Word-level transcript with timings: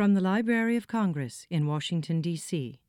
From 0.00 0.14
the 0.14 0.22
Library 0.22 0.76
of 0.76 0.88
Congress 0.88 1.46
in 1.50 1.66
Washington, 1.66 2.22
D.C. 2.22 2.80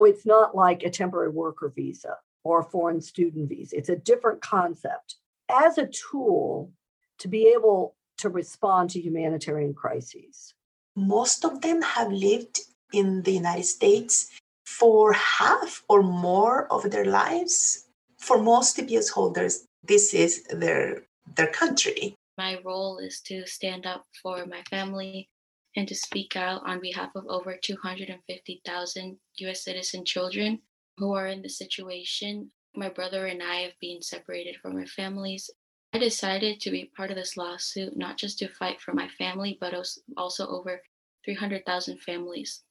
It's 0.00 0.24
not 0.24 0.54
like 0.54 0.84
a 0.84 0.88
temporary 0.88 1.30
worker 1.30 1.72
visa 1.74 2.18
or 2.44 2.60
a 2.60 2.64
foreign 2.64 3.00
student 3.00 3.48
visa, 3.48 3.76
it's 3.76 3.88
a 3.88 3.96
different 3.96 4.40
concept. 4.40 5.16
As 5.48 5.78
a 5.78 5.88
tool 5.88 6.70
to 7.18 7.26
be 7.26 7.48
able 7.48 7.96
to 8.18 8.28
respond 8.28 8.90
to 8.90 9.00
humanitarian 9.00 9.74
crises. 9.74 10.54
Most 10.94 11.44
of 11.44 11.60
them 11.60 11.82
have 11.82 12.12
lived 12.12 12.60
in 12.92 13.22
the 13.22 13.32
United 13.32 13.64
States 13.64 14.30
for 14.64 15.12
half 15.14 15.82
or 15.88 16.04
more 16.04 16.72
of 16.72 16.88
their 16.92 17.04
lives. 17.04 17.88
For 18.18 18.40
most 18.40 18.76
TPS 18.76 19.10
holders, 19.10 19.66
this 19.82 20.14
is 20.14 20.44
their 20.44 21.02
their 21.34 21.48
country. 21.48 22.14
My 22.38 22.60
role 22.64 22.98
is 22.98 23.20
to 23.22 23.44
stand 23.44 23.86
up 23.86 24.06
for 24.22 24.46
my 24.46 24.62
family 24.70 25.28
and 25.76 25.88
to 25.88 25.94
speak 25.94 26.36
out 26.36 26.62
on 26.66 26.80
behalf 26.80 27.10
of 27.14 27.26
over 27.28 27.56
250,000 27.56 29.18
US 29.38 29.64
citizen 29.64 30.04
children 30.04 30.60
who 30.98 31.14
are 31.14 31.26
in 31.26 31.42
the 31.42 31.48
situation. 31.48 32.50
My 32.74 32.88
brother 32.88 33.26
and 33.26 33.42
I 33.42 33.56
have 33.62 33.78
been 33.80 34.02
separated 34.02 34.56
from 34.56 34.76
our 34.76 34.86
families. 34.86 35.50
I 35.92 35.98
decided 35.98 36.60
to 36.60 36.70
be 36.70 36.90
part 36.96 37.10
of 37.10 37.16
this 37.16 37.36
lawsuit, 37.36 37.96
not 37.96 38.16
just 38.16 38.38
to 38.38 38.48
fight 38.48 38.80
for 38.80 38.94
my 38.94 39.08
family, 39.08 39.58
but 39.60 39.74
also 40.16 40.46
over 40.48 40.80
300,000 41.24 41.98
families. 42.00 42.62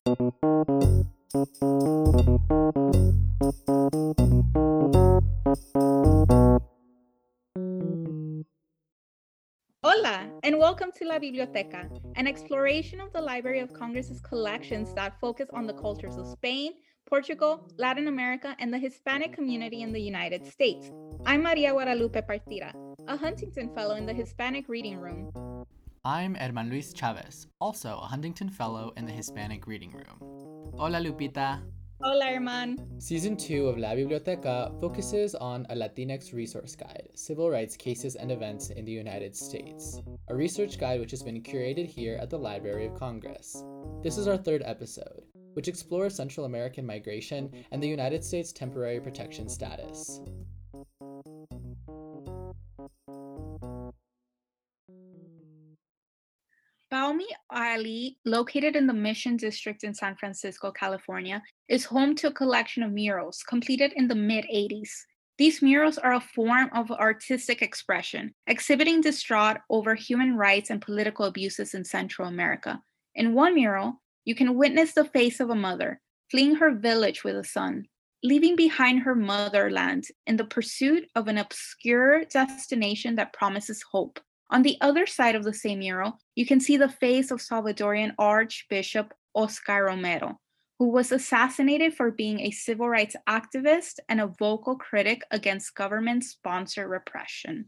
Hola, 9.84 10.30
and 10.44 10.60
welcome 10.60 10.92
to 10.96 11.08
La 11.08 11.18
Biblioteca, 11.18 11.90
an 12.16 12.28
exploration 12.28 13.02
of 13.02 13.12
the 13.14 13.20
Library 13.20 13.62
of 13.62 13.74
Congress's 13.74 14.22
collections 14.22 14.94
that 14.94 15.20
focus 15.20 15.50
on 15.54 15.66
the 15.66 15.74
cultures 15.74 16.18
of 16.18 16.28
Spain, 16.28 16.74
Portugal, 17.08 17.68
Latin 17.80 18.08
America, 18.08 18.56
and 18.60 18.72
the 18.72 18.78
Hispanic 18.78 19.34
community 19.34 19.82
in 19.82 19.92
the 19.92 20.00
United 20.00 20.46
States. 20.46 20.92
I'm 21.26 21.42
Maria 21.42 21.72
Guadalupe 21.72 22.22
Partida, 22.22 22.76
a 23.08 23.18
Huntington 23.18 23.74
Fellow 23.74 23.96
in 23.96 24.06
the 24.06 24.14
Hispanic 24.14 24.70
Reading 24.70 25.00
Room. 25.00 25.32
I'm 26.06 26.36
Herman 26.36 26.70
Luis 26.70 26.94
Chavez, 26.94 27.48
also 27.60 27.98
a 28.04 28.06
Huntington 28.06 28.52
Fellow 28.52 28.94
in 28.98 29.06
the 29.08 29.12
Hispanic 29.12 29.66
Reading 29.66 29.94
Room. 29.94 30.20
Hola, 30.78 31.00
Lupita. 31.00 31.60
Hola, 32.04 32.26
Herman. 32.26 33.00
Season 33.00 33.38
2 33.38 33.68
of 33.68 33.78
La 33.78 33.94
Biblioteca 33.94 34.72
focuses 34.82 35.36
on 35.36 35.68
a 35.70 35.76
Latinx 35.76 36.34
resource 36.34 36.76
guide, 36.76 37.10
Civil 37.14 37.52
Rights 37.52 37.78
Cases 37.78 38.16
and 38.16 38.32
Events 38.32 38.72
in 38.72 38.86
the 38.86 38.92
United 38.92 39.36
States, 39.36 40.02
a 40.28 40.36
research 40.36 40.80
guide 40.80 41.00
which 41.00 41.12
has 41.12 41.22
been 41.22 41.44
curated 41.44 41.86
here 41.86 42.18
at 42.20 42.32
the 42.32 42.40
Library 42.40 42.88
of 42.88 42.96
Congress. 42.96 43.64
This 44.02 44.18
is 44.18 44.28
our 44.28 44.38
third 44.38 44.64
episode, 44.66 45.26
which 45.54 45.68
explores 45.68 46.16
Central 46.16 46.48
American 46.48 46.88
migration 46.88 47.52
and 47.72 47.84
the 47.84 47.88
United 47.88 48.24
States 48.24 48.52
temporary 48.52 49.00
protection 49.00 49.48
status. 49.48 50.22
Located 58.26 58.76
in 58.76 58.88
the 58.88 58.94
Mission 58.94 59.38
District 59.38 59.84
in 59.84 59.94
San 59.94 60.16
Francisco, 60.16 60.72
California, 60.72 61.42
is 61.68 61.86
home 61.86 62.16
to 62.16 62.28
a 62.28 62.34
collection 62.34 62.84
of 62.84 62.92
murals 62.92 63.44
completed 63.44 63.94
in 63.96 64.08
the 64.08 64.16
mid 64.16 64.46
80s. 64.54 64.90
These 65.38 65.62
murals 65.62 65.98
are 65.98 66.14
a 66.14 66.20
form 66.20 66.70
of 66.74 66.92
artistic 66.92 67.62
expression, 67.62 68.34
exhibiting 68.46 69.02
distraught 69.02 69.58
over 69.70 69.96
human 69.96 70.38
rights 70.38 70.70
and 70.70 70.82
political 70.82 71.26
abuses 71.26 71.74
in 71.74 71.84
Central 71.84 72.28
America. 72.28 72.80
In 73.16 73.34
one 73.34 73.56
mural, 73.56 74.02
you 74.26 74.36
can 74.36 74.56
witness 74.56 74.94
the 74.94 75.06
face 75.06 75.40
of 75.40 75.50
a 75.50 75.56
mother 75.56 76.00
fleeing 76.30 76.56
her 76.56 76.72
village 76.72 77.24
with 77.24 77.36
a 77.36 77.44
son, 77.44 77.86
leaving 78.24 78.56
behind 78.56 79.02
her 79.02 79.16
motherland 79.16 80.06
in 80.28 80.38
the 80.38 80.46
pursuit 80.46 81.10
of 81.16 81.28
an 81.28 81.38
obscure 81.38 82.24
destination 82.26 83.16
that 83.16 83.34
promises 83.34 83.84
hope. 83.92 84.20
On 84.52 84.64
the 84.64 84.78
other 84.82 85.06
side 85.06 85.36
of 85.36 85.46
the 85.46 85.54
same 85.54 85.80
mural, 85.80 86.20
you 86.36 86.46
can 86.46 86.60
see 86.60 86.76
the 86.76 86.90
face 86.90 87.32
of 87.32 87.40
Salvadorian 87.40 88.14
Archbishop 88.20 89.14
Oscar 89.34 89.86
Romero, 89.86 90.40
who 90.78 90.90
was 90.90 91.12
assassinated 91.12 91.94
for 91.94 92.12
being 92.12 92.42
a 92.42 92.52
civil 92.52 92.90
rights 92.90 93.16
activist 93.28 94.00
and 94.10 94.20
a 94.20 94.28
vocal 94.28 94.76
critic 94.76 95.24
against 95.32 95.74
government 95.74 96.26
sponsored 96.26 96.90
repression. 96.90 97.68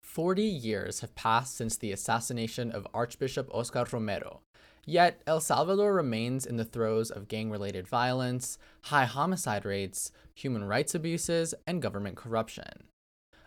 40 0.00 0.42
years 0.42 1.00
have 1.00 1.14
passed 1.14 1.56
since 1.56 1.76
the 1.76 1.92
assassination 1.92 2.72
of 2.72 2.86
Archbishop 2.94 3.48
Oscar 3.52 3.84
Romero, 3.92 4.40
Yet, 4.86 5.22
El 5.26 5.40
Salvador 5.40 5.94
remains 5.94 6.44
in 6.44 6.56
the 6.56 6.64
throes 6.64 7.10
of 7.10 7.28
gang 7.28 7.50
related 7.50 7.88
violence, 7.88 8.58
high 8.82 9.06
homicide 9.06 9.64
rates, 9.64 10.12
human 10.34 10.64
rights 10.64 10.94
abuses, 10.94 11.54
and 11.66 11.80
government 11.80 12.16
corruption. 12.16 12.84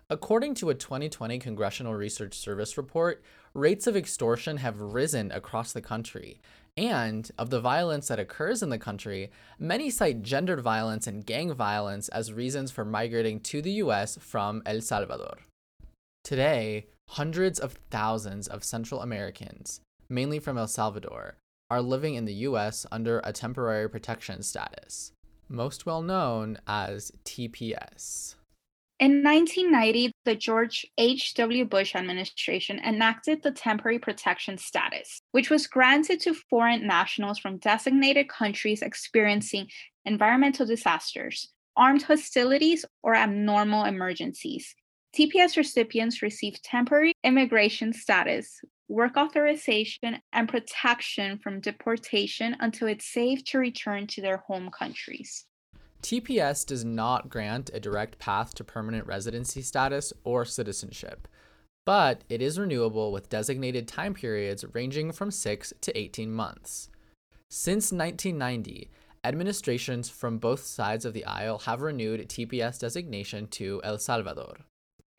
According 0.10 0.56
to 0.56 0.70
a 0.70 0.74
2020 0.74 1.38
Congressional 1.38 1.94
Research 1.94 2.34
Service 2.34 2.78
report, 2.78 3.22
rates 3.54 3.88
of 3.88 3.98
extortion 3.98 4.56
have 4.58 4.80
risen 4.80 5.34
across 5.34 5.74
the 5.74 5.82
country. 5.82 6.40
And 6.78 7.30
of 7.38 7.50
the 7.50 7.60
violence 7.60 8.08
that 8.08 8.20
occurs 8.20 8.64
in 8.64 8.70
the 8.70 8.78
country, 8.78 9.32
many 9.60 9.90
cite 9.90 10.22
gendered 10.22 10.62
violence 10.62 11.08
and 11.08 11.26
gang 11.26 11.54
violence 11.54 12.08
as 12.08 12.32
reasons 12.32 12.72
for 12.72 12.86
migrating 12.86 13.42
to 13.42 13.62
the 13.62 13.72
US 13.84 14.18
from 14.22 14.62
El 14.66 14.80
Salvador. 14.80 15.40
Today, 16.24 16.88
hundreds 17.10 17.60
of 17.60 17.78
thousands 17.92 18.48
of 18.48 18.64
Central 18.64 19.02
Americans, 19.02 19.82
mainly 20.08 20.40
from 20.40 20.58
El 20.58 20.68
Salvador, 20.68 21.36
are 21.70 21.82
living 21.82 22.16
in 22.16 22.24
the 22.24 22.46
US 22.46 22.86
under 22.94 23.20
a 23.26 23.34
temporary 23.34 23.90
protection 23.90 24.42
status, 24.42 25.12
most 25.50 25.86
well 25.86 26.02
known 26.02 26.60
as 26.66 27.12
TPS. 27.26 28.36
In 29.00 29.22
1990, 29.24 30.12
the 30.26 30.34
George 30.34 30.84
H.W. 30.98 31.66
Bush 31.66 31.94
administration 31.94 32.80
enacted 32.80 33.44
the 33.44 33.52
temporary 33.52 34.00
protection 34.00 34.58
status, 34.58 35.22
which 35.34 35.52
was 35.52 35.68
granted 35.68 36.20
to 36.22 36.34
foreign 36.34 36.88
nationals 36.88 37.38
from 37.38 37.60
designated 37.60 38.28
countries 38.28 38.82
experiencing 38.82 39.68
environmental 40.06 40.66
disasters, 40.66 41.54
armed 41.76 42.02
hostilities, 42.02 42.86
or 43.04 43.14
abnormal 43.14 43.84
emergencies. 43.84 44.74
TPS 45.16 45.58
recipients 45.58 46.24
receive 46.24 46.60
temporary 46.64 47.14
immigration 47.24 47.94
status, 47.94 48.62
work 48.88 49.16
authorization, 49.16 50.18
and 50.34 50.50
protection 50.50 51.38
from 51.38 51.62
deportation 51.62 52.58
until 52.60 52.88
it's 52.88 53.06
safe 53.06 53.44
to 53.46 53.60
return 53.60 54.08
to 54.08 54.24
their 54.24 54.38
home 54.38 54.72
countries. 54.72 55.46
TPS 56.02 56.66
does 56.66 56.86
not 56.86 57.30
grant 57.30 57.70
a 57.74 57.80
direct 57.80 58.20
path 58.20 58.54
to 58.56 58.64
permanent 58.64 59.08
residency 59.08 59.62
status 59.62 60.14
or 60.24 60.46
citizenship, 60.46 61.28
but 61.86 62.24
it 62.30 62.42
is 62.42 62.60
renewable 62.60 63.12
with 63.12 63.30
designated 63.30 63.88
time 63.88 64.14
periods 64.14 64.64
ranging 64.74 65.12
from 65.12 65.32
6 65.32 65.74
to 65.82 65.98
18 65.98 66.32
months. 66.32 66.90
Since 67.50 67.92
1990, 67.92 68.90
administrations 69.24 70.10
from 70.10 70.38
both 70.38 70.64
sides 70.64 71.06
of 71.06 71.14
the 71.14 71.26
aisle 71.26 71.60
have 71.60 71.82
renewed 71.82 72.28
TPS 72.30 72.80
designation 72.80 73.48
to 73.48 73.82
El 73.84 73.98
Salvador. 73.98 74.58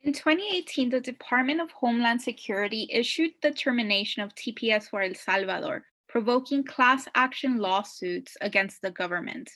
In 0.01 0.13
2018, 0.13 0.89
the 0.89 1.01
Department 1.01 1.59
of 1.59 1.71
Homeland 1.71 2.21
Security 2.21 2.87
issued 2.91 3.31
the 3.41 3.51
termination 3.51 4.23
of 4.23 4.33
TPS 4.33 4.89
for 4.89 5.01
El 5.01 5.13
Salvador, 5.13 5.83
provoking 6.07 6.63
class 6.63 7.07
action 7.15 7.57
lawsuits 7.57 8.37
against 8.41 8.81
the 8.81 8.91
government 8.91 9.49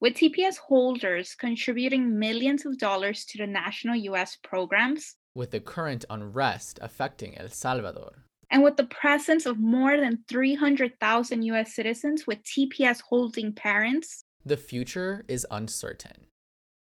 with 0.00 0.14
TPS 0.14 0.58
holders 0.58 1.34
contributing 1.34 2.18
millions 2.18 2.66
of 2.66 2.78
dollars 2.78 3.24
to 3.26 3.38
the 3.38 3.46
national 3.46 3.96
US 3.96 4.36
programs. 4.42 5.16
With 5.34 5.50
the 5.50 5.60
current 5.60 6.04
unrest 6.10 6.78
affecting 6.82 7.36
El 7.38 7.48
Salvador. 7.48 8.24
And 8.50 8.62
with 8.62 8.76
the 8.76 8.84
presence 8.84 9.46
of 9.46 9.58
more 9.58 9.96
than 9.96 10.24
300,000 10.28 11.42
US 11.42 11.74
citizens 11.74 12.26
with 12.26 12.42
TPS 12.44 13.00
holding 13.00 13.52
parents, 13.52 14.24
the 14.44 14.56
future 14.56 15.24
is 15.26 15.46
uncertain. 15.50 16.26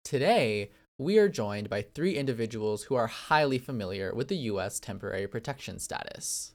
Today, 0.03 0.71
we 0.97 1.17
are 1.17 1.29
joined 1.29 1.69
by 1.69 1.81
three 1.81 2.15
individuals 2.15 2.83
who 2.83 2.95
are 2.95 3.07
highly 3.07 3.57
familiar 3.57 4.13
with 4.13 4.27
the 4.27 4.37
US 4.51 4.79
temporary 4.79 5.27
protection 5.27 5.79
status. 5.79 6.53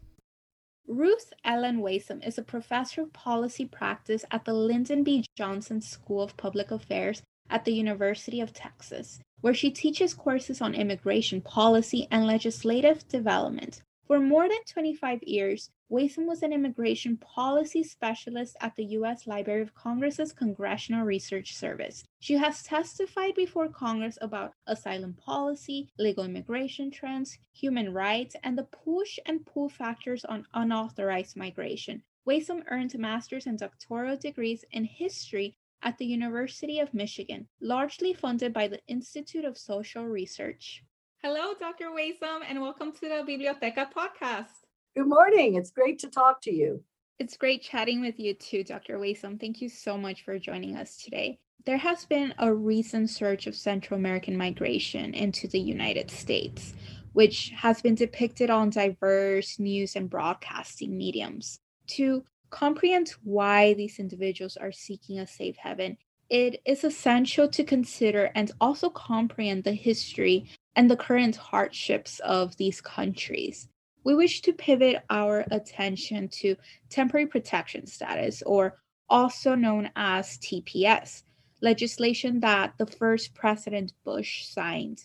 Ruth 0.87 1.33
Ellen 1.47 1.81
Wasem 1.81 2.23
is 2.27 2.37
a 2.37 2.43
professor 2.43 3.01
of 3.01 3.13
policy 3.15 3.65
practice 3.65 4.25
at 4.31 4.45
the 4.45 4.53
Lyndon 4.53 5.03
B. 5.03 5.25
Johnson 5.35 5.81
School 5.81 6.21
of 6.21 6.37
Public 6.37 6.71
Affairs 6.71 7.23
at 7.49 7.65
the 7.65 7.73
University 7.73 8.39
of 8.39 8.53
Texas, 8.53 9.19
where 9.41 9.55
she 9.55 9.71
teaches 9.71 10.13
courses 10.13 10.61
on 10.61 10.75
immigration 10.75 11.41
policy 11.41 12.07
and 12.11 12.27
legislative 12.27 13.09
development. 13.09 13.81
For 14.07 14.21
more 14.21 14.47
than 14.47 14.63
25 14.69 15.23
years, 15.23 15.71
Wasem 15.93 16.25
was 16.25 16.43
an 16.43 16.55
immigration 16.55 17.19
policy 17.19 17.83
specialist 17.83 18.57
at 18.63 18.75
the 18.75 18.87
U.S. 18.97 19.27
Library 19.27 19.61
of 19.61 19.75
Congress's 19.75 20.33
Congressional 20.33 21.05
Research 21.05 21.55
Service. 21.55 22.03
She 22.21 22.35
has 22.35 22.63
testified 22.63 23.35
before 23.35 23.69
Congress 23.69 24.17
about 24.23 24.55
asylum 24.67 25.13
policy, 25.13 25.91
legal 25.99 26.25
immigration 26.25 26.91
trends, 26.91 27.37
human 27.53 27.93
rights, 27.93 28.35
and 28.43 28.57
the 28.57 28.65
push 28.65 29.19
and 29.27 29.45
pull 29.45 29.69
factors 29.69 30.25
on 30.25 30.47
unauthorized 30.55 31.37
migration. 31.37 32.03
Wasem 32.27 32.65
earned 32.71 32.99
master's 32.99 33.47
and 33.47 33.59
doctoral 33.59 34.17
degrees 34.17 34.65
in 34.73 34.85
history 34.85 35.59
at 35.83 35.99
the 35.99 36.07
University 36.07 36.79
of 36.79 36.95
Michigan, 36.95 37.47
largely 37.61 38.15
funded 38.15 38.55
by 38.55 38.69
the 38.69 38.81
Institute 38.89 39.45
of 39.45 39.59
Social 39.59 40.07
Research. 40.07 40.83
Hello, 41.23 41.53
Dr. 41.61 41.91
Wasem, 41.91 42.41
and 42.49 42.63
welcome 42.63 42.91
to 42.93 43.01
the 43.01 43.23
Biblioteca 43.27 43.91
podcast. 43.95 44.64
Good 44.97 45.09
morning. 45.09 45.57
It's 45.57 45.73
great 45.73 45.99
to 46.01 46.09
talk 46.09 46.41
to 46.43 46.55
you. 46.55 46.81
It's 47.19 47.37
great 47.37 47.63
chatting 47.63 48.01
with 48.01 48.21
you 48.21 48.33
too, 48.33 48.63
Dr. 48.63 48.97
Wasem. 48.97 49.41
Thank 49.41 49.61
you 49.61 49.69
so 49.69 49.99
much 49.99 50.25
for 50.25 50.39
joining 50.39 50.77
us 50.77 50.99
today. 50.99 51.41
There 51.67 51.79
has 51.79 52.05
been 52.05 52.33
a 52.39 52.55
recent 52.55 53.11
surge 53.11 53.49
of 53.49 53.57
Central 53.57 53.99
American 53.99 54.37
migration 54.37 55.13
into 55.13 55.49
the 55.49 55.59
United 55.59 56.13
States, 56.13 56.75
which 57.13 57.51
has 57.57 57.83
been 57.83 57.97
depicted 57.97 58.51
on 58.51 58.71
diverse 58.71 59.59
news 59.59 59.97
and 59.97 60.09
broadcasting 60.09 60.97
mediums. 60.97 61.59
To 61.89 62.23
comprehend 62.51 63.17
why 63.25 63.75
these 63.75 63.99
individuals 63.99 64.57
are 64.57 64.71
seeking 64.71 65.19
a 65.19 65.27
safe 65.27 65.57
haven, 65.57 65.97
it 66.31 66.63
is 66.65 66.85
essential 66.85 67.49
to 67.49 67.65
consider 67.65 68.31
and 68.37 68.53
also 68.61 68.91
comprehend 68.91 69.65
the 69.65 69.73
history 69.73 70.47
and 70.77 70.89
the 70.89 70.97
current 70.97 71.35
hardships 71.35 72.21
of 72.21 72.57
these 72.59 72.81
countries. 72.81 73.69
We 74.05 74.15
wish 74.15 74.43
to 74.43 74.53
pivot 74.53 75.03
our 75.09 75.45
attention 75.51 76.29
to 76.41 76.57
temporary 76.91 77.27
protection 77.27 77.87
status, 77.87 78.43
or 78.43 78.79
also 79.09 79.55
known 79.55 79.91
as 79.97 80.39
TPS, 80.39 81.23
legislation 81.61 82.41
that 82.41 82.75
the 82.79 82.87
first 82.87 83.35
President 83.35 83.93
Bush 84.05 84.47
signed. 84.47 85.05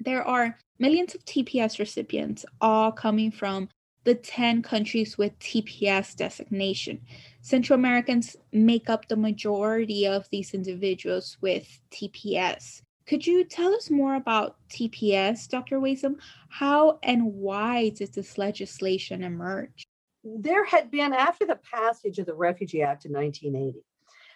There 0.00 0.24
are 0.24 0.56
millions 0.78 1.14
of 1.14 1.24
TPS 1.24 1.78
recipients, 1.78 2.46
all 2.60 2.90
coming 2.90 3.30
from 3.30 3.68
the 4.04 4.14
10 4.14 4.62
countries 4.62 5.18
with 5.18 5.38
TPS 5.38 6.16
designation. 6.16 7.02
Central 7.42 7.78
Americans 7.78 8.36
make 8.52 8.88
up 8.88 9.08
the 9.08 9.16
majority 9.16 10.06
of 10.06 10.26
these 10.30 10.54
individuals 10.54 11.36
with 11.42 11.80
TPS. 11.90 12.80
Could 13.08 13.26
you 13.26 13.42
tell 13.44 13.74
us 13.74 13.88
more 13.88 14.16
about 14.16 14.56
TPS, 14.68 15.48
Dr. 15.48 15.80
Wasem? 15.80 16.16
How 16.50 16.98
and 17.02 17.24
why 17.32 17.88
did 17.88 18.12
this 18.12 18.36
legislation 18.36 19.24
emerge? 19.24 19.88
There 20.22 20.66
had 20.66 20.90
been, 20.90 21.14
after 21.14 21.46
the 21.46 21.58
passage 21.72 22.18
of 22.18 22.26
the 22.26 22.34
Refugee 22.34 22.82
Act 22.82 23.06
in 23.06 23.12
1980, 23.12 23.82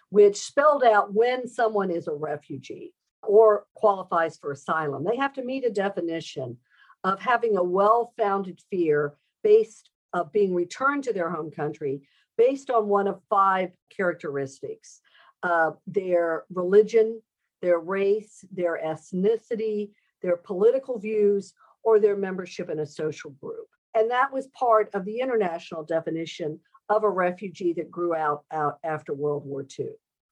which 0.08 0.38
spelled 0.38 0.84
out 0.84 1.12
when 1.12 1.46
someone 1.46 1.90
is 1.90 2.08
a 2.08 2.14
refugee 2.14 2.94
or 3.22 3.66
qualifies 3.74 4.38
for 4.38 4.52
asylum, 4.52 5.04
they 5.04 5.16
have 5.16 5.34
to 5.34 5.44
meet 5.44 5.66
a 5.66 5.70
definition 5.70 6.56
of 7.04 7.20
having 7.20 7.58
a 7.58 7.62
well 7.62 8.14
founded 8.16 8.58
fear 8.70 9.12
based 9.42 9.90
of 10.14 10.32
being 10.32 10.54
returned 10.54 11.04
to 11.04 11.12
their 11.12 11.28
home 11.28 11.50
country 11.50 12.08
based 12.38 12.70
on 12.70 12.88
one 12.88 13.06
of 13.06 13.20
five 13.28 13.70
characteristics 13.94 15.00
uh, 15.42 15.72
their 15.86 16.44
religion, 16.50 17.20
their 17.62 17.78
race, 17.78 18.44
their 18.52 18.80
ethnicity, 18.84 19.90
their 20.20 20.36
political 20.36 20.98
views, 20.98 21.54
or 21.82 21.98
their 21.98 22.16
membership 22.16 22.68
in 22.68 22.80
a 22.80 22.86
social 22.86 23.30
group. 23.30 23.68
And 23.94 24.10
that 24.10 24.32
was 24.32 24.48
part 24.48 24.90
of 24.94 25.04
the 25.04 25.20
international 25.20 25.84
definition 25.84 26.60
of 26.88 27.04
a 27.04 27.10
refugee 27.10 27.72
that 27.74 27.90
grew 27.90 28.14
out, 28.14 28.44
out 28.52 28.78
after 28.84 29.14
World 29.14 29.44
War 29.46 29.64
II. 29.78 29.88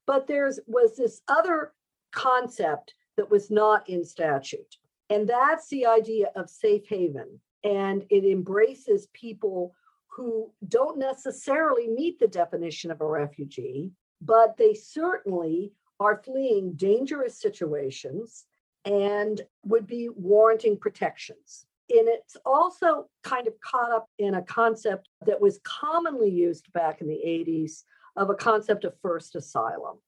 But 0.07 0.27
there 0.27 0.51
was 0.67 0.97
this 0.97 1.23
other 1.29 1.73
concept 2.13 2.95
that 3.17 3.31
was 3.31 3.51
not 3.51 3.89
in 3.89 4.05
statute, 4.05 4.77
and 5.09 5.29
that's 5.29 5.69
the 5.69 5.87
idea 5.87 6.31
of 6.37 6.51
safe 6.51 6.87
haven 6.89 7.41
and 7.65 8.05
it 8.11 8.25
embraces 8.25 9.09
people 9.13 9.75
who 10.09 10.51
don't 10.69 10.99
necessarily 10.99 11.89
meet 11.89 12.19
the 12.19 12.29
definition 12.29 12.91
of 12.91 13.01
a 13.01 13.07
refugee, 13.07 13.91
but 14.21 14.57
they 14.57 14.75
certainly 14.75 15.73
are 16.01 16.23
fleeing 16.25 16.73
dangerous 16.73 17.39
situations 17.39 18.45
and 18.85 19.43
would 19.65 19.87
be 19.87 20.09
warranting 20.09 20.77
protections. 20.77 21.67
And 21.91 22.09
it's 22.09 22.37
also 22.47 23.09
kind 23.25 23.47
of 23.47 23.55
caught 23.61 23.93
up 23.93 24.07
in 24.19 24.35
a 24.35 24.43
concept 24.43 25.09
that 25.27 25.41
was 25.41 25.61
commonly 25.65 26.31
used 26.31 26.73
back 26.73 27.01
in 27.01 27.09
the 27.09 27.21
80s 27.25 27.83
of 28.17 28.31
a 28.31 28.35
concept 28.35 28.85
of 28.85 28.95
first 29.03 29.35
asylum. 29.35 29.99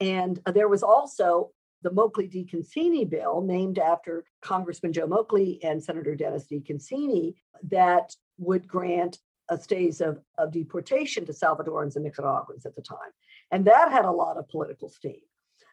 And 0.00 0.40
there 0.52 0.68
was 0.68 0.82
also 0.82 1.50
the 1.82 1.90
Moakley 1.90 2.30
DeConcini 2.30 3.08
bill, 3.08 3.40
named 3.40 3.78
after 3.78 4.24
Congressman 4.42 4.92
Joe 4.92 5.06
Moakley 5.06 5.58
and 5.62 5.82
Senator 5.82 6.14
Dennis 6.14 6.46
DeConcini, 6.50 7.34
that 7.70 8.14
would 8.38 8.68
grant 8.68 9.18
a 9.48 9.58
stays 9.58 10.00
of, 10.00 10.20
of 10.38 10.52
deportation 10.52 11.24
to 11.26 11.32
Salvadorans 11.32 11.96
and 11.96 12.04
Nicaraguans 12.04 12.66
at 12.66 12.74
the 12.74 12.82
time. 12.82 12.98
And 13.50 13.64
that 13.64 13.90
had 13.90 14.04
a 14.04 14.10
lot 14.10 14.36
of 14.36 14.48
political 14.48 14.88
steam. 14.88 15.20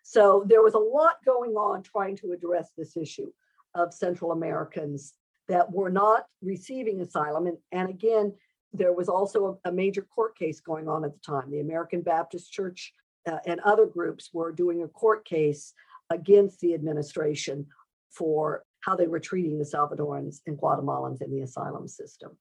So 0.10 0.46
there 0.48 0.64
was 0.64 0.74
a 0.74 0.80
lot 0.80 1.16
going 1.26 1.56
on 1.58 1.84
trying 1.84 2.16
to 2.20 2.32
address 2.32 2.72
this 2.78 2.96
issue 2.96 3.30
of 3.76 3.94
Central 3.94 4.32
Americans 4.32 5.16
that 5.50 5.70
were 5.70 5.90
not 5.90 6.28
receiving 6.42 7.02
asylum. 7.02 7.48
And, 7.48 7.58
and 7.74 7.90
again, 7.90 8.34
there 8.72 8.94
was 8.94 9.10
also 9.10 9.60
a, 9.66 9.70
a 9.70 9.72
major 9.74 10.04
court 10.04 10.38
case 10.38 10.62
going 10.62 10.88
on 10.88 11.04
at 11.04 11.12
the 11.12 11.20
time. 11.20 11.52
The 11.52 11.60
American 11.60 12.00
Baptist 12.00 12.54
Church 12.54 12.94
uh, 13.30 13.40
and 13.46 13.60
other 13.66 13.86
groups 13.86 14.30
were 14.32 14.54
doing 14.54 14.82
a 14.82 14.88
court 14.88 15.26
case 15.26 15.74
against 16.10 16.62
the 16.62 16.74
administration 16.74 17.66
for 18.10 18.64
how 18.80 18.96
they 18.96 19.08
were 19.08 19.20
treating 19.20 19.58
the 19.58 19.66
Salvadorans 19.66 20.38
and 20.48 20.58
Guatemalans 20.58 21.22
in 21.22 21.32
the 21.32 21.42
asylum 21.42 21.86
system. 21.86 22.32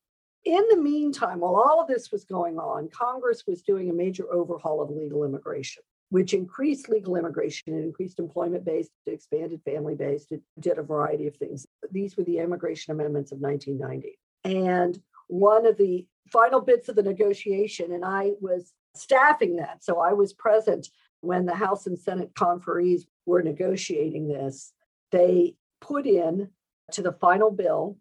In 0.45 0.63
the 0.69 0.77
meantime, 0.77 1.41
while 1.41 1.57
all 1.57 1.81
of 1.81 1.89
this 1.89 2.13
was 2.13 2.23
going 2.23 2.59
on, 2.59 2.87
Congress 2.93 3.43
was 3.45 3.61
doing 3.61 3.89
a 3.89 3.93
major 3.93 4.31
overhaul 4.31 4.81
of 4.81 4.89
legal 4.89 5.25
immigration, 5.25 5.83
which 6.09 6.33
increased 6.33 6.89
legal 6.89 7.15
immigration, 7.15 7.73
it 7.73 7.83
increased 7.83 8.19
employment 8.19 8.63
based, 8.63 8.91
expanded 9.05 9.61
family 9.63 9.95
based, 9.95 10.31
it 10.31 10.41
did 10.59 10.77
a 10.77 10.83
variety 10.83 11.27
of 11.27 11.35
things. 11.35 11.67
These 11.91 12.15
were 12.15 12.23
the 12.23 12.39
immigration 12.39 12.93
amendments 12.93 13.31
of 13.31 13.39
1990. 13.39 14.17
And 14.43 14.99
one 15.27 15.65
of 15.65 15.77
the 15.77 16.05
final 16.31 16.61
bits 16.61 16.87
of 16.87 16.95
the 16.95 17.03
negotiation, 17.03 17.91
and 17.91 18.05
I 18.05 18.31
was 18.39 18.71
staffing 18.95 19.57
that, 19.57 19.83
so 19.83 19.99
I 19.99 20.13
was 20.13 20.33
present 20.33 20.87
when 21.21 21.45
the 21.45 21.55
House 21.55 21.87
and 21.87 21.99
Senate 21.99 22.33
conferees 22.35 23.05
were 23.25 23.41
negotiating 23.41 24.27
this, 24.27 24.71
they 25.11 25.55
put 25.81 26.05
in 26.05 26.49
to 26.91 27.01
the 27.01 27.11
final 27.11 27.51
bill 27.51 27.97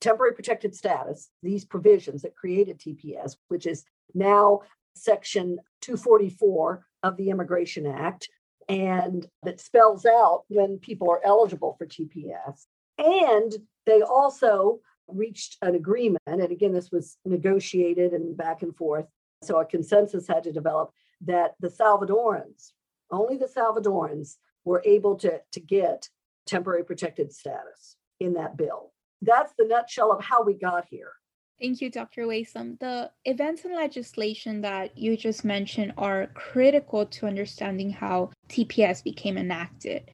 temporary 0.00 0.32
protected 0.32 0.74
status, 0.74 1.30
these 1.42 1.64
provisions 1.64 2.22
that 2.22 2.34
created 2.34 2.78
TPS, 2.78 3.36
which 3.48 3.66
is 3.66 3.84
now 4.14 4.60
Section 4.94 5.58
244 5.82 6.86
of 7.02 7.16
the 7.16 7.30
Immigration 7.30 7.86
Act, 7.86 8.28
and 8.68 9.26
that 9.42 9.60
spells 9.60 10.06
out 10.06 10.44
when 10.48 10.78
people 10.78 11.10
are 11.10 11.24
eligible 11.24 11.74
for 11.78 11.86
TPS. 11.86 12.66
And 12.98 13.52
they 13.86 14.02
also 14.02 14.80
reached 15.08 15.56
an 15.62 15.74
agreement, 15.74 16.22
and 16.26 16.40
again, 16.42 16.72
this 16.72 16.90
was 16.90 17.16
negotiated 17.24 18.12
and 18.12 18.36
back 18.36 18.62
and 18.62 18.76
forth. 18.76 19.06
So 19.42 19.58
a 19.58 19.64
consensus 19.64 20.28
had 20.28 20.44
to 20.44 20.52
develop 20.52 20.90
that 21.22 21.54
the 21.60 21.68
Salvadorans, 21.68 22.72
only 23.10 23.36
the 23.36 23.46
Salvadorans, 23.46 24.36
were 24.64 24.82
able 24.84 25.16
to, 25.16 25.40
to 25.52 25.60
get 25.60 26.08
temporary 26.46 26.84
protected 26.84 27.32
status 27.32 27.96
in 28.20 28.34
that 28.34 28.56
bill. 28.56 28.92
That's 29.22 29.52
the 29.58 29.66
nutshell 29.66 30.12
of 30.12 30.22
how 30.22 30.42
we 30.42 30.54
got 30.54 30.86
here. 30.88 31.12
Thank 31.60 31.82
you, 31.82 31.90
Dr. 31.90 32.22
Wasem. 32.22 32.78
The 32.78 33.10
events 33.26 33.66
and 33.66 33.74
legislation 33.74 34.62
that 34.62 34.96
you 34.96 35.14
just 35.14 35.44
mentioned 35.44 35.92
are 35.98 36.28
critical 36.28 37.04
to 37.04 37.26
understanding 37.26 37.90
how 37.90 38.30
TPS 38.48 39.04
became 39.04 39.36
enacted. 39.36 40.10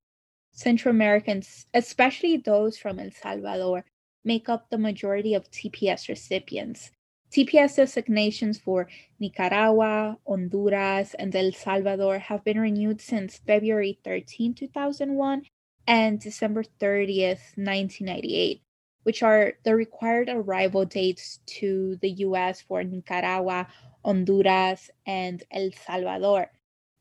Central 0.53 0.93
Americans, 0.93 1.67
especially 1.73 2.39
those 2.39 2.79
from 2.79 2.99
El 2.99 3.13
Salvador, 3.13 3.85
make 4.25 4.49
up 4.49 4.71
the 4.71 4.79
majority 4.79 5.35
of 5.35 5.49
TPS 5.51 6.09
recipients. 6.09 6.91
TPS 7.31 7.77
designations 7.77 8.59
for 8.59 8.89
Nicaragua, 9.21 10.19
Honduras, 10.27 11.15
and 11.15 11.35
El 11.37 11.53
Salvador 11.53 12.19
have 12.19 12.43
been 12.43 12.59
renewed 12.59 13.01
since 13.01 13.39
February 13.39 14.01
13, 14.03 14.55
2001 14.55 15.43
and 15.87 16.19
December 16.19 16.65
30th, 16.81 17.55
1998, 17.57 18.63
which 19.07 19.23
are 19.23 19.53
the 19.63 19.73
required 19.73 20.29
arrival 20.29 20.85
dates 20.85 21.39
to 21.47 21.97
the 22.03 22.11
US 22.27 22.61
for 22.63 22.83
Nicaragua, 22.83 23.69
Honduras, 24.05 24.91
and 25.07 25.45
El 25.53 25.71
Salvador. 25.87 26.51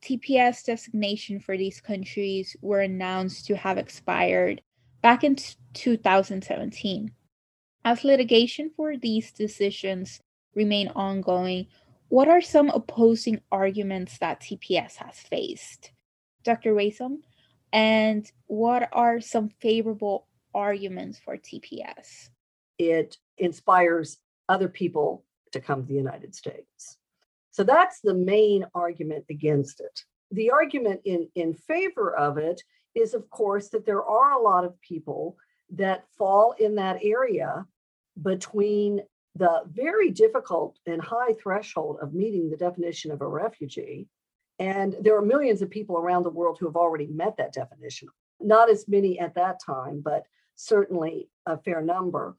TPS 0.04 0.64
designation 0.64 1.40
for 1.40 1.58
these 1.58 1.82
countries 1.82 2.56
were 2.62 2.82
announced 2.82 3.48
to 3.48 3.56
have 3.56 3.80
expired 3.80 4.62
back 5.02 5.24
in 5.24 5.36
2017. 5.74 7.12
As 7.84 8.04
litigation 8.04 8.70
for 8.78 8.98
these 8.98 9.32
decisions 9.32 10.22
remain 10.54 10.90
ongoing, 10.90 11.66
what 12.10 12.28
are 12.28 12.40
some 12.40 12.70
opposing 12.70 13.42
arguments 13.52 14.20
that 14.20 14.42
TPS 14.42 14.98
has 14.98 15.18
faced? 15.18 15.92
Dr. 16.44 16.76
Wasem, 16.76 17.22
and 17.74 18.32
what 18.46 18.90
are 18.94 19.20
some 19.20 19.50
favorable 19.60 20.28
arguments 20.56 21.20
for 21.20 21.38
TPS? 21.38 22.30
It 22.80 23.18
inspires 23.38 24.18
other 24.50 24.68
people 24.68 25.24
to 25.52 25.60
come 25.60 25.82
to 25.82 25.88
the 25.88 25.94
United 25.94 26.34
States. 26.36 26.98
So 27.52 27.64
that's 27.64 28.02
the 28.02 28.14
main 28.14 28.66
argument 28.74 29.26
against 29.30 29.80
it. 29.80 30.02
The 30.32 30.52
argument 30.52 31.02
in, 31.06 31.30
in 31.36 31.54
favor 31.54 32.16
of 32.16 32.38
it 32.38 32.62
is, 32.96 33.14
of 33.14 33.30
course, 33.30 33.70
that 33.70 33.86
there 33.86 34.04
are 34.04 34.34
a 34.34 34.42
lot 34.42 34.66
of 34.66 34.80
people 34.82 35.38
that 35.74 36.06
fall 36.18 36.54
in 36.60 36.76
that 36.76 37.00
area 37.04 37.66
between 38.22 39.02
the 39.36 39.64
very 39.70 40.12
difficult 40.12 40.80
and 40.86 41.02
high 41.02 41.34
threshold 41.34 41.98
of 42.02 42.14
meeting 42.14 42.50
the 42.50 42.58
definition 42.58 43.12
of 43.12 43.22
a 43.22 43.28
refugee. 43.28 44.08
And 44.60 44.96
there 45.02 45.18
are 45.18 45.26
millions 45.26 45.62
of 45.62 45.70
people 45.70 45.98
around 45.98 46.24
the 46.24 46.30
world 46.30 46.58
who 46.60 46.66
have 46.68 46.78
already 46.78 47.08
met 47.08 47.36
that 47.38 47.54
definition. 47.54 48.08
Not 48.40 48.70
as 48.70 48.88
many 48.88 49.20
at 49.20 49.36
that 49.36 49.60
time, 49.66 50.02
but 50.04 50.24
certainly 50.56 51.30
a 51.46 51.58
fair 51.58 51.82
number. 51.82 52.38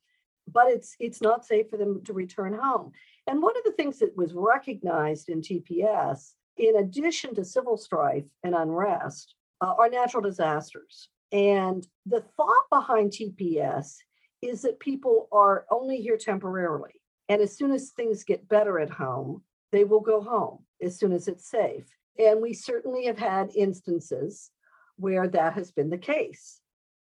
But 0.51 0.69
it's 0.69 0.97
it's 1.01 1.21
not 1.21 1.45
safe 1.45 1.71
for 1.71 1.77
them 1.77 2.05
to 2.05 2.13
return 2.13 2.55
home. 2.55 2.93
And 3.27 3.43
one 3.43 3.57
of 3.57 3.65
the 3.65 3.73
things 3.73 3.99
that 3.99 4.17
was 4.17 4.33
recognized 4.33 5.29
in 5.29 5.41
TPS, 5.41 6.35
in 6.57 6.77
addition 6.77 7.35
to 7.35 7.45
civil 7.45 7.77
strife 7.77 8.25
and 8.45 8.55
unrest, 8.55 9.35
uh, 9.61 9.75
are 9.79 9.91
natural 9.91 10.23
disasters. 10.23 11.09
And 11.33 11.87
the 12.07 12.21
thought 12.37 12.71
behind 12.71 13.11
TPS 13.11 13.97
is 14.43 14.63
that 14.63 14.79
people 14.79 15.29
are 15.33 15.67
only 15.71 16.01
here 16.01 16.17
temporarily. 16.17 17.01
And 17.29 17.43
as 17.43 17.57
soon 17.57 17.73
as 17.73 17.91
things 17.91 18.23
get 18.23 18.49
better 18.49 18.79
at 18.79 18.91
home, 18.91 19.43
they 19.73 19.85
will 19.85 20.01
go 20.01 20.21
home 20.21 20.65
as 20.81 20.99
soon 20.99 21.13
as 21.13 21.27
it's 21.27 21.51
safe. 21.51 21.87
And 22.19 22.41
we 22.41 22.53
certainly 22.53 23.07
have 23.07 23.19
had 23.19 23.51
instances 23.57 24.51
where 24.97 25.29
that 25.29 25.55
has 25.55 25.73
been 25.73 25.91
the 25.91 25.99
case. 25.99 26.61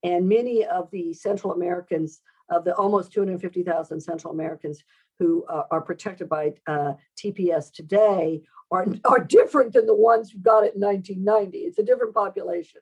And 0.05 0.29
many 0.29 0.65
of 0.65 0.91
the 0.91 1.13
Central 1.15 1.53
Americans, 1.53 2.21
of 2.51 2.65
the 2.65 2.75
almost 2.77 3.13
250,000 3.13 4.01
Central 4.01 4.33
Americans 4.33 4.85
who 5.19 5.45
uh, 5.47 5.63
are 5.71 5.81
protected 5.81 6.29
by 6.29 6.53
uh, 6.67 6.93
TPS 7.19 7.73
today, 7.73 8.43
are, 8.71 8.87
are 9.05 9.21
different 9.21 9.73
than 9.73 9.87
the 9.87 9.95
ones 9.95 10.31
who 10.31 10.39
got 10.39 10.65
it 10.65 10.75
in 10.75 10.81
1990. 10.81 11.59
It's 11.59 11.79
a 11.79 11.83
different 11.83 12.15
population. 12.15 12.81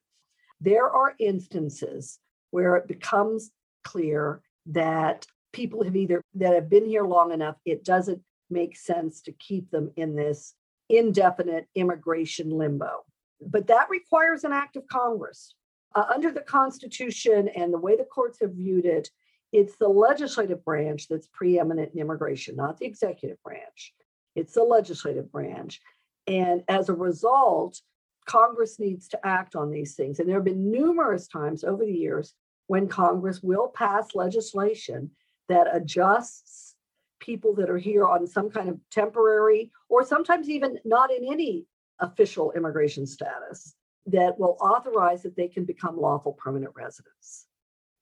There 0.61 0.91
are 0.91 1.14
instances 1.19 2.19
where 2.50 2.76
it 2.76 2.88
becomes 2.88 3.50
clear 3.85 4.43
that 4.67 5.26
people 5.52 5.83
have 5.85 5.97
either 5.97 6.23
that 6.35 6.55
have 6.55 6.69
been 6.69 6.87
here 6.87 7.05
long 7.05 7.33
enough, 7.33 7.57
it 7.64 7.85
doesn't 7.85 8.23
make 8.50 8.76
sense 8.76 9.23
to 9.23 9.33
keep 9.33 9.71
them 9.71 9.91
in 9.97 10.14
this 10.14 10.55
indefinite 10.88 11.67
immigration 11.75 12.50
limbo. 12.50 13.05
But 13.41 13.67
that 13.69 13.91
requires 13.91 14.45
an 14.45 14.52
act 14.52 14.76
of 14.76 14.87
Congress. 14.87 15.55
Uh, 15.94 16.04
under 16.14 16.30
the 16.30 16.40
Constitution 16.40 17.49
and 17.49 17.72
the 17.72 17.78
way 17.78 17.96
the 17.96 18.04
courts 18.04 18.38
have 18.40 18.52
viewed 18.52 18.84
it, 18.84 19.11
it's 19.52 19.76
the 19.76 19.88
legislative 19.88 20.64
branch 20.64 21.08
that's 21.08 21.28
preeminent 21.32 21.92
in 21.92 22.00
immigration, 22.00 22.56
not 22.56 22.78
the 22.78 22.87
executive 22.87 23.42
branch. 23.42 23.92
It's 24.34 24.54
the 24.54 24.62
legislative 24.62 25.30
branch. 25.30 25.80
And 26.26 26.62
as 26.68 26.88
a 26.88 26.94
result, 26.94 27.80
Congress 28.25 28.78
needs 28.78 29.08
to 29.08 29.26
act 29.26 29.54
on 29.56 29.70
these 29.70 29.94
things. 29.94 30.18
And 30.18 30.28
there 30.28 30.37
have 30.37 30.44
been 30.44 30.70
numerous 30.70 31.28
times 31.28 31.64
over 31.64 31.84
the 31.84 31.92
years 31.92 32.34
when 32.68 32.88
Congress 32.88 33.42
will 33.42 33.68
pass 33.68 34.14
legislation 34.14 35.11
that 35.49 35.66
adjusts 35.70 36.75
people 37.20 37.54
that 37.56 37.68
are 37.68 37.78
here 37.78 38.06
on 38.06 38.26
some 38.26 38.50
kind 38.50 38.68
of 38.68 38.78
temporary 38.90 39.70
or 39.88 40.04
sometimes 40.04 40.49
even 40.49 40.78
not 40.84 41.11
in 41.11 41.26
any 41.30 41.66
official 42.00 42.52
immigration 42.52 43.06
status 43.06 43.75
that 44.06 44.38
will 44.38 44.56
authorize 44.61 45.23
that 45.23 45.37
they 45.37 45.49
can 45.49 45.64
become 45.64 46.00
lawful 46.00 46.32
permanent 46.32 46.73
residents. 46.75 47.47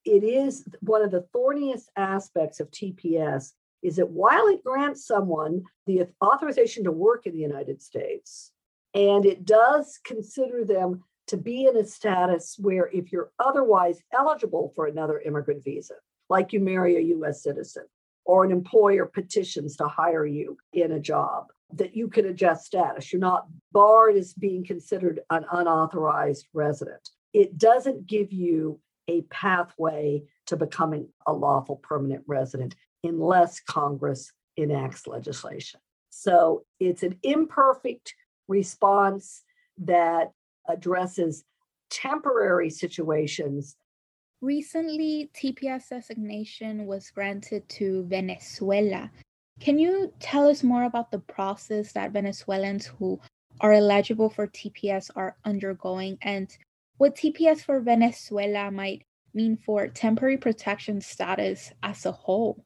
It 0.05 0.25
is 0.25 0.65
one 0.81 1.03
of 1.03 1.11
the 1.11 1.27
thorniest 1.33 1.91
aspects 1.97 2.61
of 2.61 2.71
TPS 2.71 3.53
is 3.83 3.97
that 3.97 4.09
while 4.09 4.47
it 4.49 4.65
grants 4.65 5.07
someone 5.07 5.63
the 5.87 6.07
authorization 6.23 6.85
to 6.85 6.93
work 6.93 7.27
in 7.27 7.33
the 7.33 7.41
United 7.41 7.83
States, 7.83 8.53
and 8.95 9.25
it 9.25 9.45
does 9.45 9.99
consider 10.05 10.65
them 10.65 11.03
to 11.29 11.37
be 11.37 11.67
in 11.67 11.77
a 11.77 11.85
status 11.85 12.57
where 12.59 12.91
if 12.93 13.13
you're 13.13 13.31
otherwise 13.39 14.03
eligible 14.13 14.73
for 14.75 14.87
another 14.87 15.21
immigrant 15.21 15.63
visa, 15.63 15.95
like 16.29 16.53
you 16.53 16.61
marry 16.61 16.97
a 16.97 17.17
US 17.17 17.43
citizen, 17.43 17.85
or 18.25 18.45
an 18.45 18.51
employer 18.51 19.07
petitions 19.07 19.77
to 19.77 19.87
hire 19.87 20.27
you 20.27 20.57
in 20.73 20.93
a 20.93 21.01
job, 21.01 21.47
that 21.75 21.97
you 21.97 22.09
can 22.09 22.27
adjust 22.27 22.67
status. 22.67 23.13
You're 23.13 23.21
not 23.21 23.47
barred 23.73 24.17
as 24.17 24.33
being 24.33 24.65
considered 24.65 25.21
an 25.31 25.45
unauthorized 25.51 26.47
resident. 26.53 27.11
It 27.33 27.59
doesn't 27.59 28.07
give 28.07 28.33
you 28.33 28.81
a 29.09 29.23
pathway 29.23 30.23
to 30.47 30.57
becoming 30.57 31.09
a 31.27 31.33
lawful 31.33 31.77
permanent 31.77 32.25
resident 32.27 32.75
unless 33.03 33.61
Congress 33.61 34.33
enacts 34.57 35.07
legislation. 35.07 35.81
So 36.11 36.65
it's 36.79 37.03
an 37.03 37.17
imperfect 37.23 38.15
response 38.49 39.43
that 39.79 40.33
addresses 40.69 41.45
temporary 41.91 42.71
situations. 42.71 43.77
Recently, 44.41 45.31
TPS 45.35 45.89
designation 45.91 46.87
was 46.87 47.11
granted 47.11 47.69
to 47.71 48.05
Venezuela. 48.09 49.11
Can 49.61 49.79
you 49.79 50.11
tell 50.21 50.49
us 50.49 50.63
more 50.63 50.85
about 50.85 51.11
the 51.11 51.19
process 51.19 51.93
that 51.93 52.13
Venezuelans 52.13 52.87
who 52.87 53.21
are 53.61 53.75
eligible 53.75 54.31
for 54.31 54.47
TPS 54.47 55.11
are 55.15 55.37
undergoing 55.45 56.17
and 56.23 56.51
what 56.97 57.15
TPS 57.15 57.61
for 57.61 57.81
Venezuela 57.81 58.71
might 58.71 59.05
mean 59.35 59.59
for 59.59 59.87
temporary 59.87 60.39
protection 60.39 61.03
status 61.03 61.73
as 61.83 62.07
a 62.07 62.13
whole? 62.13 62.65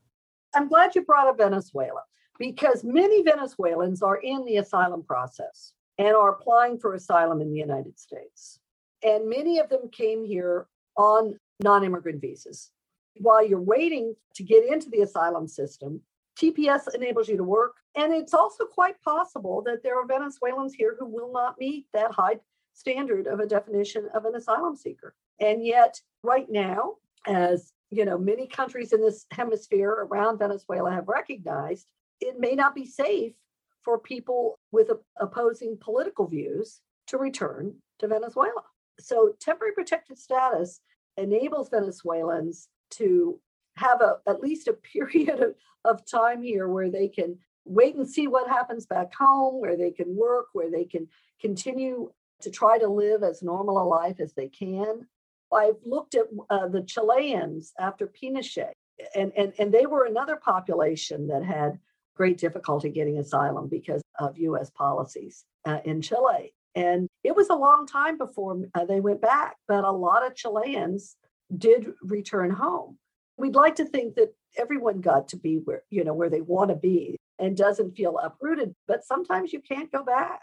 I'm 0.55 0.69
glad 0.69 0.95
you 0.95 1.03
brought 1.03 1.27
up 1.27 1.39
Venezuela 1.39 2.03
because 2.39 2.85
many 2.85 3.25
Venezuelans 3.25 4.01
are 4.01 4.17
in 4.17 4.45
the 4.45 4.59
asylum 4.59 5.03
process 5.03 5.73
and 5.99 6.15
are 6.15 6.31
applying 6.31 6.79
for 6.79 6.95
asylum 6.95 7.41
in 7.41 7.51
the 7.51 7.59
United 7.59 7.99
States. 7.99 8.61
And 9.03 9.29
many 9.29 9.59
of 9.59 9.69
them 9.69 9.91
came 9.91 10.25
here 10.25 10.69
on 10.97 11.39
non 11.61 11.83
immigrant 11.83 12.21
visas. 12.21 12.71
While 13.17 13.45
you're 13.45 13.61
waiting 13.61 14.15
to 14.37 14.45
get 14.45 14.65
into 14.65 14.91
the 14.91 15.01
asylum 15.01 15.49
system, 15.49 16.01
TPS 16.39 16.95
enables 16.95 17.29
you 17.29 17.37
to 17.37 17.45
work. 17.45 17.77
And 17.97 18.13
it's 18.13 18.35
also 18.35 18.65
quite 18.65 19.01
possible 19.03 19.63
that 19.67 19.83
there 19.83 19.99
are 20.01 20.07
Venezuelans 20.07 20.75
here 20.75 20.97
who 20.99 21.07
will 21.07 21.33
not 21.33 21.59
meet 21.59 21.87
that 21.93 22.13
high 22.13 22.41
standard 22.73 23.27
of 23.27 23.41
a 23.41 23.47
definition 23.47 24.09
of 24.15 24.25
an 24.25 24.35
asylum 24.35 24.77
seeker. 24.77 25.15
And 25.41 25.65
yet, 25.65 26.01
right 26.23 26.51
now, 26.51 26.95
as 27.27 27.73
you 27.91 28.05
know, 28.05 28.19
many 28.19 28.47
countries 28.47 28.93
in 28.93 29.01
this 29.01 29.27
hemisphere 29.31 29.91
around 29.91 30.39
Venezuela 30.39 30.91
have 30.91 31.09
recognized 31.09 31.87
it 32.21 32.41
may 32.41 32.55
not 32.55 32.75
be 32.75 32.87
safe 32.87 33.33
for 33.83 33.99
people 33.99 34.59
with 34.73 34.91
opposing 35.19 35.77
political 35.81 36.27
views 36.27 36.81
to 37.07 37.19
return 37.19 37.75
to 37.99 38.09
Venezuela. 38.09 38.63
So, 38.99 39.35
temporary 39.41 39.75
protected 39.75 40.19
status 40.19 40.81
enables 41.17 41.69
Venezuelans 41.69 42.69
to 42.93 43.39
have 43.77 44.01
a, 44.01 44.17
at 44.29 44.41
least 44.41 44.69
a 44.69 44.73
period 44.93 45.41
of, 45.41 45.55
of 45.85 46.07
time 46.07 46.43
here 46.43 46.69
where 46.69 46.91
they 46.91 47.09
can 47.09 47.39
wait 47.65 47.95
and 47.97 48.09
see 48.09 48.27
what 48.27 48.49
happens 48.49 48.87
back 48.87 49.15
home, 49.15 49.61
where 49.61 49.77
they 49.77 49.91
can 49.91 50.15
work, 50.15 50.47
where 50.53 50.71
they 50.71 50.85
can 50.85 51.09
continue 51.41 52.11
to 52.43 52.51
try 52.51 52.79
to 52.79 52.89
live 52.89 53.23
as 53.23 53.43
normal 53.43 53.81
a 53.81 53.85
life 53.85 54.21
as 54.21 54.35
they 54.35 54.49
can. 54.49 55.07
I've 55.53 55.77
looked 55.85 56.15
at 56.15 56.27
uh, 56.51 56.69
the 56.69 56.83
Chileans 56.83 57.73
after 57.79 58.07
Pinochet, 58.07 58.73
and, 59.15 59.33
and, 59.37 59.53
and 59.59 59.73
they 59.73 59.87
were 59.87 60.05
another 60.05 60.37
population 60.37 61.29
that 61.29 61.45
had 61.45 61.79
great 62.17 62.39
difficulty 62.39 62.91
getting 62.91 63.19
asylum 63.19 63.69
because 63.69 64.03
of 64.19 64.39
US 64.39 64.71
policies 64.71 65.45
uh, 65.65 65.79
in 65.85 66.03
Chile. 66.03 66.55
And 66.75 67.09
it 67.23 67.37
was 67.37 67.51
a 67.51 67.55
long 67.55 67.87
time 67.87 68.19
before 68.19 68.61
uh, 68.75 68.85
they 68.85 69.01
went 69.01 69.21
back, 69.21 69.57
but 69.69 69.85
a 69.85 69.91
lot 69.91 70.27
of 70.27 70.35
Chileans 70.35 71.17
did 71.57 71.93
return 72.03 72.51
home. 72.51 72.99
We'd 73.37 73.55
like 73.55 73.77
to 73.77 73.85
think 73.85 74.15
that 74.15 74.35
everyone 74.57 75.01
got 75.01 75.29
to 75.29 75.37
be 75.37 75.57
where, 75.57 75.83
you 75.91 76.05
know, 76.05 76.15
where 76.15 76.31
they 76.31 76.41
want 76.41 76.71
to 76.71 76.77
be 76.77 77.17
and 77.39 77.57
doesn't 77.57 77.97
feel 77.97 78.19
uprooted, 78.19 78.75
but 78.87 79.05
sometimes 79.05 79.53
you 79.53 79.61
can't 79.61 79.91
go 79.91 80.05
back. 80.05 80.43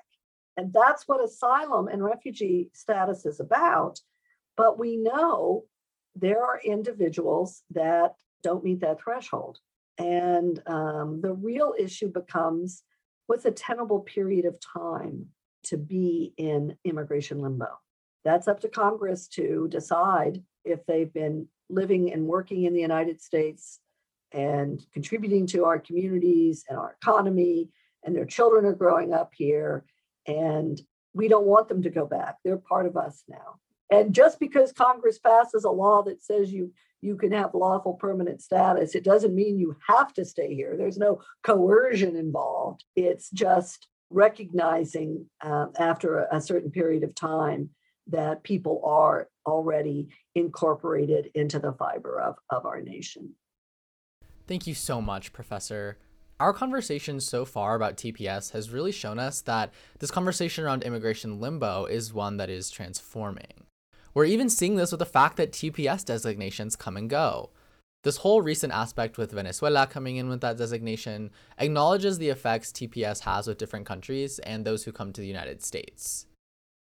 And 0.57 0.74
that's 0.74 1.07
what 1.07 1.24
asylum 1.24 1.88
and 1.88 2.03
refugee 2.03 2.69
status 2.74 3.25
is 3.25 3.39
about. 3.39 4.00
But 4.57 4.77
we 4.77 4.98
know 4.98 5.63
there 6.15 6.43
are 6.43 6.60
individuals 6.63 7.63
that 7.71 8.15
don't 8.43 8.63
meet 8.63 8.81
that 8.81 9.01
threshold. 9.01 9.60
And 9.98 10.62
um, 10.67 11.21
the 11.21 11.33
real 11.33 11.74
issue 11.79 12.10
becomes 12.10 12.83
what's 13.27 13.45
a 13.45 13.51
tenable 13.51 14.01
period 14.01 14.45
of 14.45 14.57
time 14.60 15.27
to 15.63 15.77
be 15.77 16.33
in 16.38 16.75
immigration 16.83 17.39
limbo? 17.39 17.69
That's 18.25 18.48
up 18.48 18.60
to 18.62 18.67
Congress 18.67 19.27
to 19.29 19.67
decide 19.69 20.43
if 20.65 20.86
they've 20.86 21.12
been 21.12 21.48
living 21.71 22.11
and 22.13 22.27
working 22.27 22.63
in 22.63 22.73
the 22.73 22.81
United 22.81 23.21
States 23.21 23.79
and 24.31 24.85
contributing 24.93 25.47
to 25.47 25.65
our 25.65 25.79
communities 25.79 26.63
and 26.69 26.77
our 26.77 26.95
economy, 27.01 27.69
and 28.03 28.15
their 28.15 28.25
children 28.25 28.65
are 28.65 28.73
growing 28.73 29.13
up 29.13 29.31
here. 29.35 29.83
And 30.25 30.79
we 31.13 31.27
don't 31.27 31.45
want 31.45 31.67
them 31.67 31.81
to 31.83 31.89
go 31.89 32.05
back. 32.05 32.37
They're 32.43 32.57
part 32.57 32.85
of 32.85 32.95
us 32.95 33.23
now. 33.27 33.59
And 33.91 34.15
just 34.15 34.39
because 34.39 34.71
Congress 34.71 35.19
passes 35.19 35.65
a 35.65 35.69
law 35.69 36.01
that 36.03 36.23
says 36.23 36.51
you 36.51 36.73
you 37.03 37.15
can 37.15 37.31
have 37.31 37.55
lawful 37.55 37.95
permanent 37.95 38.43
status, 38.43 38.93
it 38.93 39.03
doesn't 39.03 39.33
mean 39.33 39.57
you 39.57 39.75
have 39.87 40.13
to 40.13 40.23
stay 40.23 40.53
here. 40.53 40.75
There's 40.77 40.99
no 40.99 41.21
coercion 41.43 42.15
involved. 42.15 42.85
It's 42.95 43.31
just 43.31 43.87
recognizing 44.11 45.25
uh, 45.41 45.67
after 45.79 46.19
a, 46.19 46.37
a 46.37 46.41
certain 46.41 46.69
period 46.69 47.03
of 47.03 47.15
time 47.15 47.71
that 48.07 48.43
people 48.43 48.83
are 48.85 49.29
already 49.45 50.10
incorporated 50.36 51.31
into 51.36 51.60
the 51.60 51.74
fiber 51.74 52.19
of, 52.19 52.36
of 52.50 52.65
our 52.65 52.81
nation. 52.81 53.33
Thank 54.48 54.67
you 54.67 54.74
so 54.74 55.01
much, 55.01 55.33
Professor. 55.33 55.98
Our 56.39 56.53
conversation 56.53 57.19
so 57.19 57.45
far 57.45 57.75
about 57.75 57.98
TPS 57.98 58.51
has 58.53 58.71
really 58.71 58.91
shown 58.91 59.19
us 59.19 59.41
that 59.41 59.71
this 60.00 60.10
conversation 60.10 60.63
around 60.63 60.83
immigration 60.83 61.39
limbo 61.39 61.86
is 61.86 62.13
one 62.13 62.38
that 62.38 62.50
is 62.50 62.71
transforming. 62.71 63.65
We're 64.13 64.25
even 64.25 64.50
seeing 64.50 64.75
this 64.75 64.91
with 64.91 65.00
the 65.00 65.05
fact 65.05 65.38
that 65.38 65.51
TPS 65.51 66.03
designations 66.03 66.75
come 66.75 66.98
and 66.98 67.10
go. 67.10 67.51
This 68.03 68.17
whole 68.17 68.41
recent 68.41 68.74
aspect 68.74 69.19
with 69.19 69.31
Venezuela 69.31 69.86
coming 69.86 70.15
in 70.15 70.27
with 70.29 70.41
that 70.41 70.57
designation 70.57 71.29
acknowledges 71.60 72.17
the 72.17 72.29
effects 72.29 72.71
TPS 72.71 73.19
has 73.21 73.45
with 73.45 73.60
different 73.60 73.86
countries 73.86 74.39
and 74.39 74.65
those 74.65 74.83
who 74.83 74.91
come 74.91 75.13
to 75.13 75.21
the 75.21 75.27
United 75.27 75.62
States. 75.62 76.25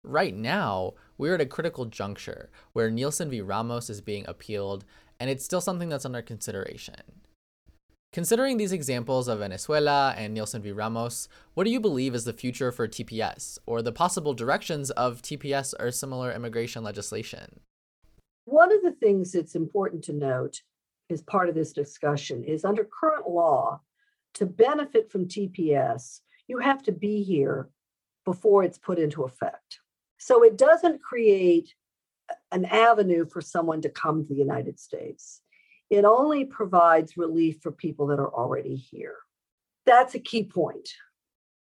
Right 0.09 0.35
now, 0.35 0.95
we're 1.19 1.35
at 1.35 1.43
a 1.43 1.45
critical 1.45 1.85
juncture 1.85 2.49
where 2.73 2.91
Nielsen 2.91 3.29
v. 3.29 3.43
Ramos 3.43 3.91
is 3.91 4.01
being 4.01 4.25
appealed, 4.27 4.87
and 5.21 5.29
it's 5.29 5.45
still 5.45 5.61
something 5.61 5.91
that's 5.91 6.07
under 6.07 6.23
consideration. 6.23 6.95
Considering 8.11 8.57
these 8.57 8.73
examples 8.73 9.29
of 9.29 9.41
Venezuela 9.41 10.15
and 10.17 10.33
Nielsen 10.33 10.63
v. 10.63 10.73
Ramos, 10.73 11.29
what 11.53 11.65
do 11.65 11.71
you 11.71 11.79
believe 11.79 12.15
is 12.15 12.25
the 12.25 12.33
future 12.33 12.73
for 12.73 12.89
TPS, 12.89 13.59
or 13.67 13.83
the 13.83 13.93
possible 13.93 14.33
directions 14.33 14.91
of 14.93 15.21
TPS 15.21 15.75
or 15.79 15.91
similar 15.91 16.33
immigration 16.33 16.83
legislation? 16.83 17.61
One 18.47 18.73
of 18.73 18.81
the 18.83 18.93
things 18.93 19.33
that's 19.33 19.57
important 19.57 20.03
to 20.05 20.15
note 20.15 20.63
as 21.11 21.21
part 21.21 21.51
of 21.51 21.55
this 21.55 21.75
discussion 21.75 22.45
is 22.45 22.65
under 22.65 22.89
current 22.99 23.29
law, 23.29 23.83
to 24.33 24.47
benefit 24.47 25.13
from 25.13 25.29
TPS, 25.29 26.21
you 26.47 26.61
have 26.61 26.83
to 26.85 26.93
be 26.93 27.23
here 27.23 27.69
before 28.25 28.65
it's 28.65 28.79
put 28.79 28.99
into 28.99 29.25
effect. 29.25 29.81
So 30.19 30.43
it 30.43 30.59
doesn't 30.59 31.03
create 31.03 31.75
an 32.53 32.65
avenue 32.65 33.27
for 33.27 33.41
someone 33.41 33.81
to 33.83 33.89
come 33.89 34.23
to 34.23 34.29
the 34.29 34.39
United 34.39 34.79
States. 34.79 35.41
It 35.91 36.05
only 36.05 36.45
provides 36.45 37.17
relief 37.17 37.59
for 37.63 37.73
people 37.73 38.09
that 38.09 38.19
are 38.19 38.33
already 38.33 38.77
here. 38.77 39.17
That's 39.87 40.15
a 40.15 40.21
key 40.21 40.45
point. 40.45 40.91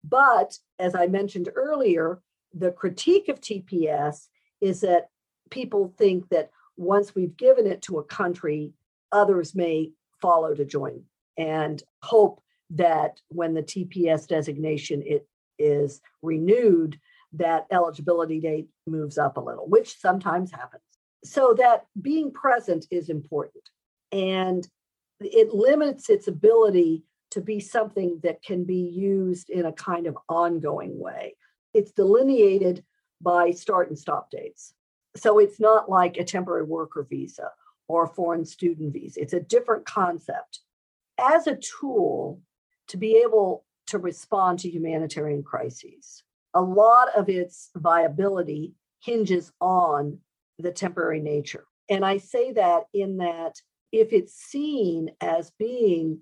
But 0.04 0.58
as 0.78 0.94
I 0.94 1.06
mentioned 1.06 1.48
earlier, 1.54 2.20
the 2.52 2.72
critique 2.72 3.28
of 3.28 3.40
TPS 3.40 4.26
is 4.60 4.80
that 4.82 5.08
people 5.50 5.94
think 5.96 6.28
that 6.28 6.50
once 6.76 7.14
we've 7.14 7.36
given 7.36 7.66
it 7.66 7.82
to 7.82 7.98
a 7.98 8.04
country, 8.04 8.72
others 9.12 9.54
may 9.54 9.92
follow 10.20 10.54
to 10.54 10.64
join 10.64 11.02
and 11.36 11.82
hope 12.02 12.40
that 12.70 13.20
when 13.28 13.54
the 13.54 13.62
TPS 13.62 14.26
designation 14.26 15.02
it 15.06 15.26
is 15.58 16.00
renewed, 16.22 16.98
that 17.32 17.66
eligibility 17.70 18.40
date 18.40 18.68
moves 18.86 19.18
up 19.18 19.36
a 19.36 19.40
little, 19.40 19.68
which 19.68 19.98
sometimes 19.98 20.50
happens. 20.50 20.82
So 21.24 21.54
that 21.58 21.86
being 22.00 22.32
present 22.32 22.86
is 22.90 23.10
important. 23.10 23.64
And 24.12 24.66
it 25.20 25.52
limits 25.52 26.08
its 26.08 26.28
ability 26.28 27.04
to 27.32 27.40
be 27.40 27.60
something 27.60 28.20
that 28.22 28.42
can 28.42 28.64
be 28.64 28.80
used 28.80 29.50
in 29.50 29.66
a 29.66 29.72
kind 29.72 30.06
of 30.06 30.16
ongoing 30.28 30.98
way. 30.98 31.36
It's 31.74 31.92
delineated 31.92 32.84
by 33.20 33.50
start 33.50 33.88
and 33.88 33.98
stop 33.98 34.30
dates. 34.30 34.72
So 35.16 35.38
it's 35.38 35.60
not 35.60 35.90
like 35.90 36.16
a 36.16 36.24
temporary 36.24 36.62
worker 36.62 37.06
visa 37.08 37.50
or 37.88 38.04
a 38.04 38.08
foreign 38.08 38.44
student 38.44 38.92
visa. 38.92 39.20
It's 39.20 39.32
a 39.32 39.40
different 39.40 39.84
concept. 39.84 40.60
As 41.18 41.46
a 41.46 41.56
tool 41.56 42.40
to 42.88 42.96
be 42.96 43.16
able 43.24 43.64
to 43.88 43.98
respond 43.98 44.60
to 44.60 44.70
humanitarian 44.70 45.42
crises, 45.42 46.22
a 46.58 46.62
lot 46.62 47.16
of 47.16 47.28
its 47.28 47.70
viability 47.76 48.74
hinges 49.00 49.52
on 49.60 50.18
the 50.58 50.72
temporary 50.72 51.20
nature. 51.20 51.64
And 51.88 52.04
I 52.04 52.18
say 52.18 52.50
that 52.52 52.86
in 52.92 53.18
that 53.18 53.54
if 53.92 54.12
it's 54.12 54.34
seen 54.34 55.10
as 55.20 55.52
being 55.56 56.18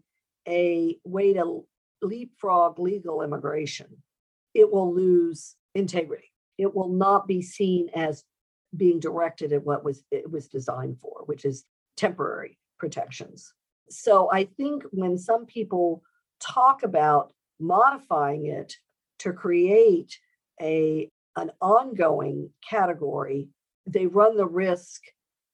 a 0.46 0.98
way 1.04 1.32
to 1.32 1.64
leapfrog 2.02 2.78
legal 2.78 3.22
immigration, 3.22 4.02
it 4.52 4.70
will 4.70 4.94
lose 4.94 5.56
integrity. 5.74 6.30
It 6.58 6.74
will 6.74 6.90
not 6.90 7.26
be 7.26 7.40
seen 7.40 7.88
as 7.94 8.22
being 8.76 9.00
directed 9.00 9.54
at 9.54 9.64
what 9.64 9.84
was 9.84 10.04
it 10.10 10.30
was 10.30 10.48
designed 10.48 11.00
for, 11.00 11.22
which 11.24 11.46
is 11.46 11.64
temporary 11.96 12.58
protections. 12.78 13.54
So 13.88 14.30
I 14.30 14.44
think 14.44 14.82
when 14.90 15.16
some 15.16 15.46
people 15.46 16.02
talk 16.40 16.82
about 16.82 17.32
modifying 17.58 18.44
it 18.48 18.74
to 19.20 19.32
create 19.32 20.18
a 20.60 21.10
an 21.36 21.50
ongoing 21.60 22.50
category, 22.68 23.48
they 23.86 24.06
run 24.06 24.36
the 24.36 24.46
risk 24.46 25.02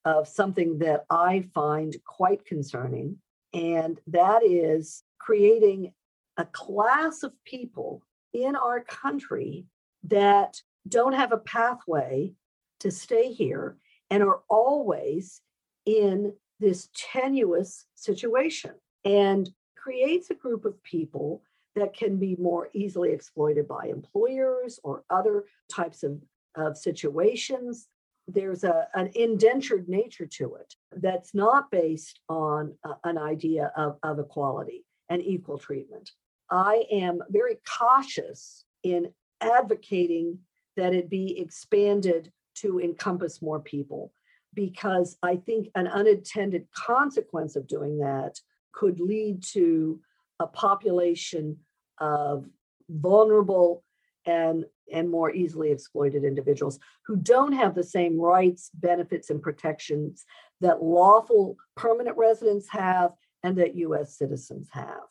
of 0.05 0.29
something 0.29 0.79
that 0.79 1.05
I 1.11 1.45
find 1.55 1.97
quite 2.07 2.45
concerning, 2.45 3.19
and 3.53 4.01
that 4.07 4.45
is 4.45 5.03
creating 5.19 5.93
a 6.37 6.45
class 6.45 7.23
of 7.23 7.33
people 7.45 8.03
in 8.33 8.57
our 8.57 8.81
country 8.81 9.67
that 10.05 10.61
don't 10.89 11.13
have 11.13 11.33
a 11.33 11.39
pathway 11.39 12.33
to 12.81 12.91
stay 12.91 13.33
here 13.33 13.77
and 14.11 14.23
are 14.23 14.41
always 14.49 15.41
in 15.87 16.33
this 16.59 16.89
tenuous 16.95 17.87
situation 17.95 18.73
and 19.05 19.51
creates 19.77 20.31
a 20.31 20.35
group 20.35 20.65
of 20.65 20.83
people 20.83 21.43
that 21.75 21.95
can 21.95 22.19
be 22.19 22.37
more 22.37 22.69
easily 22.73 23.13
exploited 23.13 23.67
by 23.67 23.87
employers 23.87 24.79
or 24.85 25.05
other 25.11 25.45
types 25.71 26.03
of, 26.03 26.21
of 26.55 26.77
situations. 26.77 27.89
There's 28.29 28.65
a, 28.65 28.89
an 28.95 29.11
indentured 29.15 29.89
nature 29.89 30.27
to 30.27 30.57
it 30.57 30.75
that's 30.97 31.35
not 31.35 31.71
based 31.71 32.21
on 32.29 32.75
an 33.05 33.19
idea 33.19 33.73
of, 33.77 33.99
of 34.03 34.19
equality 34.19 34.85
and 35.09 35.23
equal 35.23 35.59
treatment. 35.59 36.11
I 36.51 36.85
am 36.91 37.21
very 37.31 37.59
cautious 37.79 38.65
in 38.83 39.13
advocating 39.41 40.39
that 40.77 40.95
it 40.95 41.11
be 41.11 41.39
expanded 41.39 42.33
to 42.57 42.81
encompass 42.81 43.43
more 43.43 43.61
people 43.61 44.13
because 44.55 45.17
I 45.23 45.37
think 45.37 45.69
an 45.75 45.87
unintended 45.87 46.67
consequence 46.75 47.57
of 47.57 47.67
doing 47.67 47.99
that 47.99 48.39
could 48.73 49.01
lead 49.01 49.43
to 49.53 50.01
a 50.43 50.47
population 50.47 51.57
of 51.99 52.47
vulnerable 52.89 53.85
and 54.27 54.65
and 54.93 55.11
more 55.11 55.33
easily 55.33 55.71
exploited 55.71 56.23
individuals 56.23 56.79
who 57.07 57.17
don't 57.17 57.53
have 57.53 57.75
the 57.75 57.83
same 57.83 58.21
rights, 58.21 58.71
benefits, 58.75 59.31
and 59.31 59.41
protections 59.41 60.25
that 60.61 60.83
lawful 60.83 61.57
permanent 61.77 62.17
residents 62.17 62.69
have 62.69 63.13
and 63.43 63.57
that 63.57 63.77
US 63.77 64.19
citizens 64.19 64.69
have. 64.73 65.09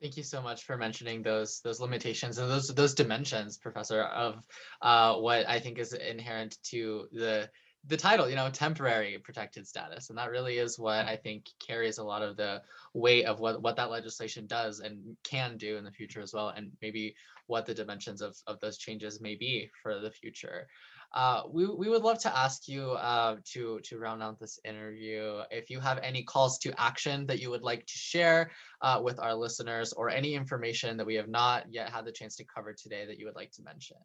Thank 0.00 0.16
you 0.16 0.22
so 0.24 0.42
much 0.42 0.64
for 0.64 0.76
mentioning 0.76 1.22
those 1.22 1.60
those 1.60 1.80
limitations 1.80 2.38
and 2.38 2.50
those 2.50 2.68
those 2.68 2.94
dimensions, 2.94 3.58
Professor, 3.58 4.02
of 4.02 4.42
uh, 4.80 5.14
what 5.16 5.48
I 5.48 5.60
think 5.60 5.78
is 5.78 5.92
inherent 5.92 6.58
to 6.70 7.06
the 7.12 7.48
the 7.88 7.96
title, 7.96 8.28
you 8.28 8.36
know, 8.36 8.48
temporary 8.48 9.18
protected 9.18 9.66
status. 9.66 10.08
And 10.08 10.18
that 10.18 10.30
really 10.30 10.58
is 10.58 10.78
what 10.78 11.06
I 11.06 11.16
think 11.16 11.48
carries 11.66 11.98
a 11.98 12.04
lot 12.04 12.22
of 12.22 12.36
the 12.36 12.62
weight 12.94 13.24
of 13.24 13.40
what, 13.40 13.60
what 13.60 13.76
that 13.76 13.90
legislation 13.90 14.46
does 14.46 14.80
and 14.80 15.16
can 15.24 15.56
do 15.56 15.76
in 15.76 15.84
the 15.84 15.90
future 15.90 16.20
as 16.20 16.32
well, 16.32 16.50
and 16.50 16.70
maybe 16.80 17.14
what 17.48 17.66
the 17.66 17.74
dimensions 17.74 18.22
of, 18.22 18.36
of 18.46 18.60
those 18.60 18.78
changes 18.78 19.20
may 19.20 19.34
be 19.34 19.70
for 19.82 19.98
the 19.98 20.10
future. 20.10 20.68
Uh, 21.14 21.42
we, 21.50 21.66
we 21.66 21.90
would 21.90 22.02
love 22.02 22.18
to 22.20 22.34
ask 22.34 22.68
you 22.68 22.92
uh, 22.92 23.36
to, 23.44 23.80
to 23.80 23.98
round 23.98 24.22
out 24.22 24.38
this 24.38 24.58
interview 24.64 25.40
if 25.50 25.68
you 25.68 25.78
have 25.78 25.98
any 26.02 26.22
calls 26.22 26.58
to 26.58 26.72
action 26.80 27.26
that 27.26 27.38
you 27.38 27.50
would 27.50 27.62
like 27.62 27.84
to 27.84 27.98
share 27.98 28.50
uh, 28.80 28.98
with 29.02 29.18
our 29.18 29.34
listeners 29.34 29.92
or 29.92 30.08
any 30.08 30.34
information 30.34 30.96
that 30.96 31.04
we 31.04 31.16
have 31.16 31.28
not 31.28 31.64
yet 31.70 31.90
had 31.90 32.06
the 32.06 32.12
chance 32.12 32.36
to 32.36 32.44
cover 32.44 32.72
today 32.72 33.04
that 33.04 33.18
you 33.18 33.26
would 33.26 33.36
like 33.36 33.50
to 33.50 33.62
mention. 33.62 33.98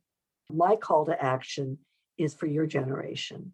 My 0.51 0.75
call 0.75 1.05
to 1.05 1.23
action 1.23 1.77
is 2.17 2.33
for 2.33 2.47
your 2.47 2.65
generation 2.65 3.53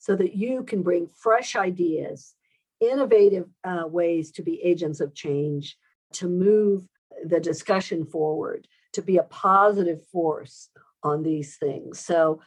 so 0.00 0.16
that 0.16 0.34
you 0.34 0.64
can 0.64 0.82
bring 0.82 1.06
fresh 1.06 1.54
ideas, 1.54 2.34
innovative 2.80 3.46
uh, 3.62 3.84
ways 3.86 4.32
to 4.32 4.42
be 4.42 4.60
agents 4.62 5.00
of 5.00 5.14
change, 5.14 5.76
to 6.14 6.26
move 6.26 6.88
the 7.24 7.38
discussion 7.38 8.06
forward, 8.06 8.66
to 8.94 9.02
be 9.02 9.18
a 9.18 9.22
positive 9.24 10.04
force 10.10 10.70
on 11.02 11.22
these 11.22 11.56
things. 11.58 12.00
So 12.00 12.40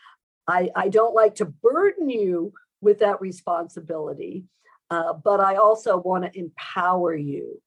I, 0.47 0.71
I 0.75 0.89
don't 0.89 1.13
like 1.13 1.35
to 1.35 1.45
burden 1.45 2.09
you 2.09 2.53
with 2.81 2.99
that 2.99 3.21
responsibility, 3.21 4.45
uh, 4.89 5.13
but 5.13 5.39
I 5.39 5.55
also 5.55 5.97
want 5.97 6.25
to 6.25 6.37
empower 6.37 7.15
you 7.15 7.61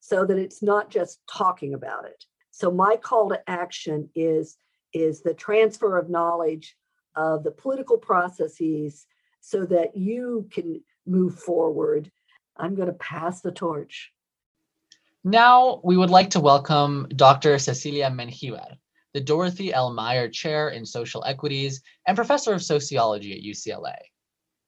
so 0.00 0.26
that 0.26 0.38
it's 0.38 0.62
not 0.62 0.90
just 0.90 1.20
talking 1.28 1.72
about 1.72 2.04
it. 2.04 2.22
So 2.50 2.70
my 2.70 2.96
call 2.96 3.30
to 3.30 3.50
action 3.50 4.10
is 4.14 4.56
is 4.92 5.22
the 5.22 5.34
transfer 5.34 5.96
of 5.96 6.10
knowledge 6.10 6.76
of 7.16 7.44
the 7.44 7.50
political 7.50 7.98
processes 7.98 9.06
so 9.40 9.64
that 9.66 9.96
you 9.96 10.48
can 10.50 10.82
move 11.06 11.38
forward. 11.38 12.10
I'm 12.56 12.74
going 12.74 12.88
to 12.88 12.94
pass 12.94 13.40
the 13.40 13.52
torch. 13.52 14.12
Now, 15.24 15.80
we 15.84 15.96
would 15.96 16.10
like 16.10 16.30
to 16.30 16.40
welcome 16.40 17.06
Dr. 17.14 17.58
Cecilia 17.58 18.10
Menjivar, 18.10 18.76
the 19.12 19.20
Dorothy 19.20 19.72
L. 19.72 19.92
Meyer 19.92 20.28
Chair 20.28 20.70
in 20.70 20.86
Social 20.86 21.24
Equities 21.24 21.82
and 22.06 22.16
Professor 22.16 22.54
of 22.54 22.62
Sociology 22.62 23.32
at 23.34 23.42
UCLA. 23.42 23.96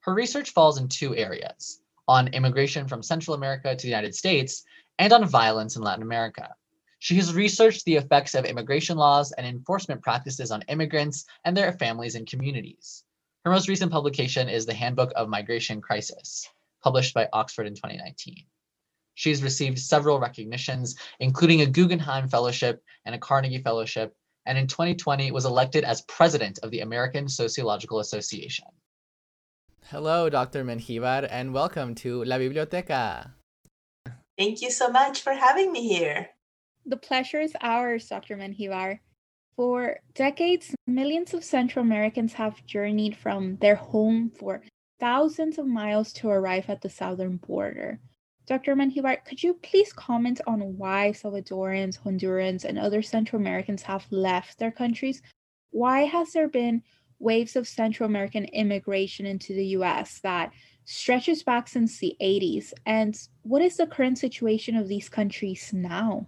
Her 0.01 0.15
research 0.15 0.51
falls 0.51 0.79
in 0.79 0.89
two 0.89 1.17
areas 1.17 1.81
on 2.09 2.29
immigration 2.29 2.89
from 2.89 3.03
Central 3.03 3.35
America 3.35 3.75
to 3.75 3.83
the 3.83 3.89
United 3.89 4.15
States 4.15 4.65
and 4.99 5.13
on 5.13 5.25
violence 5.25 5.77
in 5.77 5.83
Latin 5.83 6.03
America. 6.03 6.55
She 7.03 7.17
has 7.17 7.35
researched 7.35 7.85
the 7.85 7.97
effects 7.97 8.37
of 8.37 8.45
immigration 8.45 8.97
laws 8.97 9.33
and 9.33 9.45
enforcement 9.45 10.03
practices 10.03 10.53
on 10.53 10.63
immigrants 10.69 11.25
and 11.45 11.57
their 11.57 11.73
families 11.73 12.15
and 12.15 12.29
communities. 12.29 13.03
Her 13.45 13.51
most 13.51 13.67
recent 13.67 13.91
publication 13.91 14.49
is 14.49 14.67
The 14.67 14.75
Handbook 14.75 15.11
of 15.17 15.29
Migration 15.29 15.81
Crisis, 15.81 16.49
published 16.81 17.13
by 17.13 17.29
Oxford 17.33 17.67
in 17.67 17.75
2019. 17.75 18.45
She's 19.15 19.43
received 19.43 19.81
several 19.81 20.21
recognitions, 20.21 20.95
including 21.19 21.63
a 21.63 21.67
Guggenheim 21.67 22.29
Fellowship 22.29 22.81
and 23.05 23.17
a 23.17 23.19
Carnegie 23.19 23.59
Fellowship, 23.59 24.15
and 24.47 24.57
in 24.57 24.69
2020 24.69 25.33
was 25.33 25.45
elected 25.45 25.83
as 25.83 26.03
president 26.03 26.61
of 26.63 26.71
the 26.71 26.83
American 26.83 27.29
Sociological 27.29 27.99
Association. 27.99 28.69
Hello, 29.87 30.31
Dr. 30.31 30.63
Menjivar, 30.63 31.27
and 31.29 31.53
welcome 31.53 31.97
to 31.97 32.23
La 32.23 32.39
Biblioteca. 32.39 33.33
Thank 34.39 34.63
you 34.63 34.71
so 34.71 34.89
much 34.89 35.21
for 35.21 35.33
having 35.33 35.73
me 35.73 35.89
here. 35.89 36.31
The 36.85 36.97
pleasure 36.97 37.41
is 37.41 37.57
ours, 37.61 38.09
Dr. 38.09 38.37
Menjivar. 38.37 38.99
For 39.55 40.01
decades, 40.15 40.75
millions 40.87 41.33
of 41.33 41.45
Central 41.45 41.85
Americans 41.85 42.33
have 42.33 42.67
journeyed 42.67 43.17
from 43.17 43.57
their 43.57 43.77
home 43.77 44.31
for 44.31 44.63
thousands 44.99 45.59
of 45.59 45.67
miles 45.67 46.13
to 46.15 46.29
arrive 46.29 46.69
at 46.69 46.81
the 46.81 46.91
southern 46.91 47.37
border. 47.37 48.01
Dr. 48.47 48.75
Menjivar, 48.75 49.25
could 49.25 49.43
you 49.43 49.55
please 49.55 49.93
comment 49.93 50.41
on 50.47 50.77
why 50.77 51.13
Salvadorans, 51.13 51.99
Hondurans, 52.01 52.65
and 52.65 52.79
other 52.79 53.03
Central 53.03 53.41
Americans 53.41 53.83
have 53.83 54.11
left 54.11 54.59
their 54.59 54.73
countries? 54.73 55.23
Why 55.71 56.01
has 56.01 56.33
there 56.33 56.49
been 56.49 56.83
waves 57.21 57.55
of 57.55 57.69
Central 57.69 58.09
American 58.09 58.47
immigration 58.47 59.27
into 59.27 59.55
the 59.55 59.67
US 59.79 60.19
that 60.21 60.51
stretches 60.85 61.45
back 61.45 61.69
since 61.69 61.99
the 61.99 62.17
80s? 62.21 62.73
And 62.87 63.17
what 63.43 63.63
is 63.63 63.77
the 63.77 63.87
current 63.87 64.19
situation 64.19 64.77
of 64.77 64.89
these 64.89 65.09
countries 65.09 65.73
now? 65.73 66.27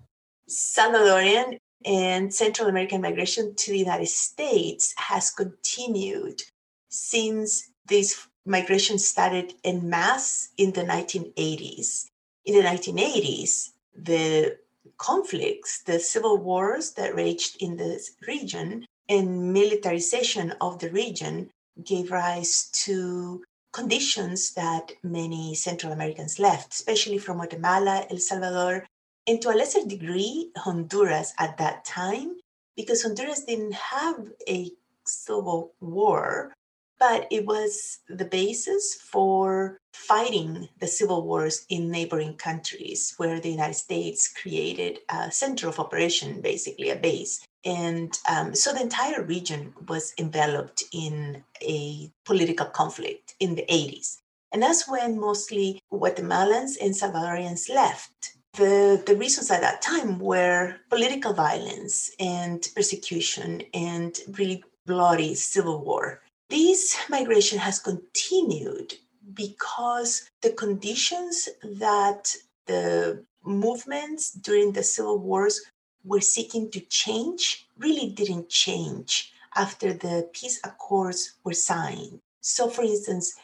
Salvadorian 0.54 1.58
and 1.84 2.32
Central 2.32 2.68
American 2.68 3.00
migration 3.00 3.54
to 3.56 3.72
the 3.72 3.78
United 3.78 4.08
States 4.08 4.94
has 4.96 5.30
continued 5.30 6.42
since 6.88 7.70
this 7.86 8.26
migration 8.46 8.98
started 8.98 9.54
en 9.64 9.88
masse 9.88 10.50
in 10.56 10.72
the 10.72 10.82
1980s. 10.82 12.06
In 12.44 12.54
the 12.54 12.62
1980s, 12.62 13.70
the 13.96 14.56
conflicts, 14.96 15.82
the 15.82 15.98
civil 15.98 16.38
wars 16.38 16.92
that 16.92 17.14
raged 17.14 17.56
in 17.60 17.76
this 17.76 18.12
region, 18.26 18.86
and 19.08 19.52
militarization 19.52 20.54
of 20.60 20.78
the 20.78 20.90
region 20.90 21.50
gave 21.84 22.10
rise 22.10 22.70
to 22.72 23.42
conditions 23.72 24.52
that 24.52 24.92
many 25.02 25.54
Central 25.54 25.92
Americans 25.92 26.38
left, 26.38 26.72
especially 26.72 27.18
from 27.18 27.38
Guatemala, 27.38 28.06
El 28.08 28.18
Salvador, 28.18 28.86
and 29.26 29.40
to 29.42 29.50
a 29.50 29.56
lesser 29.56 29.84
degree, 29.86 30.50
Honduras 30.56 31.32
at 31.38 31.56
that 31.58 31.84
time, 31.84 32.36
because 32.76 33.02
Honduras 33.02 33.44
didn't 33.44 33.74
have 33.74 34.32
a 34.48 34.70
civil 35.06 35.72
war, 35.80 36.52
but 36.98 37.26
it 37.30 37.46
was 37.46 38.00
the 38.08 38.24
basis 38.24 38.94
for 38.94 39.78
fighting 39.92 40.68
the 40.80 40.86
civil 40.86 41.24
wars 41.26 41.64
in 41.68 41.90
neighboring 41.90 42.34
countries, 42.36 43.14
where 43.16 43.40
the 43.40 43.50
United 43.50 43.74
States 43.74 44.28
created 44.28 44.98
a 45.08 45.30
center 45.30 45.68
of 45.68 45.80
operation, 45.80 46.40
basically 46.40 46.90
a 46.90 46.96
base. 46.96 47.44
And 47.64 48.18
um, 48.28 48.54
so 48.54 48.72
the 48.72 48.82
entire 48.82 49.22
region 49.22 49.72
was 49.88 50.12
enveloped 50.18 50.84
in 50.92 51.44
a 51.62 52.10
political 52.24 52.66
conflict 52.66 53.34
in 53.40 53.54
the 53.54 53.64
80s. 53.70 54.18
And 54.52 54.62
that's 54.62 54.88
when 54.88 55.18
mostly 55.18 55.80
Guatemalans 55.92 56.76
and 56.80 56.94
Salvadorians 56.94 57.68
left 57.68 58.33
the, 58.54 59.02
the 59.06 59.16
reasons 59.16 59.50
at 59.50 59.60
that 59.60 59.82
time 59.82 60.18
were 60.18 60.76
political 60.88 61.32
violence 61.32 62.10
and 62.20 62.66
persecution 62.74 63.62
and 63.72 64.18
really 64.38 64.62
bloody 64.86 65.34
civil 65.34 65.84
war. 65.84 66.22
This 66.50 66.96
migration 67.08 67.58
has 67.58 67.78
continued 67.78 68.94
because 69.32 70.30
the 70.42 70.52
conditions 70.52 71.48
that 71.78 72.34
the 72.66 73.24
movements 73.44 74.30
during 74.30 74.72
the 74.72 74.82
civil 74.82 75.18
wars 75.18 75.60
were 76.04 76.20
seeking 76.20 76.70
to 76.70 76.80
change 76.80 77.66
really 77.78 78.10
didn't 78.10 78.48
change 78.48 79.32
after 79.56 79.92
the 79.92 80.28
peace 80.32 80.60
accords 80.64 81.34
were 81.44 81.54
signed. 81.54 82.20
So, 82.40 82.68
for 82.68 82.82
instance, 82.82 83.34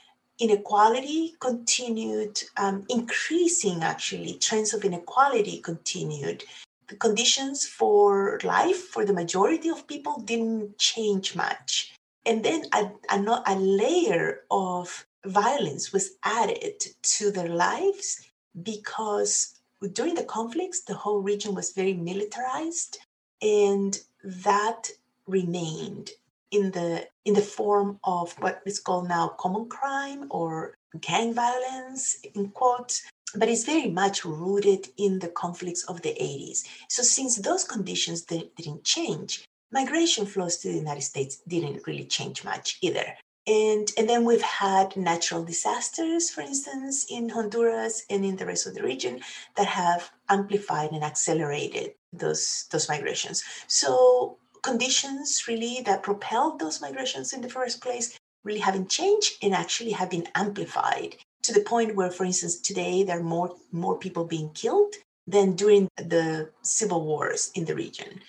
inequality 0.40 1.34
continued 1.38 2.42
um, 2.56 2.84
increasing, 2.88 3.82
actually, 3.82 4.34
trends 4.34 4.74
of 4.74 4.84
inequality 4.84 5.60
continued. 5.60 6.44
The 6.88 6.96
conditions 6.96 7.66
for 7.66 8.40
life 8.42 8.88
for 8.88 9.04
the 9.04 9.12
majority 9.12 9.68
of 9.68 9.86
people 9.86 10.20
didn't 10.20 10.78
change 10.78 11.36
much. 11.36 11.94
And 12.26 12.44
then 12.44 12.64
a, 12.74 12.90
a, 13.10 13.42
a 13.46 13.56
layer 13.56 14.40
of 14.50 15.06
violence 15.24 15.92
was 15.92 16.16
added 16.24 16.82
to 17.02 17.30
their 17.30 17.48
lives 17.48 18.26
because 18.62 19.60
during 19.92 20.14
the 20.14 20.24
conflicts, 20.24 20.82
the 20.82 20.94
whole 20.94 21.20
region 21.20 21.54
was 21.54 21.72
very 21.72 21.94
militarized, 21.94 22.98
and 23.40 23.98
that 24.22 24.90
remained 25.26 26.10
in 26.50 26.70
the 26.72 27.06
in 27.24 27.34
the 27.34 27.42
form 27.42 27.98
of 28.04 28.32
what 28.40 28.60
is 28.66 28.80
called 28.80 29.08
now 29.08 29.28
common 29.38 29.68
crime 29.68 30.26
or 30.30 30.74
gang 31.00 31.32
violence 31.34 32.16
in 32.34 32.48
quotes 32.48 33.02
but 33.36 33.48
it's 33.48 33.64
very 33.64 33.88
much 33.88 34.24
rooted 34.24 34.88
in 34.96 35.20
the 35.20 35.28
conflicts 35.28 35.84
of 35.84 36.02
the 36.02 36.14
80s 36.20 36.64
so 36.88 37.02
since 37.02 37.36
those 37.36 37.64
conditions 37.64 38.22
didn't 38.22 38.84
change 38.84 39.44
migration 39.72 40.26
flows 40.26 40.56
to 40.58 40.68
the 40.68 40.78
united 40.78 41.02
states 41.02 41.42
didn't 41.46 41.86
really 41.86 42.04
change 42.04 42.44
much 42.44 42.78
either. 42.82 43.06
And 43.46 43.90
and 43.96 44.08
then 44.08 44.24
we've 44.24 44.42
had 44.42 44.96
natural 44.96 45.42
disasters 45.42 46.30
for 46.30 46.42
instance 46.42 47.06
in 47.10 47.30
honduras 47.30 48.04
and 48.10 48.24
in 48.24 48.36
the 48.36 48.46
rest 48.46 48.66
of 48.66 48.74
the 48.74 48.82
region 48.82 49.20
that 49.56 49.66
have 49.66 50.10
amplified 50.28 50.92
and 50.92 51.02
accelerated 51.02 51.94
those 52.12 52.66
those 52.70 52.88
migrations. 52.88 53.42
So 53.66 54.36
conditions 54.62 55.44
really 55.48 55.82
that 55.84 56.02
propelled 56.02 56.58
those 56.58 56.80
migrations 56.80 57.32
in 57.32 57.40
the 57.40 57.48
first 57.48 57.80
place 57.80 58.18
really 58.44 58.60
haven't 58.60 58.90
changed 58.90 59.34
and 59.42 59.54
actually 59.54 59.92
have 59.92 60.10
been 60.10 60.28
amplified 60.34 61.16
to 61.42 61.52
the 61.52 61.60
point 61.60 61.96
where, 61.96 62.10
for 62.10 62.24
instance, 62.24 62.58
today 62.58 63.02
there 63.02 63.18
are 63.18 63.22
more, 63.22 63.54
more 63.72 63.98
people 63.98 64.24
being 64.24 64.50
killed 64.50 64.94
than 65.26 65.54
during 65.54 65.88
the 65.96 66.50
civil 66.62 67.04
wars 67.04 67.50
in 67.54 67.64
the 67.64 67.74
region. 67.74 68.20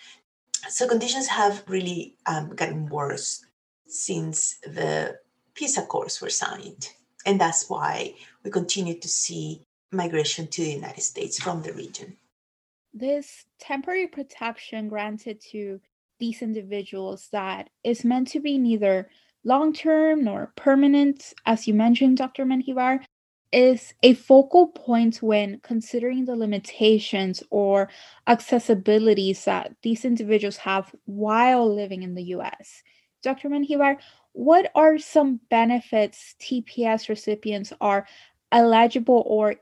So 0.69 0.87
conditions 0.87 1.27
have 1.27 1.63
really 1.67 2.15
um, 2.25 2.55
gotten 2.55 2.87
worse 2.87 3.45
since 3.87 4.57
the 4.63 5.17
peace 5.55 5.77
accords 5.77 6.21
were 6.21 6.29
signed. 6.29 6.89
And 7.25 7.39
that's 7.39 7.69
why 7.69 8.15
we 8.43 8.51
continue 8.51 8.99
to 8.99 9.07
see 9.07 9.61
migration 9.91 10.47
to 10.47 10.61
the 10.61 10.71
United 10.71 11.01
States 11.01 11.41
from 11.41 11.61
the 11.61 11.73
region. 11.73 12.17
This 12.93 13.45
temporary 13.59 14.07
protection 14.07 14.89
granted 14.89 15.41
to 15.51 15.79
these 16.21 16.41
individuals 16.41 17.27
that 17.33 17.69
is 17.83 18.05
meant 18.05 18.29
to 18.29 18.39
be 18.39 18.57
neither 18.57 19.09
long 19.43 19.73
term 19.73 20.23
nor 20.23 20.53
permanent, 20.55 21.33
as 21.45 21.67
you 21.67 21.73
mentioned, 21.73 22.17
Dr. 22.17 22.45
Menjivar, 22.45 23.03
is 23.51 23.93
a 24.03 24.13
focal 24.13 24.67
point 24.67 25.21
when 25.21 25.59
considering 25.61 26.23
the 26.23 26.35
limitations 26.35 27.43
or 27.49 27.89
accessibilities 28.27 29.43
that 29.43 29.75
these 29.81 30.05
individuals 30.05 30.57
have 30.57 30.93
while 31.05 31.73
living 31.75 32.03
in 32.03 32.15
the 32.15 32.23
US. 32.35 32.83
Dr. 33.23 33.49
Menjivar, 33.49 33.97
what 34.31 34.71
are 34.75 34.97
some 34.97 35.41
benefits 35.49 36.35
TPS 36.39 37.09
recipients 37.09 37.73
are 37.81 38.07
eligible 38.51 39.23
or 39.25 39.55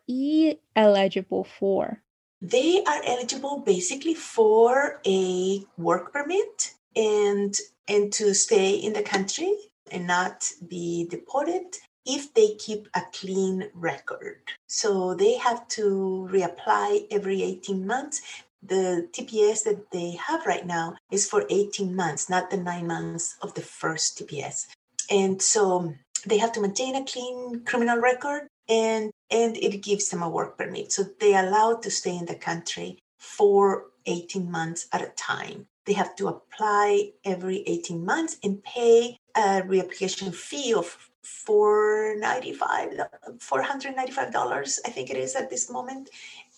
eligible 0.76 1.46
for? 1.46 2.04
They 2.42 2.84
are 2.84 3.02
eligible 3.06 3.60
basically 3.60 4.14
for 4.14 5.02
a 5.06 5.64
work 5.78 6.14
permit 6.14 6.74
and 6.96 7.58
and 7.88 8.14
to 8.14 8.34
stay 8.34 8.76
in 8.76 8.94
the 8.94 9.02
country 9.02 9.54
and 9.92 10.08
not 10.08 10.50
be 10.68 11.08
deported 11.10 11.76
if 12.06 12.34
they 12.34 12.56
keep 12.56 12.88
a 12.96 13.02
clean 13.14 13.70
record. 13.74 14.38
So 14.68 15.16
they 15.16 15.38
have 15.38 15.68
to 15.70 16.28
reapply 16.32 17.08
every 17.12 17.44
18 17.44 17.86
months. 17.86 18.22
The 18.62 19.08
TPS 19.12 19.64
that 19.64 19.92
they 19.92 20.12
have 20.12 20.46
right 20.46 20.66
now 20.66 20.96
is 21.12 21.28
for 21.28 21.46
18 21.50 21.96
months, 21.96 22.30
not 22.30 22.50
the 22.50 22.58
nine 22.58 22.88
months 22.88 23.38
of 23.42 23.54
the 23.54 23.62
first 23.62 24.20
TPS. 24.20 24.68
And 25.10 25.42
so 25.42 25.94
they 26.26 26.38
have 26.38 26.52
to 26.54 26.62
maintain 26.62 26.96
a 26.96 27.06
clean 27.06 27.64
criminal 27.66 27.98
record 27.98 28.48
and 28.70 29.12
and 29.32 29.58
it 29.58 29.82
gives 29.82 30.10
them 30.10 30.24
a 30.24 30.30
work 30.30 30.58
permit. 30.58 30.92
So 30.92 31.04
they 31.20 31.34
are 31.36 31.46
allowed 31.46 31.84
to 31.84 31.92
stay 31.92 32.16
in 32.16 32.26
the 32.26 32.36
country 32.36 33.00
for 33.18 33.88
18 34.06 34.50
months 34.50 34.88
at 34.94 35.02
a 35.02 35.10
time. 35.10 35.68
They 35.86 35.94
have 35.94 36.16
to 36.18 36.28
apply 36.28 37.12
every 37.26 37.64
18 37.68 38.06
months 38.06 38.38
and 38.44 38.64
pay 38.64 39.18
a 39.36 39.62
reapplication 39.62 40.34
fee 40.34 40.74
of 40.74 41.10
495 41.22 43.00
$495 43.38 44.80
i 44.86 44.90
think 44.90 45.10
it 45.10 45.18
is 45.18 45.36
at 45.36 45.50
this 45.50 45.70
moment 45.70 46.10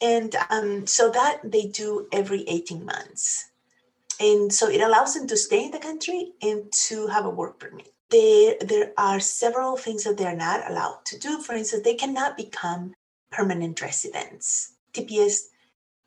and 0.01 0.35
um, 0.49 0.87
so 0.87 1.09
that 1.09 1.39
they 1.43 1.63
do 1.65 2.07
every 2.11 2.47
18 2.47 2.85
months 2.85 3.51
and 4.19 4.53
so 4.53 4.69
it 4.69 4.79
allows 4.79 5.13
them 5.13 5.27
to 5.27 5.35
stay 5.35 5.65
in 5.65 5.71
the 5.71 5.79
country 5.79 6.31
and 6.41 6.71
to 6.71 7.07
have 7.07 7.25
a 7.25 7.29
work 7.29 7.59
permit 7.59 7.93
there, 8.11 8.55
there 8.61 8.91
are 8.97 9.19
several 9.19 9.77
things 9.77 10.03
that 10.03 10.17
they're 10.17 10.35
not 10.35 10.69
allowed 10.69 10.99
to 11.05 11.17
do 11.19 11.39
for 11.41 11.53
instance 11.55 11.83
they 11.83 11.95
cannot 11.95 12.37
become 12.37 12.93
permanent 13.31 13.81
residents 13.81 14.73
tps 14.93 15.47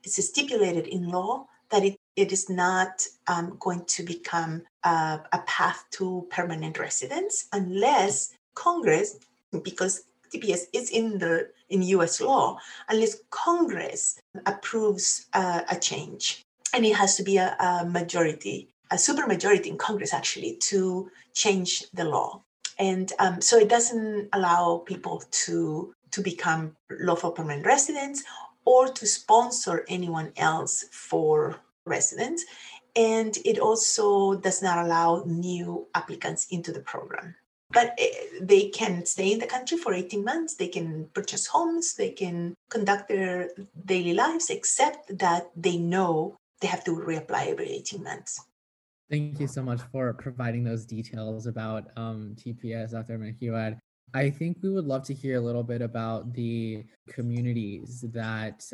is 0.05 0.29
stipulated 0.29 0.87
in 0.87 1.09
law 1.09 1.47
that 1.71 1.85
it, 1.85 1.97
it 2.17 2.33
is 2.33 2.49
not 2.49 3.07
um, 3.27 3.57
going 3.59 3.85
to 3.87 4.03
become 4.03 4.63
uh, 4.85 5.19
a 5.33 5.39
path 5.41 5.85
to 5.91 6.27
permanent 6.31 6.79
residence 6.79 7.49
unless 7.53 8.35
Congress, 8.55 9.19
because 9.63 10.05
TPS 10.33 10.63
is 10.73 10.91
in 10.91 11.19
the 11.19 11.49
in 11.71 11.83
U.S. 11.83 12.21
law, 12.21 12.59
unless 12.89 13.17
Congress 13.31 14.21
approves 14.47 15.27
uh, 15.33 15.63
a 15.71 15.77
change, 15.77 16.43
and 16.73 16.85
it 16.85 16.95
has 16.95 17.17
to 17.17 17.23
be 17.23 17.37
a, 17.39 17.57
a 17.59 17.85
majority, 17.87 18.69
a 18.91 18.97
supermajority 18.97 19.67
in 19.67 19.79
Congress 19.79 20.13
actually 20.13 20.57
to 20.57 21.11
change 21.33 21.85
the 21.93 22.05
law, 22.05 22.43
and 22.79 23.13
um, 23.19 23.41
so 23.41 23.59
it 23.59 23.69
doesn't 23.69 24.29
allow 24.33 24.79
people 24.87 25.23
to 25.31 25.95
to 26.11 26.21
become 26.23 26.77
lawful 26.91 27.33
permanent 27.33 27.67
residents 27.67 28.23
or 28.65 28.89
to 28.89 29.07
sponsor 29.07 29.85
anyone 29.89 30.33
else 30.37 30.85
for 30.91 31.57
residents. 31.87 32.45
And 32.97 33.37
it 33.45 33.59
also 33.59 34.37
does 34.37 34.63
not 34.63 34.79
allow 34.79 35.25
new 35.27 35.89
applicants 35.95 36.47
into 36.51 36.73
the 36.73 36.81
program. 36.81 37.35
But 37.73 37.95
eh, 37.99 38.11
they 38.41 38.69
can 38.69 39.05
stay 39.05 39.33
in 39.33 39.41
the 39.41 39.47
country 39.47 39.77
for 39.77 39.93
18 39.93 40.25
months. 40.25 40.55
They 40.55 40.69
can 40.69 41.09
purchase 41.13 41.47
homes. 41.49 41.95
They 41.95 42.11
can 42.11 42.55
conduct 42.71 43.09
their 43.09 43.51
daily 43.85 44.15
lives 44.15 44.51
except 44.51 45.19
that 45.19 45.51
they 45.57 45.77
know 45.77 46.37
they 46.61 46.69
have 46.69 46.85
to 46.85 46.93
reapply 46.93 47.49
every 47.49 47.71
18 47.71 48.05
months 48.05 48.41
thank 49.11 49.41
you 49.41 49.47
so 49.47 49.63
much 49.63 49.81
for 49.93 50.13
providing 50.15 50.65
those 50.65 50.85
details 50.85 51.47
about 51.47 51.85
um, 51.97 52.35
tps 52.37 52.93
dr 52.93 53.19
Menjivar. 53.19 53.79
i 54.15 54.31
think 54.31 54.59
we 54.63 54.71
would 54.71 54.87
love 54.87 55.05
to 55.05 55.15
hear 55.15 55.37
a 55.37 55.41
little 55.41 55.63
bit 55.63 55.83
about 55.83 56.33
the 56.33 56.85
communities 57.09 58.05
that 58.13 58.65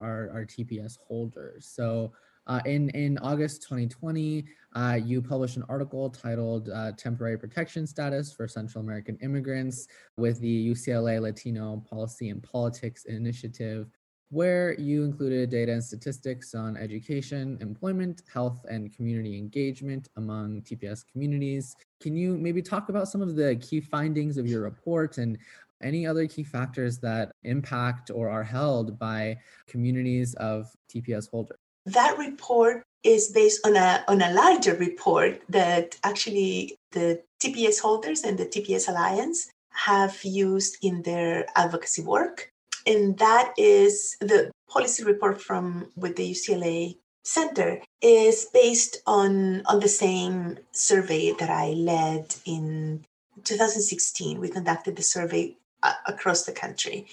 are, 0.00 0.30
are 0.30 0.46
tps 0.46 0.96
holders 1.08 1.68
so 1.72 2.12
uh, 2.48 2.60
in, 2.64 2.90
in 2.90 3.18
August 3.18 3.62
2020, 3.62 4.44
uh, 4.74 4.98
you 5.02 5.20
published 5.20 5.56
an 5.56 5.64
article 5.68 6.08
titled 6.08 6.70
uh, 6.70 6.92
Temporary 6.92 7.36
Protection 7.36 7.86
Status 7.86 8.32
for 8.32 8.46
Central 8.46 8.84
American 8.84 9.18
Immigrants 9.20 9.88
with 10.16 10.38
the 10.40 10.70
UCLA 10.70 11.20
Latino 11.20 11.82
Policy 11.90 12.28
and 12.28 12.42
Politics 12.42 13.04
Initiative, 13.06 13.88
where 14.30 14.74
you 14.78 15.04
included 15.04 15.50
data 15.50 15.72
and 15.72 15.82
statistics 15.82 16.54
on 16.54 16.76
education, 16.76 17.58
employment, 17.60 18.22
health, 18.32 18.64
and 18.68 18.94
community 18.94 19.38
engagement 19.38 20.08
among 20.16 20.62
TPS 20.62 21.04
communities. 21.10 21.76
Can 22.00 22.16
you 22.16 22.36
maybe 22.36 22.62
talk 22.62 22.88
about 22.88 23.08
some 23.08 23.22
of 23.22 23.36
the 23.36 23.56
key 23.56 23.80
findings 23.80 24.36
of 24.36 24.46
your 24.46 24.62
report 24.62 25.18
and 25.18 25.38
any 25.82 26.06
other 26.06 26.26
key 26.26 26.42
factors 26.42 26.98
that 26.98 27.32
impact 27.44 28.10
or 28.10 28.28
are 28.30 28.42
held 28.42 28.98
by 28.98 29.36
communities 29.66 30.34
of 30.34 30.70
TPS 30.88 31.30
holders? 31.30 31.58
that 31.86 32.18
report 32.18 32.82
is 33.04 33.30
based 33.30 33.64
on 33.64 33.76
a, 33.76 34.04
on 34.08 34.20
a 34.20 34.32
larger 34.34 34.74
report 34.74 35.40
that 35.48 35.96
actually 36.02 36.76
the 36.90 37.22
TPS 37.40 37.80
holders 37.80 38.22
and 38.22 38.36
the 38.36 38.46
TPS 38.46 38.88
Alliance 38.88 39.48
have 39.70 40.22
used 40.24 40.76
in 40.82 41.02
their 41.02 41.46
advocacy 41.54 42.02
work. 42.02 42.50
And 42.86 43.18
that 43.18 43.52
is 43.58 44.16
the 44.20 44.50
policy 44.68 45.04
report 45.04 45.40
from 45.40 45.90
with 45.96 46.16
the 46.16 46.30
UCLA 46.30 46.96
Center 47.24 47.82
is 48.00 48.46
based 48.52 49.02
on, 49.04 49.66
on 49.66 49.80
the 49.80 49.88
same 49.88 50.58
survey 50.70 51.32
that 51.32 51.50
I 51.50 51.70
led 51.70 52.36
in 52.44 53.04
2016. 53.42 54.38
We 54.38 54.48
conducted 54.48 54.94
the 54.94 55.02
survey 55.02 55.56
uh, 55.82 55.94
across 56.06 56.44
the 56.44 56.52
country 56.52 57.06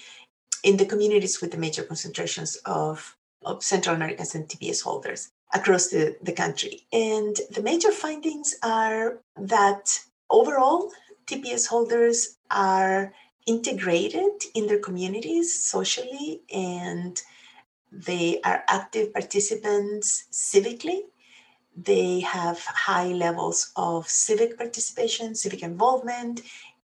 in 0.62 0.76
the 0.76 0.86
communities 0.86 1.40
with 1.40 1.50
the 1.50 1.58
major 1.58 1.82
concentrations 1.82 2.54
of 2.64 3.16
of 3.44 3.62
Central 3.62 3.94
Americans 3.94 4.34
and 4.34 4.48
TPS 4.48 4.82
holders 4.82 5.30
across 5.52 5.88
the, 5.88 6.16
the 6.22 6.32
country. 6.32 6.86
And 6.92 7.36
the 7.50 7.62
major 7.62 7.92
findings 7.92 8.54
are 8.62 9.18
that 9.36 9.98
overall, 10.30 10.90
TPS 11.26 11.66
holders 11.66 12.36
are 12.50 13.12
integrated 13.46 14.42
in 14.54 14.66
their 14.66 14.78
communities 14.78 15.64
socially 15.64 16.42
and 16.52 17.20
they 17.92 18.40
are 18.42 18.64
active 18.68 19.12
participants 19.12 20.24
civically. 20.32 21.02
They 21.76 22.20
have 22.20 22.58
high 22.64 23.08
levels 23.08 23.72
of 23.76 24.08
civic 24.08 24.56
participation, 24.58 25.34
civic 25.34 25.62
involvement. 25.62 26.42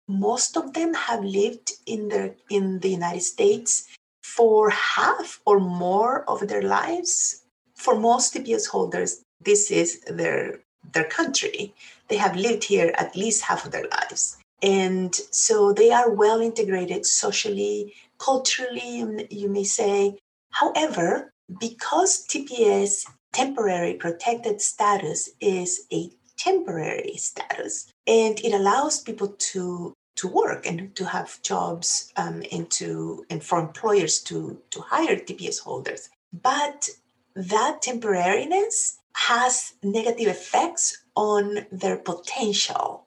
Most 0.08 0.56
of 0.56 0.72
them 0.72 0.94
have 0.94 1.24
lived 1.24 1.72
in 1.86 2.08
the 2.08 2.34
in 2.50 2.80
the 2.80 2.90
United 2.90 3.22
States 3.22 3.88
for 4.22 4.70
half 4.70 5.40
or 5.44 5.60
more 5.60 6.28
of 6.28 6.48
their 6.48 6.62
lives. 6.62 7.42
For 7.74 7.94
most 7.98 8.34
TPS 8.34 8.68
holders, 8.68 9.22
this 9.40 9.70
is 9.70 10.00
their 10.02 10.60
their 10.92 11.04
country. 11.04 11.74
They 12.08 12.16
have 12.16 12.36
lived 12.36 12.64
here 12.64 12.92
at 12.96 13.16
least 13.16 13.42
half 13.42 13.64
of 13.64 13.72
their 13.72 13.88
lives. 13.88 14.38
And 14.66 15.14
so 15.30 15.72
they 15.72 15.92
are 15.92 16.10
well 16.10 16.40
integrated 16.40 17.06
socially, 17.06 17.94
culturally, 18.18 19.26
you 19.30 19.48
may 19.48 19.62
say. 19.62 20.18
However, 20.50 21.32
because 21.60 22.26
TPS 22.26 23.06
temporary 23.32 23.94
protected 23.94 24.60
status 24.60 25.30
is 25.40 25.86
a 25.92 26.10
temporary 26.36 27.16
status 27.16 27.92
and 28.08 28.40
it 28.40 28.52
allows 28.52 29.00
people 29.00 29.28
to 29.38 29.94
to 30.16 30.26
work 30.26 30.66
and 30.66 30.96
to 30.96 31.04
have 31.04 31.40
jobs 31.42 32.12
um, 32.16 32.42
and 32.50 32.68
to 32.70 33.24
and 33.30 33.44
for 33.44 33.60
employers 33.60 34.18
to 34.20 34.60
to 34.70 34.80
hire 34.80 35.14
TPS 35.16 35.60
holders. 35.60 36.08
But 36.32 36.88
that 37.36 37.82
temporariness 37.82 38.96
has 39.12 39.74
negative 39.84 40.26
effects 40.26 41.04
on 41.14 41.66
their 41.70 41.98
potential 41.98 43.05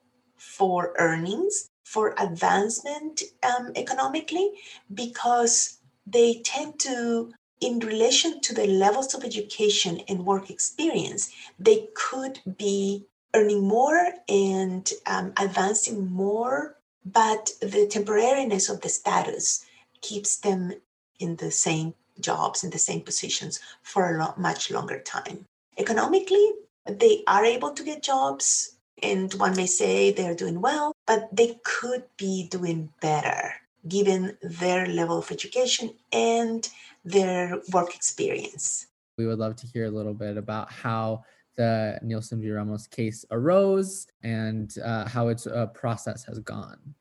for 0.60 0.92
earnings, 0.98 1.70
for 1.84 2.14
advancement 2.18 3.22
um, 3.42 3.72
economically, 3.76 4.50
because 4.92 5.78
they 6.06 6.42
tend 6.44 6.78
to, 6.78 7.32
in 7.62 7.78
relation 7.78 8.42
to 8.42 8.54
the 8.54 8.66
levels 8.66 9.14
of 9.14 9.24
education 9.24 10.02
and 10.06 10.26
work 10.26 10.50
experience, 10.50 11.32
they 11.58 11.88
could 11.94 12.40
be 12.58 13.06
earning 13.32 13.66
more 13.66 14.12
and 14.28 14.92
um, 15.06 15.32
advancing 15.38 16.10
more 16.10 16.76
but 17.06 17.52
the 17.60 17.88
temporariness 17.90 18.68
of 18.68 18.82
the 18.82 18.88
status 18.90 19.64
keeps 20.02 20.36
them 20.36 20.74
in 21.18 21.36
the 21.36 21.50
same 21.50 21.94
jobs 22.20 22.62
in 22.62 22.68
the 22.68 22.78
same 22.78 23.00
positions 23.00 23.58
for 23.82 24.18
a 24.18 24.34
much 24.38 24.70
longer 24.70 25.00
time. 25.00 25.46
Economically 25.78 26.52
they 26.86 27.22
are 27.26 27.44
able 27.44 27.70
to 27.70 27.82
get 27.82 28.02
jobs 28.02 28.76
and 29.02 29.34
one 29.34 29.56
may 29.56 29.66
say 29.66 30.10
they're 30.10 30.34
doing 30.34 30.60
well 30.60 30.94
but 31.06 31.28
they 31.32 31.58
could 31.64 32.04
be 32.16 32.46
doing 32.48 32.90
better 33.00 33.54
given 33.88 34.36
their 34.42 34.86
level 34.86 35.18
of 35.18 35.30
education 35.30 35.94
and 36.12 36.68
their 37.04 37.60
work 37.72 37.94
experience 37.94 38.86
we 39.18 39.26
would 39.26 39.38
love 39.38 39.56
to 39.56 39.66
hear 39.66 39.84
a 39.84 39.90
little 39.90 40.14
bit 40.14 40.36
about 40.36 40.72
how 40.72 41.24
the 41.56 41.98
Nielsen 42.02 42.40
v. 42.40 42.50
Ramos 42.50 42.86
case 42.86 43.24
arose 43.30 44.06
and 44.22 44.74
uh, 44.82 45.06
how 45.06 45.28
its 45.28 45.46
uh, 45.46 45.66
process 45.66 46.24
has 46.24 46.38
gone. 46.38 46.94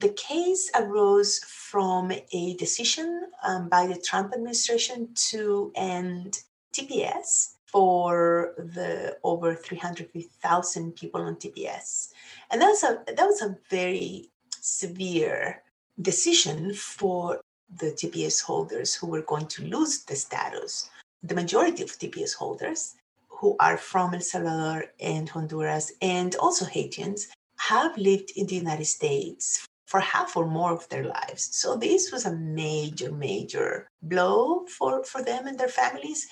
The 0.00 0.08
case 0.10 0.70
arose 0.74 1.38
from 1.44 2.10
a 2.10 2.54
decision 2.56 3.28
um, 3.46 3.68
by 3.68 3.86
the 3.86 3.96
Trump 3.96 4.32
administration 4.32 5.10
to 5.30 5.70
end 5.74 6.40
TPS 6.72 7.55
for 7.76 8.54
the 8.56 9.14
over 9.22 9.54
350,000 9.54 10.96
people 10.96 11.20
on 11.20 11.36
TPS. 11.36 12.08
And 12.50 12.62
that 12.62 12.68
was 12.68 12.82
a 12.82 13.04
that 13.06 13.26
was 13.26 13.42
a 13.42 13.58
very 13.68 14.30
severe 14.62 15.62
decision 16.00 16.72
for 16.72 17.38
the 17.80 17.90
TPS 17.92 18.42
holders 18.42 18.94
who 18.94 19.08
were 19.08 19.28
going 19.32 19.46
to 19.48 19.64
lose 19.64 20.04
the 20.04 20.16
status. 20.16 20.88
The 21.22 21.34
majority 21.34 21.82
of 21.82 21.90
TPS 21.90 22.34
holders 22.34 22.94
who 23.28 23.56
are 23.60 23.76
from 23.76 24.14
El 24.14 24.22
Salvador 24.22 24.86
and 24.98 25.28
Honduras 25.28 25.92
and 26.00 26.34
also 26.36 26.64
Haitians 26.64 27.28
have 27.58 27.94
lived 27.98 28.32
in 28.36 28.46
the 28.46 28.54
United 28.54 28.86
States 28.86 29.66
for 29.86 30.00
half 30.00 30.36
or 30.36 30.46
more 30.46 30.72
of 30.72 30.88
their 30.88 31.04
lives. 31.04 31.48
So 31.52 31.76
this 31.76 32.10
was 32.10 32.26
a 32.26 32.34
major, 32.34 33.12
major 33.12 33.88
blow 34.02 34.66
for, 34.66 35.04
for 35.04 35.22
them 35.22 35.46
and 35.46 35.58
their 35.58 35.68
families. 35.68 36.26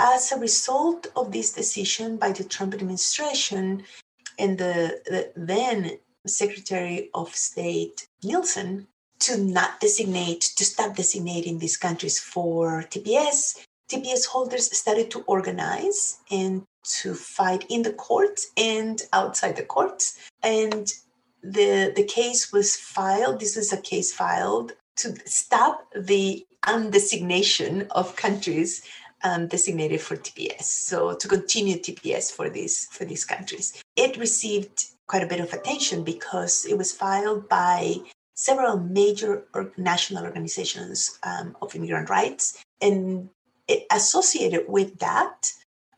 As 0.00 0.30
a 0.30 0.38
result 0.38 1.08
of 1.16 1.32
this 1.32 1.52
decision 1.52 2.18
by 2.18 2.30
the 2.30 2.44
Trump 2.44 2.72
administration 2.72 3.82
and 4.38 4.56
the, 4.56 5.00
the 5.06 5.32
then 5.34 5.98
Secretary 6.24 7.10
of 7.14 7.34
State 7.34 8.06
Nielsen 8.22 8.86
to 9.18 9.36
not 9.38 9.80
designate, 9.80 10.42
to 10.56 10.64
stop 10.64 10.94
designating 10.94 11.58
these 11.58 11.76
countries 11.76 12.20
for 12.20 12.84
TPS, 12.84 13.64
TPS 13.90 14.26
holders 14.26 14.76
started 14.76 15.10
to 15.10 15.22
organize 15.22 16.18
and 16.30 16.62
to 17.00 17.14
fight 17.14 17.64
in 17.68 17.82
the 17.82 17.92
courts 17.92 18.52
and 18.56 19.02
outside 19.12 19.56
the 19.56 19.64
courts. 19.64 20.16
And 20.44 20.92
the, 21.42 21.92
the 21.96 22.04
case 22.04 22.52
was 22.52 22.76
filed. 22.76 23.40
This 23.40 23.56
is 23.56 23.72
a 23.72 23.80
case 23.80 24.12
filed 24.12 24.74
to 24.98 25.16
stop 25.24 25.88
the 25.92 26.46
undesignation 26.64 27.88
of 27.90 28.14
countries 28.14 28.82
um, 29.24 29.46
designated 29.48 30.00
for 30.00 30.16
TPS. 30.16 30.62
So 30.62 31.14
to 31.14 31.28
continue 31.28 31.76
TPS 31.76 32.32
for 32.32 32.48
these 32.48 32.86
for 32.90 33.04
these 33.04 33.24
countries, 33.24 33.82
it 33.96 34.16
received 34.16 34.86
quite 35.06 35.22
a 35.22 35.26
bit 35.26 35.40
of 35.40 35.52
attention 35.52 36.04
because 36.04 36.66
it 36.66 36.76
was 36.76 36.92
filed 36.92 37.48
by 37.48 37.96
several 38.34 38.78
major 38.78 39.44
or 39.54 39.72
national 39.76 40.24
organizations 40.24 41.18
um, 41.24 41.56
of 41.60 41.74
immigrant 41.74 42.08
rights, 42.08 42.62
and 42.80 43.28
it, 43.66 43.86
associated 43.90 44.64
with 44.68 44.98
that 44.98 45.52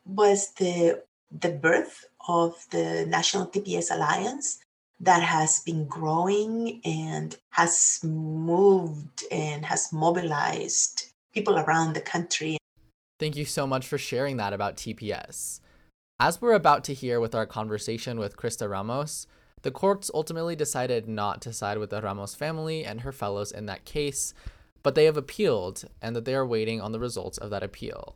was 0.05 0.53
the 0.53 1.03
the 1.31 1.49
birth 1.49 2.05
of 2.27 2.65
the 2.71 3.05
National 3.07 3.47
TPS 3.47 3.91
Alliance 3.91 4.59
that 4.99 5.23
has 5.23 5.61
been 5.61 5.85
growing 5.85 6.79
and 6.85 7.35
has 7.49 7.99
moved 8.03 9.23
and 9.31 9.65
has 9.65 9.91
mobilized 9.91 11.07
people 11.33 11.57
around 11.57 11.93
the 11.93 12.01
country. 12.01 12.57
Thank 13.21 13.35
you 13.35 13.45
so 13.45 13.67
much 13.67 13.85
for 13.85 13.99
sharing 13.99 14.37
that 14.37 14.51
about 14.51 14.77
TPS. 14.77 15.59
As 16.19 16.41
we're 16.41 16.53
about 16.53 16.83
to 16.85 16.93
hear 16.95 17.19
with 17.19 17.35
our 17.35 17.45
conversation 17.45 18.17
with 18.17 18.35
Crista 18.35 18.67
Ramos, 18.67 19.27
the 19.61 19.69
courts 19.69 20.09
ultimately 20.11 20.55
decided 20.55 21.07
not 21.07 21.39
to 21.43 21.53
side 21.53 21.77
with 21.77 21.91
the 21.91 22.01
Ramos 22.01 22.33
family 22.33 22.83
and 22.83 23.01
her 23.01 23.11
fellows 23.11 23.51
in 23.51 23.67
that 23.67 23.85
case, 23.85 24.33
but 24.81 24.95
they 24.95 25.05
have 25.05 25.17
appealed 25.17 25.83
and 26.01 26.15
that 26.15 26.25
they 26.25 26.33
are 26.33 26.47
waiting 26.47 26.81
on 26.81 26.93
the 26.93 26.99
results 26.99 27.37
of 27.37 27.51
that 27.51 27.61
appeal. 27.61 28.15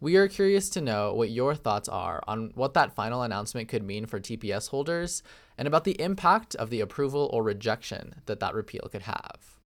We 0.00 0.16
are 0.16 0.26
curious 0.26 0.68
to 0.70 0.80
know 0.80 1.14
what 1.14 1.30
your 1.30 1.54
thoughts 1.54 1.88
are 1.88 2.20
on 2.26 2.50
what 2.56 2.74
that 2.74 2.96
final 2.96 3.22
announcement 3.22 3.68
could 3.68 3.84
mean 3.84 4.06
for 4.06 4.18
TPS 4.18 4.70
holders 4.70 5.22
and 5.56 5.68
about 5.68 5.84
the 5.84 6.00
impact 6.02 6.56
of 6.56 6.70
the 6.70 6.80
approval 6.80 7.30
or 7.32 7.44
rejection 7.44 8.22
that 8.26 8.40
that 8.40 8.54
repeal 8.54 8.88
could 8.90 9.02
have. 9.02 9.60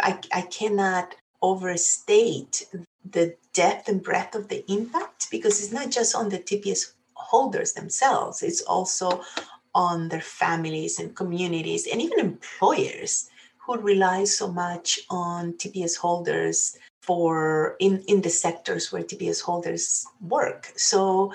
I, 0.00 0.18
I 0.32 0.40
cannot 0.40 1.14
overstate 1.42 2.64
the 3.08 3.34
depth 3.52 3.88
and 3.88 4.02
breadth 4.02 4.34
of 4.34 4.48
the 4.48 4.64
impact 4.70 5.28
because 5.30 5.62
it's 5.62 5.72
not 5.72 5.90
just 5.90 6.14
on 6.14 6.28
the 6.28 6.38
TPS 6.38 6.92
holders 7.14 7.72
themselves, 7.72 8.42
it's 8.42 8.62
also 8.62 9.22
on 9.74 10.08
their 10.08 10.20
families 10.20 10.98
and 10.98 11.14
communities 11.14 11.86
and 11.86 12.00
even 12.00 12.18
employers 12.18 13.30
who 13.58 13.76
rely 13.78 14.24
so 14.24 14.50
much 14.50 15.00
on 15.10 15.52
TPS 15.54 15.96
holders 15.96 16.76
for 17.00 17.76
in, 17.78 18.02
in 18.08 18.20
the 18.20 18.30
sectors 18.30 18.92
where 18.92 19.02
TPS 19.02 19.40
holders 19.40 20.06
work. 20.20 20.72
So 20.76 21.32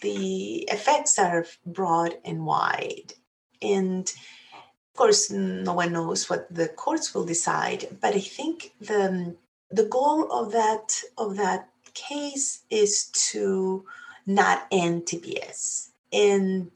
the 0.00 0.68
effects 0.70 1.18
are 1.18 1.46
broad 1.66 2.14
and 2.24 2.44
wide. 2.44 3.14
And 3.62 4.06
of 4.08 4.96
course, 4.96 5.30
no 5.30 5.72
one 5.72 5.92
knows 5.92 6.28
what 6.28 6.52
the 6.52 6.68
courts 6.68 7.14
will 7.14 7.24
decide, 7.24 7.86
but 8.00 8.14
I 8.14 8.20
think 8.20 8.72
the, 8.80 9.36
the 9.70 9.84
goal 9.84 10.30
of 10.32 10.52
that, 10.52 11.00
of 11.16 11.36
that 11.36 11.68
case 11.94 12.64
is 12.70 13.06
to 13.30 13.84
not 14.26 14.66
end 14.70 15.02
TPS. 15.06 15.90
And 16.12 16.70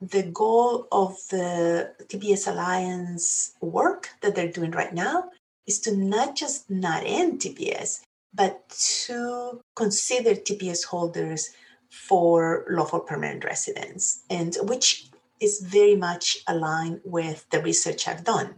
the 0.00 0.22
goal 0.22 0.86
of 0.92 1.16
the 1.30 1.92
TPS 2.04 2.48
Alliance 2.48 3.52
work 3.60 4.10
that 4.22 4.34
they're 4.34 4.50
doing 4.50 4.70
right 4.70 4.94
now 4.94 5.30
is 5.66 5.78
to 5.80 5.96
not 5.96 6.36
just 6.36 6.70
not 6.70 7.02
end 7.04 7.40
TPS, 7.40 8.00
but 8.32 8.68
to 9.04 9.60
consider 9.76 10.30
TPS 10.30 10.84
holders 10.84 11.50
for 11.90 12.64
lawful 12.70 13.00
permanent 13.00 13.44
residence, 13.44 14.22
and 14.30 14.56
which 14.62 15.08
is 15.40 15.60
very 15.60 15.96
much 15.96 16.38
aligned 16.46 17.00
with 17.04 17.48
the 17.50 17.60
research 17.60 18.06
I've 18.06 18.24
done. 18.24 18.54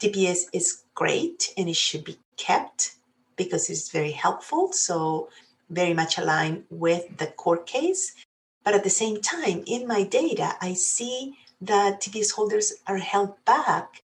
TPS 0.00 0.44
is 0.52 0.84
great 0.94 1.52
and 1.56 1.68
it 1.68 1.76
should 1.76 2.04
be 2.04 2.18
kept 2.36 2.94
because 3.36 3.70
it's 3.70 3.90
very 3.90 4.12
helpful. 4.12 4.72
So, 4.72 5.28
very 5.70 5.94
much 5.94 6.18
aligned 6.18 6.64
with 6.70 7.16
the 7.18 7.28
court 7.28 7.66
case. 7.66 8.12
But 8.64 8.74
at 8.74 8.84
the 8.84 8.90
same 8.90 9.20
time, 9.20 9.64
in 9.66 9.86
my 9.86 10.04
data, 10.04 10.54
I 10.60 10.74
see 10.74 11.38
that 11.60 12.00
TPS 12.00 12.32
holders 12.32 12.74
are 12.86 12.98
held 12.98 13.34
back 13.44 14.02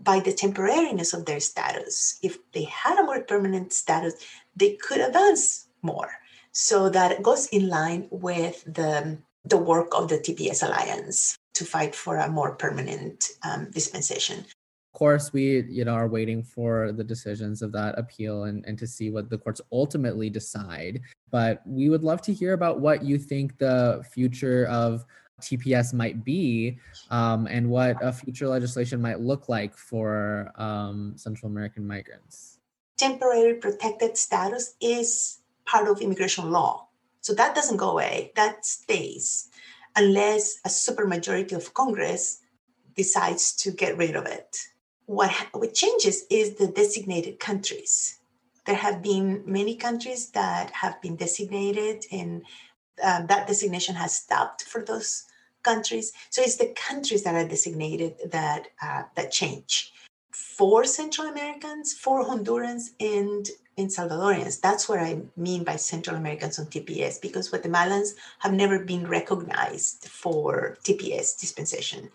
by 0.00 0.20
the 0.20 0.32
temporariness 0.32 1.14
of 1.14 1.24
their 1.24 1.40
status. 1.40 2.18
If 2.22 2.38
they 2.52 2.64
had 2.64 2.98
a 2.98 3.04
more 3.04 3.22
permanent 3.22 3.72
status, 3.72 4.14
they 4.56 4.76
could 4.76 5.00
advance 5.00 5.68
more. 5.82 6.10
So 6.52 6.88
that 6.90 7.22
goes 7.22 7.46
in 7.48 7.68
line 7.68 8.08
with 8.10 8.64
the, 8.64 9.18
the 9.44 9.56
work 9.56 9.88
of 9.94 10.08
the 10.08 10.18
TPS 10.18 10.62
Alliance 10.62 11.36
to 11.54 11.64
fight 11.64 11.94
for 11.94 12.16
a 12.16 12.28
more 12.28 12.54
permanent 12.54 13.30
um, 13.42 13.70
dispensation. 13.70 14.44
Of 14.94 14.98
course, 14.98 15.32
we 15.32 15.64
you 15.68 15.84
know 15.84 15.94
are 15.94 16.06
waiting 16.06 16.44
for 16.44 16.92
the 16.92 17.02
decisions 17.02 17.62
of 17.62 17.72
that 17.72 17.98
appeal 17.98 18.44
and, 18.44 18.64
and 18.64 18.78
to 18.78 18.86
see 18.86 19.10
what 19.10 19.28
the 19.28 19.36
courts 19.36 19.60
ultimately 19.72 20.30
decide. 20.30 21.00
But 21.32 21.62
we 21.66 21.90
would 21.90 22.04
love 22.04 22.22
to 22.22 22.32
hear 22.32 22.52
about 22.52 22.78
what 22.78 23.02
you 23.02 23.18
think 23.18 23.58
the 23.58 24.06
future 24.12 24.66
of 24.66 25.04
TPS 25.40 25.94
might 25.94 26.22
be 26.22 26.78
um, 27.10 27.48
and 27.48 27.68
what 27.68 27.96
a 28.00 28.12
future 28.12 28.46
legislation 28.46 29.02
might 29.02 29.18
look 29.18 29.48
like 29.48 29.76
for 29.76 30.52
um, 30.54 31.14
Central 31.16 31.50
American 31.50 31.84
migrants. 31.84 32.60
Temporary 32.96 33.54
protected 33.54 34.16
status 34.16 34.76
is 34.80 35.40
part 35.66 35.88
of 35.88 36.02
immigration 36.02 36.52
law. 36.52 36.86
So 37.20 37.34
that 37.34 37.56
doesn't 37.56 37.78
go 37.78 37.90
away, 37.90 38.30
that 38.36 38.64
stays 38.64 39.48
unless 39.96 40.60
a 40.64 40.68
supermajority 40.68 41.50
of 41.50 41.74
Congress 41.74 42.42
decides 42.94 43.56
to 43.56 43.72
get 43.72 43.98
rid 43.98 44.14
of 44.14 44.26
it. 44.26 44.56
What, 45.06 45.30
what 45.52 45.74
changes 45.74 46.24
is 46.30 46.54
the 46.54 46.68
designated 46.68 47.38
countries. 47.38 48.18
There 48.66 48.76
have 48.76 49.02
been 49.02 49.42
many 49.46 49.76
countries 49.76 50.30
that 50.30 50.70
have 50.70 51.00
been 51.02 51.16
designated, 51.16 52.06
and 52.10 52.42
um, 53.02 53.26
that 53.26 53.46
designation 53.46 53.94
has 53.96 54.16
stopped 54.16 54.62
for 54.62 54.82
those 54.82 55.24
countries. 55.62 56.12
So 56.30 56.40
it's 56.42 56.56
the 56.56 56.74
countries 56.74 57.24
that 57.24 57.34
are 57.34 57.46
designated 57.46 58.14
that 58.30 58.68
uh, 58.80 59.02
that 59.16 59.30
change. 59.30 59.92
For 60.32 60.84
Central 60.84 61.28
Americans, 61.28 61.92
for 61.92 62.24
Hondurans, 62.24 62.90
and 63.00 63.48
in 63.76 63.88
Salvadorians. 63.88 64.60
That's 64.60 64.88
what 64.88 65.00
I 65.00 65.20
mean 65.36 65.64
by 65.64 65.76
Central 65.76 66.16
Americans 66.16 66.58
on 66.58 66.66
TPS, 66.66 67.20
because 67.20 67.50
Guatemalans 67.50 68.10
have 68.38 68.52
never 68.52 68.78
been 68.78 69.06
recognized 69.06 70.08
for 70.08 70.78
TPS 70.84 71.38
dispensation. 71.38 72.10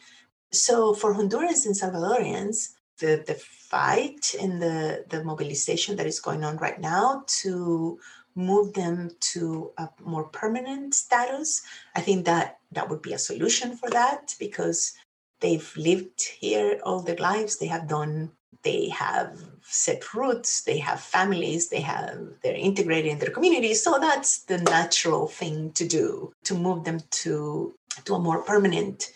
So 0.51 0.93
for 0.93 1.13
Hondurans 1.13 1.65
and 1.65 1.75
Salvadorians, 1.75 2.75
the, 2.99 3.23
the 3.25 3.35
fight 3.35 4.35
and 4.39 4.61
the, 4.61 5.05
the 5.09 5.23
mobilization 5.23 5.95
that 5.97 6.07
is 6.07 6.19
going 6.19 6.43
on 6.43 6.57
right 6.57 6.79
now 6.79 7.23
to 7.27 7.99
move 8.35 8.73
them 8.73 9.11
to 9.19 9.71
a 9.77 9.89
more 10.03 10.25
permanent 10.25 10.93
status, 10.93 11.61
I 11.95 12.01
think 12.01 12.25
that 12.25 12.59
that 12.71 12.89
would 12.89 13.01
be 13.01 13.13
a 13.13 13.19
solution 13.19 13.75
for 13.75 13.89
that 13.89 14.35
because 14.39 14.93
they've 15.41 15.71
lived 15.77 16.21
here 16.21 16.79
all 16.83 17.01
their 17.01 17.17
lives. 17.17 17.57
They 17.57 17.67
have 17.67 17.87
done 17.87 18.31
they 18.61 18.89
have 18.89 19.41
set 19.61 20.13
roots, 20.13 20.63
they 20.63 20.79
have 20.79 20.99
families, 20.99 21.69
they 21.69 21.79
have 21.79 22.17
they're 22.43 22.55
integrated 22.55 23.11
in 23.11 23.19
their 23.19 23.29
community. 23.29 23.73
So 23.73 23.97
that's 23.99 24.43
the 24.43 24.57
natural 24.57 25.27
thing 25.27 25.71
to 25.73 25.87
do 25.87 26.33
to 26.43 26.55
move 26.55 26.83
them 26.83 26.99
to 27.23 27.73
to 28.05 28.15
a 28.15 28.19
more 28.19 28.41
permanent 28.43 29.11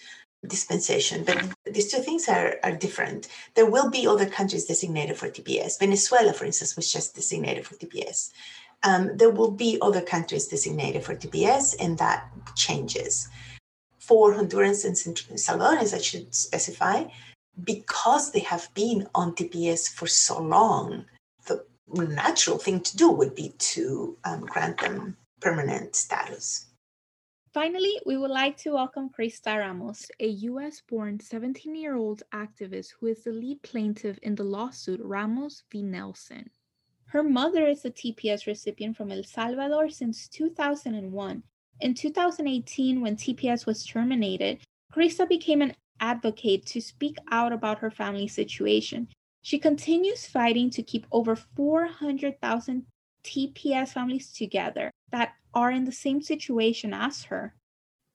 dispensation. 0.48 1.24
But 1.24 1.56
these 1.66 1.92
two 1.92 2.00
things 2.00 2.28
are, 2.28 2.56
are 2.64 2.72
different. 2.72 3.28
There 3.56 3.70
will 3.70 3.90
be 3.90 4.08
other 4.08 4.26
countries 4.26 4.66
designated 4.66 5.18
for 5.18 5.30
TPS. 5.30 5.80
Venezuela, 5.80 6.34
for 6.34 6.46
instance, 6.46 6.76
was 6.76 6.92
just 6.92 7.16
designated 7.16 7.66
for 7.66 7.76
TPS. 7.76 8.32
Um, 8.84 9.16
there 9.16 9.30
will 9.30 9.52
be 9.52 9.78
other 9.82 10.02
countries 10.02 10.48
designated 10.48 11.04
for 11.04 11.16
TPS, 11.16 11.76
and 11.80 11.98
that 12.00 12.30
changes. 12.56 13.30
For 14.00 14.34
Hondurans 14.34 14.84
and 14.84 14.96
Salvadorans, 15.40 15.94
I 15.94 16.00
should 16.00 16.36
specify, 16.36 17.06
because 17.64 18.32
they 18.32 18.42
have 18.42 18.70
been 18.74 19.08
on 19.16 19.34
TPS 19.36 19.88
for 19.88 20.08
so 20.08 20.42
long, 20.42 21.06
the 21.46 21.64
natural 22.08 22.58
thing 22.58 22.82
to 22.82 22.98
do 22.98 23.10
would 23.12 23.36
be 23.36 23.50
to 23.58 24.18
um, 24.24 24.42
grant 24.42 24.80
them 24.80 25.16
permanent 25.40 25.96
status. 25.96 26.66
Finally, 27.54 28.00
we 28.08 28.18
would 28.18 28.32
like 28.32 28.58
to 28.58 28.72
welcome 28.72 29.12
Crista 29.12 29.60
Ramos, 29.60 30.10
a 30.20 30.28
US 30.28 30.82
born 30.90 31.20
17 31.20 31.76
year 31.76 31.96
old 31.96 32.24
activist 32.34 32.94
who 33.00 33.06
is 33.06 33.24
the 33.24 33.32
lead 33.32 33.62
plaintiff 33.62 34.18
in 34.24 34.34
the 34.34 34.44
lawsuit 34.44 35.00
Ramos 35.04 35.62
v. 35.72 35.84
Nielsen. 35.84 36.50
Her 37.06 37.22
mother 37.22 37.68
is 37.68 37.86
a 37.86 37.92
TPS 37.92 38.48
recipient 38.48 38.98
from 38.98 39.12
El 39.12 39.24
Salvador 39.24 39.88
since 39.90 40.28
2001. 40.30 41.44
In 41.82 41.94
2018, 41.94 43.02
when 43.02 43.16
TPS 43.16 43.68
was 43.68 43.86
terminated, 43.86 44.64
Crista 44.92 45.30
became 45.30 45.62
an 45.62 45.76
advocate 46.00 46.66
to 46.66 46.82
speak 46.82 47.18
out 47.30 47.54
about 47.54 47.78
her 47.78 47.92
family's 47.92 48.34
situation. 48.34 49.08
She 49.44 49.60
continues 49.60 50.26
fighting 50.26 50.72
to 50.72 50.82
keep 50.82 51.06
over 51.12 51.36
400,000 51.36 52.88
TPS 53.24 53.90
families 53.90 54.32
together 54.32 54.90
that 55.12 55.34
are 55.54 55.72
in 55.72 55.86
the 55.86 55.92
same 55.92 56.22
situation 56.22 56.94
as 56.94 57.24
her. 57.26 57.54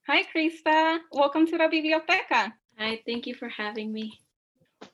Hi, 0.07 0.23
Crista. 0.23 0.99
Welcome 1.11 1.45
to 1.47 1.57
the 1.57 1.69
Biblioteca. 1.69 2.53
Hi, 2.77 3.01
thank 3.05 3.27
you 3.27 3.35
for 3.35 3.49
having 3.49 3.93
me. 3.93 4.19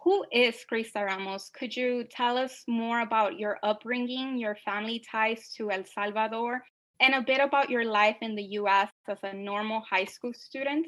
Who 0.02 0.26
is 0.32 0.66
Crista 0.72 1.06
Ramos? 1.06 1.50
Could 1.50 1.76
you 1.76 2.06
tell 2.10 2.38
us 2.38 2.64
more 2.68 3.02
about 3.02 3.40
your 3.40 3.58
upbringing, 3.64 4.38
your 4.38 4.58
family 4.66 5.04
ties 5.10 5.54
to 5.58 5.72
El 5.72 5.86
Salvador, 5.86 6.64
and 7.00 7.14
a 7.14 7.22
bit 7.22 7.40
about 7.40 7.70
your 7.70 7.86
life 7.86 8.18
in 8.22 8.36
the 8.36 8.44
US 8.60 8.90
as 9.08 9.20
a 9.24 9.34
normal 9.34 9.82
high 9.90 10.06
school 10.06 10.34
student? 10.34 10.88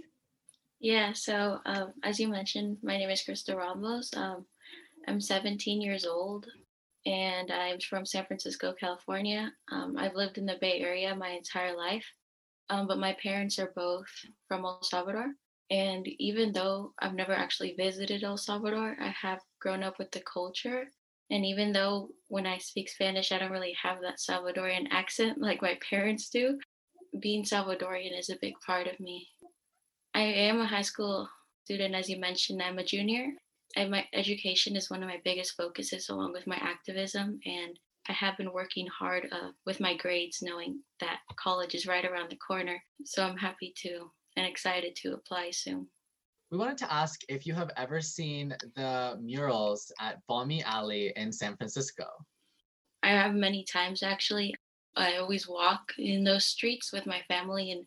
Yeah, 0.80 1.14
so 1.14 1.60
um, 1.66 1.94
as 2.04 2.20
you 2.20 2.28
mentioned, 2.28 2.78
my 2.84 2.98
name 2.98 3.10
is 3.10 3.24
Crista 3.28 3.56
Ramos. 3.56 4.12
Um, 4.16 4.46
I'm 5.08 5.22
17 5.22 5.82
years 5.82 6.06
old 6.06 6.48
and 7.08 7.52
I'm 7.52 7.80
from 7.80 8.06
San 8.06 8.26
Francisco, 8.26 8.74
California. 8.78 9.50
Um, 9.72 9.96
I've 9.98 10.16
lived 10.16 10.38
in 10.38 10.46
the 10.46 10.58
Bay 10.60 10.82
Area 10.82 11.16
my 11.16 11.30
entire 11.30 11.76
life, 11.76 12.06
um, 12.70 12.86
but 12.86 13.00
my 13.00 13.16
parents 13.24 13.58
are 13.60 13.72
both 13.78 14.08
from 14.50 14.66
El 14.66 14.84
Salvador. 14.84 15.28
And 15.72 16.06
even 16.20 16.52
though 16.52 16.92
I've 17.00 17.14
never 17.14 17.32
actually 17.32 17.76
visited 17.78 18.24
El 18.24 18.36
Salvador, 18.36 18.98
I 19.00 19.14
have 19.22 19.40
grown 19.62 19.84
up 19.84 19.98
with 19.98 20.12
the 20.12 20.22
culture. 20.22 20.84
And 21.30 21.46
even 21.46 21.72
though 21.72 22.10
when 22.28 22.46
I 22.46 22.58
speak 22.58 22.90
Spanish, 22.90 23.32
I 23.32 23.38
don't 23.38 23.52
really 23.52 23.76
have 23.82 24.00
that 24.02 24.20
Salvadorian 24.20 24.88
accent 24.92 25.38
like 25.42 25.62
my 25.62 25.80
parents 25.90 26.30
do, 26.30 26.58
being 27.22 27.46
Salvadorian 27.46 28.20
is 28.20 28.30
a 28.30 28.38
big 28.42 28.56
part 28.66 28.86
of 28.86 29.00
me. 29.00 29.30
I 30.14 30.24
am 30.24 30.60
a 30.60 30.68
high 30.68 30.82
school 30.82 31.30
student, 31.64 31.96
as 31.96 32.10
you 32.10 32.20
mentioned. 32.20 32.62
I'm 32.62 32.80
a 32.80 32.84
junior, 32.84 33.28
and 33.78 33.92
my 33.92 34.06
education 34.14 34.76
is 34.76 34.90
one 34.90 35.04
of 35.04 35.10
my 35.10 35.22
biggest 35.24 35.56
focuses 35.56 36.10
along 36.10 36.34
with 36.34 36.48
my 36.48 36.58
activism 36.58 37.40
and 37.46 37.80
i 38.10 38.12
have 38.12 38.36
been 38.38 38.52
working 38.52 38.88
hard 38.88 39.28
uh, 39.32 39.52
with 39.66 39.80
my 39.80 39.96
grades 39.96 40.40
knowing 40.42 40.80
that 41.00 41.20
college 41.38 41.76
is 41.76 41.88
right 41.88 42.06
around 42.06 42.30
the 42.30 42.38
corner 42.38 42.82
so 43.06 43.24
i'm 43.24 43.38
happy 43.38 43.74
to 43.78 44.12
and 44.36 44.46
excited 44.46 44.96
to 44.96 45.14
apply 45.14 45.50
soon 45.52 45.88
we 46.50 46.58
wanted 46.58 46.78
to 46.78 46.94
ask 46.94 47.22
if 47.28 47.46
you 47.46 47.54
have 47.54 47.72
ever 47.76 48.00
seen 48.00 48.56
the 48.76 49.18
murals 49.22 49.92
at 50.00 50.26
Balmy 50.30 50.64
Alley 50.64 51.12
in 51.18 51.30
San 51.30 51.58
Francisco. 51.58 52.06
I 53.04 53.10
have 53.10 53.34
many 53.34 53.66
times 53.66 54.02
actually. 54.02 54.56
I 54.96 55.18
always 55.18 55.48
walk 55.48 55.92
in 55.98 56.24
those 56.24 56.46
streets 56.46 56.94
with 56.94 57.06
my 57.06 57.22
family, 57.28 57.72
and 57.72 57.86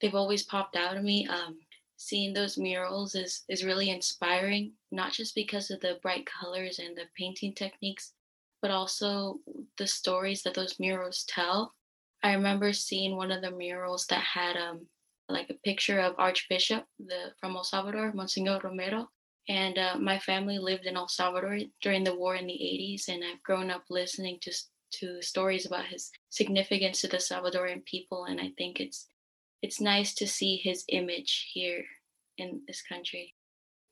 they've 0.00 0.14
always 0.14 0.42
popped 0.42 0.76
out 0.76 0.96
at 0.96 1.04
me. 1.04 1.26
Um, 1.28 1.58
seeing 2.04 2.34
those 2.34 2.58
murals 2.58 3.14
is 3.14 3.44
is 3.48 3.64
really 3.64 3.90
inspiring 3.90 4.72
not 4.92 5.12
just 5.12 5.34
because 5.34 5.70
of 5.70 5.80
the 5.80 5.98
bright 6.02 6.26
colors 6.26 6.78
and 6.78 6.96
the 6.96 7.06
painting 7.18 7.54
techniques 7.54 8.12
but 8.60 8.70
also 8.70 9.40
the 9.76 9.86
stories 9.86 10.42
that 10.42 10.54
those 10.54 10.80
murals 10.80 11.24
tell. 11.28 11.74
I 12.22 12.32
remember 12.32 12.72
seeing 12.72 13.14
one 13.14 13.30
of 13.30 13.42
the 13.42 13.50
murals 13.50 14.06
that 14.06 14.22
had 14.22 14.56
um 14.56 14.86
like 15.28 15.50
a 15.50 15.60
picture 15.64 16.00
of 16.00 16.14
archbishop 16.18 16.84
the 16.98 17.32
from 17.40 17.56
el 17.56 17.64
salvador 17.64 18.12
monsignor 18.12 18.60
romero 18.62 19.08
and 19.48 19.78
uh, 19.78 19.96
my 19.98 20.18
family 20.18 20.58
lived 20.58 20.86
in 20.86 20.96
el 20.96 21.08
salvador 21.08 21.58
during 21.80 22.04
the 22.04 22.14
war 22.14 22.34
in 22.36 22.46
the 22.46 22.52
80s 22.52 23.08
and 23.08 23.24
i've 23.24 23.42
grown 23.42 23.70
up 23.70 23.84
listening 23.88 24.38
to 24.42 24.52
to 24.92 25.22
stories 25.22 25.66
about 25.66 25.86
his 25.86 26.10
significance 26.28 27.00
to 27.00 27.08
the 27.08 27.16
salvadoran 27.16 27.84
people 27.86 28.24
and 28.24 28.40
i 28.40 28.50
think 28.58 28.80
it's 28.80 29.06
it's 29.64 29.80
nice 29.80 30.12
to 30.12 30.26
see 30.26 30.56
his 30.56 30.84
image 30.90 31.50
here 31.54 31.82
in 32.36 32.60
this 32.66 32.82
country. 32.82 33.34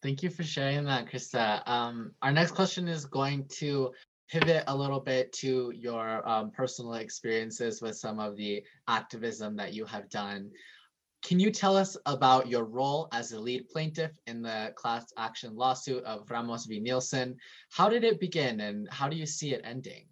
Thank 0.02 0.22
you 0.22 0.28
for 0.28 0.42
sharing 0.42 0.84
that, 0.84 1.06
Crista. 1.06 1.66
Um, 1.66 2.12
our 2.20 2.30
next 2.30 2.50
question 2.52 2.88
is 2.88 3.06
going 3.06 3.46
to 3.60 3.90
pivot 4.30 4.64
a 4.66 4.76
little 4.76 5.00
bit 5.00 5.32
to 5.32 5.72
your 5.74 6.28
um, 6.28 6.50
personal 6.50 6.94
experiences 6.94 7.80
with 7.80 7.96
some 7.96 8.20
of 8.20 8.36
the 8.36 8.62
activism 8.86 9.56
that 9.56 9.72
you 9.72 9.86
have 9.86 10.10
done. 10.10 10.50
Can 11.24 11.40
you 11.40 11.50
tell 11.50 11.74
us 11.74 11.96
about 12.04 12.48
your 12.48 12.64
role 12.64 13.08
as 13.12 13.32
a 13.32 13.40
lead 13.40 13.66
plaintiff 13.70 14.10
in 14.26 14.42
the 14.42 14.74
class 14.76 15.06
action 15.16 15.56
lawsuit 15.56 16.04
of 16.04 16.30
Ramos 16.30 16.66
v. 16.66 16.80
Nielsen? 16.80 17.34
How 17.70 17.88
did 17.88 18.04
it 18.04 18.20
begin 18.20 18.60
and 18.60 18.88
how 18.90 19.08
do 19.08 19.16
you 19.16 19.24
see 19.24 19.54
it 19.54 19.62
ending? 19.64 20.04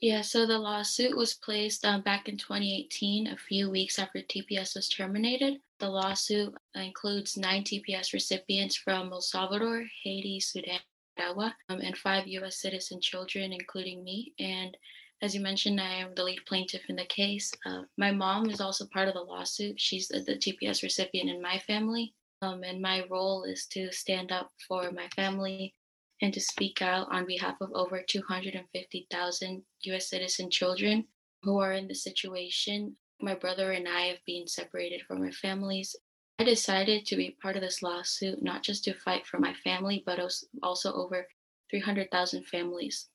Yeah, 0.00 0.20
so 0.20 0.44
the 0.44 0.58
lawsuit 0.58 1.16
was 1.16 1.34
placed 1.34 1.84
um, 1.84 2.02
back 2.02 2.28
in 2.28 2.36
2018, 2.36 3.28
a 3.28 3.36
few 3.36 3.70
weeks 3.70 3.98
after 3.98 4.20
TPS 4.20 4.76
was 4.76 4.88
terminated. 4.88 5.60
The 5.78 5.88
lawsuit 5.88 6.54
includes 6.74 7.36
nine 7.36 7.64
TPS 7.64 8.12
recipients 8.12 8.76
from 8.76 9.12
El 9.12 9.22
Salvador, 9.22 9.86
Haiti, 10.02 10.40
Sudan, 10.40 10.80
um, 11.18 11.80
and 11.80 11.96
five 11.96 12.26
U.S. 12.26 12.56
citizen 12.56 13.00
children, 13.00 13.52
including 13.52 14.04
me. 14.04 14.34
And 14.38 14.76
as 15.22 15.34
you 15.34 15.40
mentioned, 15.40 15.80
I 15.80 15.94
am 15.94 16.14
the 16.14 16.24
lead 16.24 16.40
plaintiff 16.46 16.82
in 16.88 16.96
the 16.96 17.06
case. 17.06 17.50
Uh, 17.64 17.82
my 17.96 18.10
mom 18.10 18.50
is 18.50 18.60
also 18.60 18.86
part 18.92 19.08
of 19.08 19.14
the 19.14 19.20
lawsuit. 19.20 19.80
She's 19.80 20.08
the, 20.08 20.20
the 20.20 20.36
TPS 20.36 20.82
recipient 20.82 21.30
in 21.30 21.40
my 21.40 21.58
family. 21.60 22.12
Um, 22.42 22.62
and 22.62 22.82
my 22.82 23.04
role 23.08 23.44
is 23.44 23.66
to 23.68 23.90
stand 23.90 24.32
up 24.32 24.50
for 24.68 24.90
my 24.90 25.08
family 25.16 25.74
and 26.22 26.32
to 26.32 26.40
speak 26.40 26.80
out 26.80 27.08
on 27.10 27.26
behalf 27.26 27.56
of 27.60 27.70
over 27.74 28.02
250,000 28.02 29.62
US 29.82 30.08
citizen 30.08 30.50
children 30.50 31.04
who 31.42 31.58
are 31.58 31.72
in 31.72 31.88
the 31.88 31.94
situation. 31.94 32.96
My 33.20 33.34
brother 33.34 33.72
and 33.72 33.88
I 33.88 34.06
have 34.06 34.24
been 34.26 34.46
separated 34.46 35.02
from 35.06 35.22
our 35.22 35.32
families. 35.32 35.94
I 36.38 36.44
decided 36.44 37.06
to 37.06 37.16
be 37.16 37.36
part 37.40 37.56
of 37.56 37.62
this 37.62 37.82
lawsuit, 37.82 38.42
not 38.42 38.62
just 38.62 38.84
to 38.84 38.94
fight 38.94 39.26
for 39.26 39.38
my 39.38 39.54
family, 39.54 40.02
but 40.04 40.18
also 40.62 40.92
over 40.92 41.26
300,000 41.70 42.44
families. 42.44 43.08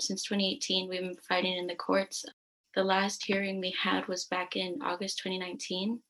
Since 0.00 0.24
2018, 0.24 0.88
we've 0.88 1.00
been 1.00 1.16
fighting 1.28 1.56
in 1.56 1.66
the 1.66 1.74
courts. 1.74 2.24
The 2.74 2.84
last 2.84 3.24
hearing 3.24 3.60
we 3.60 3.74
had 3.82 4.06
was 4.08 4.24
back 4.24 4.56
in 4.56 4.78
August 4.82 5.18
2019, 5.18 6.00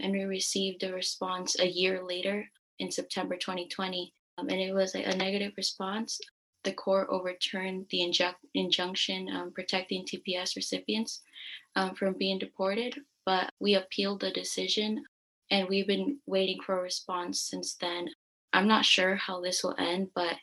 and 0.00 0.12
we 0.12 0.24
received 0.24 0.82
a 0.82 0.92
response 0.92 1.58
a 1.58 1.66
year 1.66 2.04
later 2.04 2.44
in 2.78 2.90
September 2.90 3.36
2020 3.36 4.12
um, 4.40 4.48
and 4.48 4.60
it 4.60 4.72
was 4.72 4.94
a, 4.94 5.02
a, 5.02 5.16
negative 5.16 5.52
response. 5.56 6.18
The 6.64 6.72
court 6.72 7.08
overturned 7.10 7.86
the 7.90 8.00
inju- 8.00 8.34
injunction 8.54 9.28
um, 9.34 9.52
protecting 9.52 10.04
TPS 10.04 10.56
recipients 10.56 11.22
um, 11.76 11.94
from 11.94 12.14
being 12.18 12.38
deported, 12.38 12.94
but 13.24 13.50
we 13.60 13.74
appealed 13.74 14.20
the 14.20 14.30
decision 14.30 15.02
and 15.50 15.68
we've 15.68 15.86
been 15.86 16.18
waiting 16.26 16.58
for 16.64 16.78
a 16.78 16.82
response 16.82 17.40
since 17.40 17.74
then. 17.80 18.08
I'm 18.52 18.68
not 18.68 18.84
sure 18.84 19.16
how 19.16 19.40
this 19.40 19.62
will 19.62 19.74
end, 19.78 20.08
but 20.14 20.36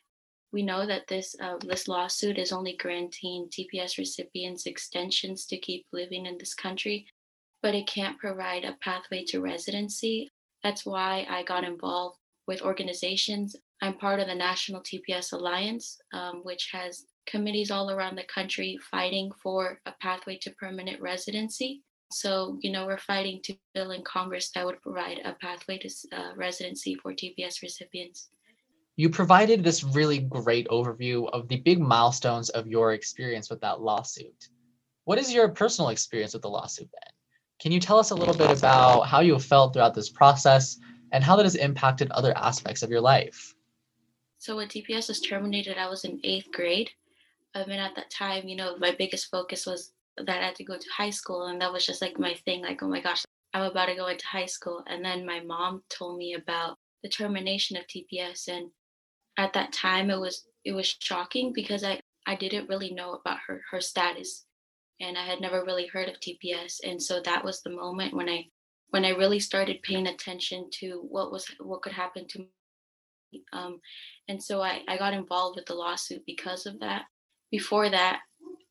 we 0.51 0.63
know 0.63 0.85
that 0.85 1.07
this 1.07 1.35
uh, 1.41 1.57
this 1.65 1.87
lawsuit 1.87 2.37
is 2.37 2.51
only 2.51 2.75
granting 2.77 3.49
TPS 3.49 3.97
recipients 3.97 4.65
extensions 4.65 5.45
to 5.47 5.57
keep 5.57 5.85
living 5.91 6.25
in 6.25 6.37
this 6.37 6.53
country, 6.53 7.05
but 7.61 7.75
it 7.75 7.87
can't 7.87 8.17
provide 8.17 8.63
a 8.63 8.77
pathway 8.81 9.23
to 9.25 9.41
residency. 9.41 10.29
That's 10.63 10.85
why 10.85 11.27
I 11.29 11.43
got 11.43 11.63
involved 11.63 12.17
with 12.47 12.61
organizations 12.61 13.55
I'm 13.81 13.97
part 13.97 14.19
of 14.19 14.27
the 14.27 14.35
National 14.35 14.81
TPS 14.81 15.33
Alliance, 15.33 15.99
um, 16.13 16.41
which 16.43 16.69
has 16.71 17.05
committees 17.27 17.69
all 17.69 17.91
around 17.91 18.15
the 18.15 18.23
country 18.23 18.77
fighting 18.89 19.31
for 19.43 19.79
a 19.85 19.93
pathway 20.01 20.37
to 20.39 20.51
permanent 20.51 20.99
residency. 21.01 21.83
So, 22.11 22.57
you 22.61 22.71
know, 22.71 22.87
we're 22.87 22.97
fighting 22.97 23.41
to 23.43 23.55
bill 23.73 23.91
in 23.91 24.01
Congress 24.03 24.49
that 24.55 24.65
would 24.65 24.81
provide 24.81 25.19
a 25.25 25.33
pathway 25.33 25.77
to 25.79 25.89
uh, 26.13 26.35
residency 26.35 26.95
for 26.95 27.11
TPS 27.11 27.61
recipients. 27.61 28.29
You 28.95 29.09
provided 29.09 29.63
this 29.63 29.83
really 29.83 30.19
great 30.19 30.67
overview 30.69 31.29
of 31.31 31.47
the 31.47 31.57
big 31.57 31.79
milestones 31.79 32.49
of 32.49 32.65
your 32.65 32.93
experience 32.93 33.49
with 33.49 33.61
that 33.61 33.81
lawsuit. 33.81 34.49
What 35.03 35.19
is 35.19 35.31
your 35.31 35.49
personal 35.49 35.89
experience 35.89 36.33
with 36.33 36.41
the 36.41 36.49
lawsuit 36.49 36.89
then? 36.91 37.11
Can 37.59 37.71
you 37.71 37.79
tell 37.79 37.99
us 37.99 38.11
a 38.11 38.15
little 38.15 38.33
bit 38.35 38.57
about 38.57 39.01
how 39.01 39.19
you 39.19 39.37
felt 39.37 39.73
throughout 39.73 39.93
this 39.93 40.09
process 40.09 40.77
and 41.11 41.23
how 41.23 41.35
that 41.35 41.45
has 41.45 41.55
impacted 41.55 42.09
other 42.11 42.35
aspects 42.37 42.81
of 42.81 42.89
your 42.89 43.01
life? 43.01 43.53
So 44.39 44.55
when 44.55 44.67
TPS 44.67 45.07
was 45.07 45.19
terminated, 45.19 45.77
I 45.77 45.89
was 45.89 46.05
in 46.05 46.19
eighth 46.23 46.51
grade. 46.51 46.91
I 47.55 47.65
mean, 47.65 47.79
at 47.79 47.95
that 47.95 48.11
time, 48.11 48.47
you 48.47 48.55
know, 48.55 48.77
my 48.77 48.95
biggest 48.97 49.31
focus 49.31 49.65
was 49.65 49.93
that 50.17 50.41
I 50.41 50.45
had 50.45 50.55
to 50.55 50.63
go 50.63 50.77
to 50.77 50.89
high 50.95 51.09
school, 51.09 51.47
and 51.47 51.61
that 51.61 51.71
was 51.73 51.85
just 51.85 52.01
like 52.01 52.19
my 52.19 52.35
thing. 52.45 52.61
Like, 52.61 52.83
oh 52.83 52.87
my 52.87 53.01
gosh, 53.01 53.23
I'm 53.53 53.63
about 53.63 53.87
to 53.87 53.95
go 53.95 54.07
into 54.07 54.25
high 54.25 54.45
school. 54.45 54.83
And 54.87 55.03
then 55.03 55.25
my 55.25 55.39
mom 55.39 55.83
told 55.89 56.17
me 56.17 56.35
about 56.35 56.77
the 57.03 57.09
termination 57.09 57.77
of 57.77 57.87
TPS, 57.87 58.47
and 58.47 58.69
at 59.37 59.53
that 59.53 59.73
time, 59.73 60.09
it 60.09 60.19
was 60.19 60.45
it 60.65 60.73
was 60.73 60.95
shocking 60.99 61.53
because 61.53 61.83
I 61.83 61.99
I 62.25 62.35
didn't 62.35 62.69
really 62.69 62.93
know 62.93 63.13
about 63.13 63.39
her 63.47 63.61
her 63.71 63.81
status, 63.81 64.45
and 64.99 65.17
I 65.17 65.25
had 65.25 65.41
never 65.41 65.63
really 65.63 65.87
heard 65.87 66.09
of 66.09 66.19
TPS, 66.19 66.79
and 66.83 67.01
so 67.01 67.21
that 67.21 67.43
was 67.43 67.61
the 67.61 67.69
moment 67.71 68.15
when 68.15 68.29
I 68.29 68.45
when 68.89 69.05
I 69.05 69.09
really 69.09 69.39
started 69.39 69.81
paying 69.83 70.07
attention 70.07 70.69
to 70.79 71.05
what 71.09 71.31
was 71.31 71.47
what 71.59 71.81
could 71.81 71.93
happen 71.93 72.27
to. 72.29 72.45
Um, 73.53 73.79
and 74.27 74.41
so 74.41 74.61
I, 74.61 74.81
I 74.87 74.97
got 74.97 75.13
involved 75.13 75.57
with 75.57 75.65
the 75.65 75.75
lawsuit 75.75 76.23
because 76.25 76.65
of 76.65 76.79
that. 76.79 77.03
Before 77.51 77.89
that, 77.89 78.19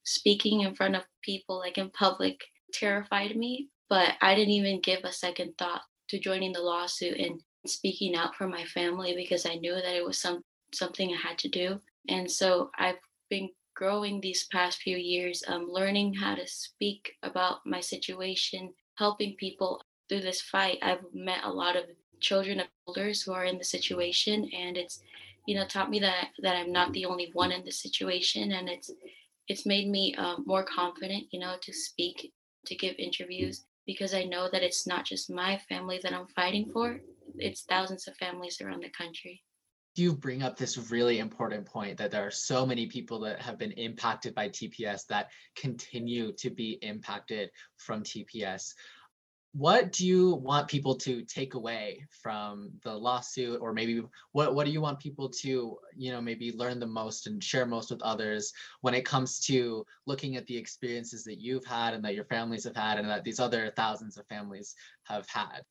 speaking 0.05 0.61
in 0.61 0.75
front 0.75 0.97
of 0.97 1.03
people 1.23 1.59
like 1.59 1.79
in 1.79 1.91
public 1.91 2.41
terrified 2.73 3.37
me, 3.37 3.69
but 3.89 4.15
I 4.21 4.35
didn't 4.35 4.55
even 4.55 4.81
give 4.81 5.01
a 5.05 5.13
second 5.13 5.55
thought 5.59 5.83
to 6.09 6.19
joining 6.19 6.53
the 6.53 6.61
lawsuit 6.61 7.19
and 7.19 7.41
speaking 7.67 8.15
out 8.15 8.35
for 8.37 8.47
my 8.47 8.65
family 8.65 9.15
because 9.17 9.47
I 9.47 9.55
knew 9.55 9.75
that 9.75 9.97
it 9.97 10.05
was 10.05 10.21
some 10.21 10.43
something 10.73 11.11
I 11.13 11.29
had 11.29 11.39
to 11.39 11.49
do. 11.49 11.81
And 12.09 12.31
so 12.31 12.71
I've 12.79 12.99
been 13.31 13.51
growing 13.75 14.21
these 14.21 14.47
past 14.51 14.81
few 14.81 14.97
years, 14.97 15.43
um, 15.47 15.67
learning 15.69 16.15
how 16.15 16.35
to 16.35 16.47
speak 16.47 17.13
about 17.23 17.59
my 17.67 17.81
situation, 17.81 18.73
helping 18.97 19.37
people 19.39 19.83
through 20.09 20.21
this 20.21 20.41
fight. 20.41 20.79
I've 20.83 21.05
met 21.13 21.45
a 21.45 21.53
lot 21.53 21.77
of 21.77 21.85
children 22.21 22.61
of 22.61 22.67
elders 22.89 23.23
who 23.23 23.33
are 23.33 23.45
in 23.45 23.59
the 23.59 23.64
situation, 23.64 24.49
and 24.53 24.77
it's 24.77 25.03
you 25.47 25.55
know 25.55 25.67
taught 25.67 25.91
me 25.91 25.99
that 26.01 26.29
that 26.41 26.57
I'm 26.57 26.73
not 26.73 26.93
the 26.93 27.07
only 27.07 27.31
one 27.33 27.53
in 27.53 27.64
the 27.64 27.73
situation, 27.73 28.53
and 28.53 28.69
it's 28.69 28.91
it's 29.49 29.67
made 29.67 29.89
me 29.89 30.14
um, 30.17 30.45
more 30.47 30.64
confident, 30.64 31.25
you 31.31 31.39
know, 31.39 31.57
to 31.62 31.73
speak, 31.73 32.33
to 32.67 32.75
give 32.75 32.97
interviews 32.99 33.64
because 33.87 34.12
I 34.14 34.25
know 34.25 34.49
that 34.51 34.64
it's 34.64 34.87
not 34.87 35.05
just 35.05 35.31
my 35.31 35.59
family 35.69 36.01
that 36.03 36.12
I'm 36.12 36.27
fighting 36.27 36.71
for; 36.73 37.01
it's 37.37 37.62
thousands 37.62 38.09
of 38.09 38.17
families 38.17 38.61
around 38.61 38.83
the 38.83 38.91
country 38.91 39.43
you 39.97 40.12
bring 40.12 40.43
up 40.43 40.57
this 40.57 40.91
really 40.91 41.19
important 41.19 41.64
point 41.64 41.97
that 41.97 42.11
there 42.11 42.27
are 42.27 42.31
so 42.31 42.67
many 42.67 42.87
people 42.87 43.19
that 43.21 43.41
have 43.41 43.59
been 43.59 43.73
impacted 43.73 44.35
by 44.35 44.49
TPS 44.49 45.07
that 45.07 45.31
continue 45.57 46.33
to 46.33 46.51
be 46.51 46.79
impacted 46.83 47.51
from 47.79 48.03
TPS. 48.03 48.75
What 49.57 49.91
do 49.93 50.07
you 50.07 50.35
want 50.35 50.69
people 50.69 50.95
to 50.97 51.23
take 51.23 51.55
away 51.55 52.05
from 52.11 52.73
the 52.83 52.95
lawsuit 52.95 53.61
or 53.63 53.73
maybe 53.73 54.03
what 54.33 54.55
what 54.55 54.67
do 54.67 54.73
you 54.73 54.83
want 54.83 54.99
people 54.99 55.31
to, 55.31 55.79
you 55.97 56.13
know, 56.13 56.21
maybe 56.21 56.53
learn 56.53 56.79
the 56.79 56.87
most 56.87 57.27
and 57.27 57.43
share 57.43 57.65
most 57.65 57.91
with 57.91 58.03
others 58.03 58.53
when 58.83 58.93
it 58.95 59.07
comes 59.07 59.41
to 59.47 59.87
looking 60.07 60.37
at 60.37 60.47
the 60.47 60.57
experiences 60.57 61.25
that 61.25 61.41
you've 61.41 61.65
had 61.65 61.95
and 61.95 62.05
that 62.05 62.15
your 62.15 62.27
families 62.27 62.65
have 62.65 62.77
had 62.77 62.99
and 62.99 63.09
that 63.09 63.25
these 63.25 63.41
other 63.41 63.73
thousands 63.77 64.19
of 64.19 64.27
families 64.27 64.75
have 65.05 65.27
had? 65.29 65.63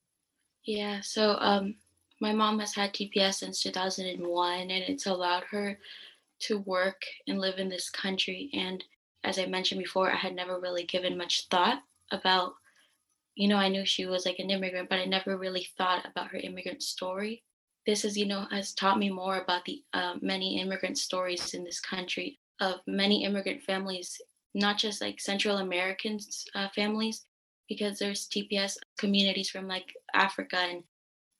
Yeah, 0.65 1.01
so 1.01 1.37
um 1.39 1.75
my 2.21 2.33
mom 2.33 2.59
has 2.59 2.73
had 2.73 2.93
TPS 2.93 3.35
since 3.35 3.61
2001, 3.61 4.61
and 4.61 4.71
it's 4.71 5.05
allowed 5.05 5.43
her 5.51 5.79
to 6.39 6.57
work 6.59 7.01
and 7.27 7.39
live 7.39 7.59
in 7.59 7.69
this 7.69 7.89
country. 7.89 8.49
And 8.53 8.83
as 9.23 9.37
I 9.37 9.45
mentioned 9.45 9.79
before, 9.79 10.11
I 10.11 10.15
had 10.15 10.33
never 10.35 10.59
really 10.59 10.85
given 10.85 11.17
much 11.17 11.47
thought 11.49 11.83
about, 12.11 12.53
you 13.35 13.47
know, 13.47 13.57
I 13.57 13.69
knew 13.69 13.85
she 13.85 14.05
was 14.05 14.25
like 14.25 14.39
an 14.39 14.49
immigrant, 14.49 14.89
but 14.89 14.99
I 14.99 15.05
never 15.05 15.37
really 15.37 15.67
thought 15.77 16.05
about 16.05 16.29
her 16.29 16.37
immigrant 16.37 16.81
story. 16.83 17.43
This 17.85 18.05
is, 18.05 18.17
you 18.17 18.25
know, 18.25 18.47
has 18.51 18.73
taught 18.73 18.97
me 18.97 19.09
more 19.09 19.39
about 19.39 19.65
the 19.65 19.83
uh, 19.93 20.15
many 20.21 20.59
immigrant 20.59 20.97
stories 20.97 21.53
in 21.53 21.63
this 21.63 21.79
country 21.79 22.39
of 22.59 22.79
many 22.87 23.23
immigrant 23.25 23.61
families, 23.63 24.19
not 24.53 24.77
just 24.77 25.01
like 25.01 25.19
Central 25.19 25.57
American 25.57 26.19
uh, 26.55 26.69
families, 26.73 27.25
because 27.67 27.99
there's 27.99 28.27
TPS 28.27 28.77
communities 28.97 29.49
from 29.49 29.67
like 29.67 29.93
Africa 30.13 30.57
and 30.57 30.83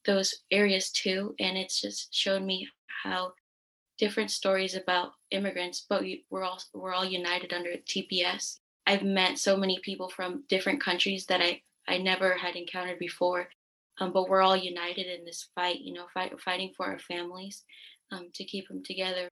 those 0.06 0.34
areas 0.52 0.92
too 0.92 1.36
and 1.40 1.58
it's 1.58 1.82
just 1.82 2.14
shown 2.14 2.46
me 2.46 2.68
how 3.04 3.34
different 3.98 4.32
stories 4.32 4.76
about 4.76 5.12
immigrants 5.32 5.86
but 5.90 6.02
we, 6.02 6.26
we're 6.30 6.44
all 6.44 6.62
we're 6.74 6.94
all 6.94 7.06
united 7.06 7.54
under 7.54 7.72
tps 7.88 8.60
i've 8.88 9.04
met 9.04 9.38
so 9.38 9.58
many 9.58 9.80
people 9.84 10.10
from 10.10 10.44
different 10.48 10.82
countries 10.82 11.26
that 11.26 11.42
i 11.42 11.60
i 11.88 11.98
never 11.98 12.36
had 12.36 12.56
encountered 12.56 13.00
before 13.00 13.48
um, 14.00 14.12
but 14.12 14.28
we're 14.28 14.42
all 14.42 14.58
united 14.58 15.08
in 15.08 15.26
this 15.26 15.50
fight 15.56 15.80
you 15.80 15.94
know 15.94 16.06
fight, 16.14 16.40
fighting 16.42 16.72
for 16.76 16.86
our 16.86 17.00
families 17.00 17.64
um, 18.12 18.30
to 18.34 18.44
keep 18.44 18.68
them 18.68 18.84
together 18.84 19.28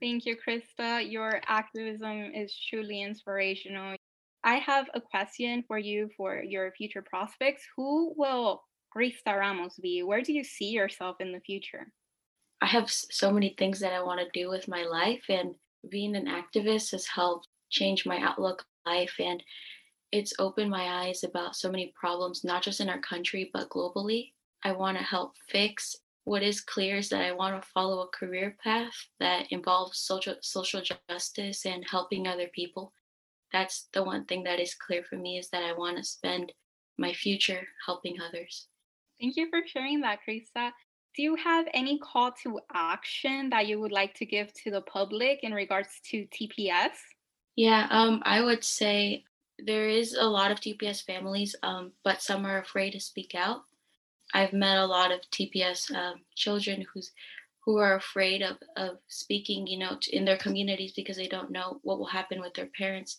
thank 0.00 0.24
you 0.24 0.36
crista 0.36 1.10
your 1.10 1.40
activism 1.46 2.30
is 2.34 2.54
truly 2.68 3.02
inspirational 3.02 3.96
i 4.44 4.54
have 4.56 4.86
a 4.94 5.00
question 5.00 5.64
for 5.66 5.78
you 5.78 6.08
for 6.16 6.42
your 6.42 6.72
future 6.72 7.02
prospects 7.02 7.62
who 7.76 8.14
will 8.16 8.62
Crista 8.94 9.38
Ramos 9.38 9.76
be? 9.76 10.02
Where 10.02 10.22
do 10.22 10.32
you 10.32 10.44
see 10.44 10.70
yourself 10.70 11.16
in 11.20 11.32
the 11.32 11.40
future? 11.40 11.92
I 12.60 12.66
have 12.66 12.90
so 12.90 13.30
many 13.30 13.54
things 13.56 13.80
that 13.80 13.92
I 13.92 14.02
want 14.02 14.20
to 14.20 14.38
do 14.38 14.50
with 14.50 14.68
my 14.68 14.84
life, 14.84 15.24
and 15.28 15.54
being 15.88 16.14
an 16.16 16.26
activist 16.26 16.90
has 16.90 17.06
helped 17.06 17.48
change 17.70 18.04
my 18.04 18.18
outlook 18.18 18.64
on 18.86 18.94
life. 18.94 19.14
And 19.18 19.42
it's 20.12 20.34
opened 20.38 20.70
my 20.70 21.04
eyes 21.04 21.22
about 21.24 21.56
so 21.56 21.70
many 21.70 21.92
problems, 21.98 22.44
not 22.44 22.62
just 22.62 22.80
in 22.80 22.88
our 22.88 23.00
country, 23.00 23.50
but 23.52 23.68
globally. 23.68 24.32
I 24.64 24.72
want 24.72 24.98
to 24.98 25.04
help 25.04 25.34
fix. 25.48 25.96
What 26.24 26.42
is 26.42 26.60
clear 26.60 26.98
is 26.98 27.08
that 27.10 27.22
I 27.22 27.32
want 27.32 27.60
to 27.60 27.68
follow 27.68 28.02
a 28.02 28.08
career 28.08 28.56
path 28.62 28.92
that 29.20 29.50
involves 29.50 29.98
social 29.98 30.36
social 30.42 30.82
justice 31.08 31.64
and 31.64 31.84
helping 31.88 32.26
other 32.26 32.48
people. 32.54 32.92
That's 33.52 33.88
the 33.92 34.04
one 34.04 34.24
thing 34.26 34.44
that 34.44 34.60
is 34.60 34.74
clear 34.74 35.02
for 35.02 35.16
me 35.16 35.38
is 35.38 35.48
that 35.50 35.62
I 35.62 35.72
want 35.72 35.96
to 35.96 36.04
spend 36.04 36.52
my 36.98 37.12
future 37.12 37.66
helping 37.86 38.16
others. 38.20 38.68
Thank 39.20 39.36
you 39.36 39.48
for 39.50 39.60
sharing 39.66 40.00
that, 40.00 40.20
Crista. 40.26 40.70
Do 41.16 41.22
you 41.22 41.34
have 41.36 41.66
any 41.74 41.98
call 41.98 42.32
to 42.42 42.60
action 42.72 43.50
that 43.50 43.66
you 43.66 43.80
would 43.80 43.90
like 43.90 44.14
to 44.14 44.26
give 44.26 44.52
to 44.62 44.70
the 44.70 44.82
public 44.82 45.40
in 45.42 45.52
regards 45.52 45.88
to 46.10 46.26
TPS? 46.26 46.92
Yeah, 47.56 47.88
um, 47.90 48.22
I 48.24 48.40
would 48.42 48.62
say 48.62 49.24
there 49.66 49.88
is 49.88 50.14
a 50.14 50.26
lot 50.26 50.50
of 50.50 50.60
TPS 50.60 51.04
families, 51.04 51.54
um, 51.62 51.92
but 52.04 52.22
some 52.22 52.46
are 52.46 52.58
afraid 52.58 52.92
to 52.92 53.00
speak 53.00 53.34
out. 53.34 53.62
I've 54.32 54.52
met 54.52 54.78
a 54.78 54.86
lot 54.86 55.12
of 55.12 55.20
TPS 55.32 55.94
um, 55.94 56.20
children 56.34 56.86
who's 56.92 57.12
who 57.64 57.76
are 57.78 57.96
afraid 57.96 58.42
of 58.42 58.56
of 58.76 58.98
speaking, 59.08 59.66
you 59.66 59.78
know, 59.78 59.98
in 60.10 60.24
their 60.24 60.38
communities 60.38 60.92
because 60.94 61.16
they 61.16 61.28
don't 61.28 61.50
know 61.50 61.80
what 61.82 61.98
will 61.98 62.06
happen 62.06 62.40
with 62.40 62.54
their 62.54 62.70
parents. 62.78 63.18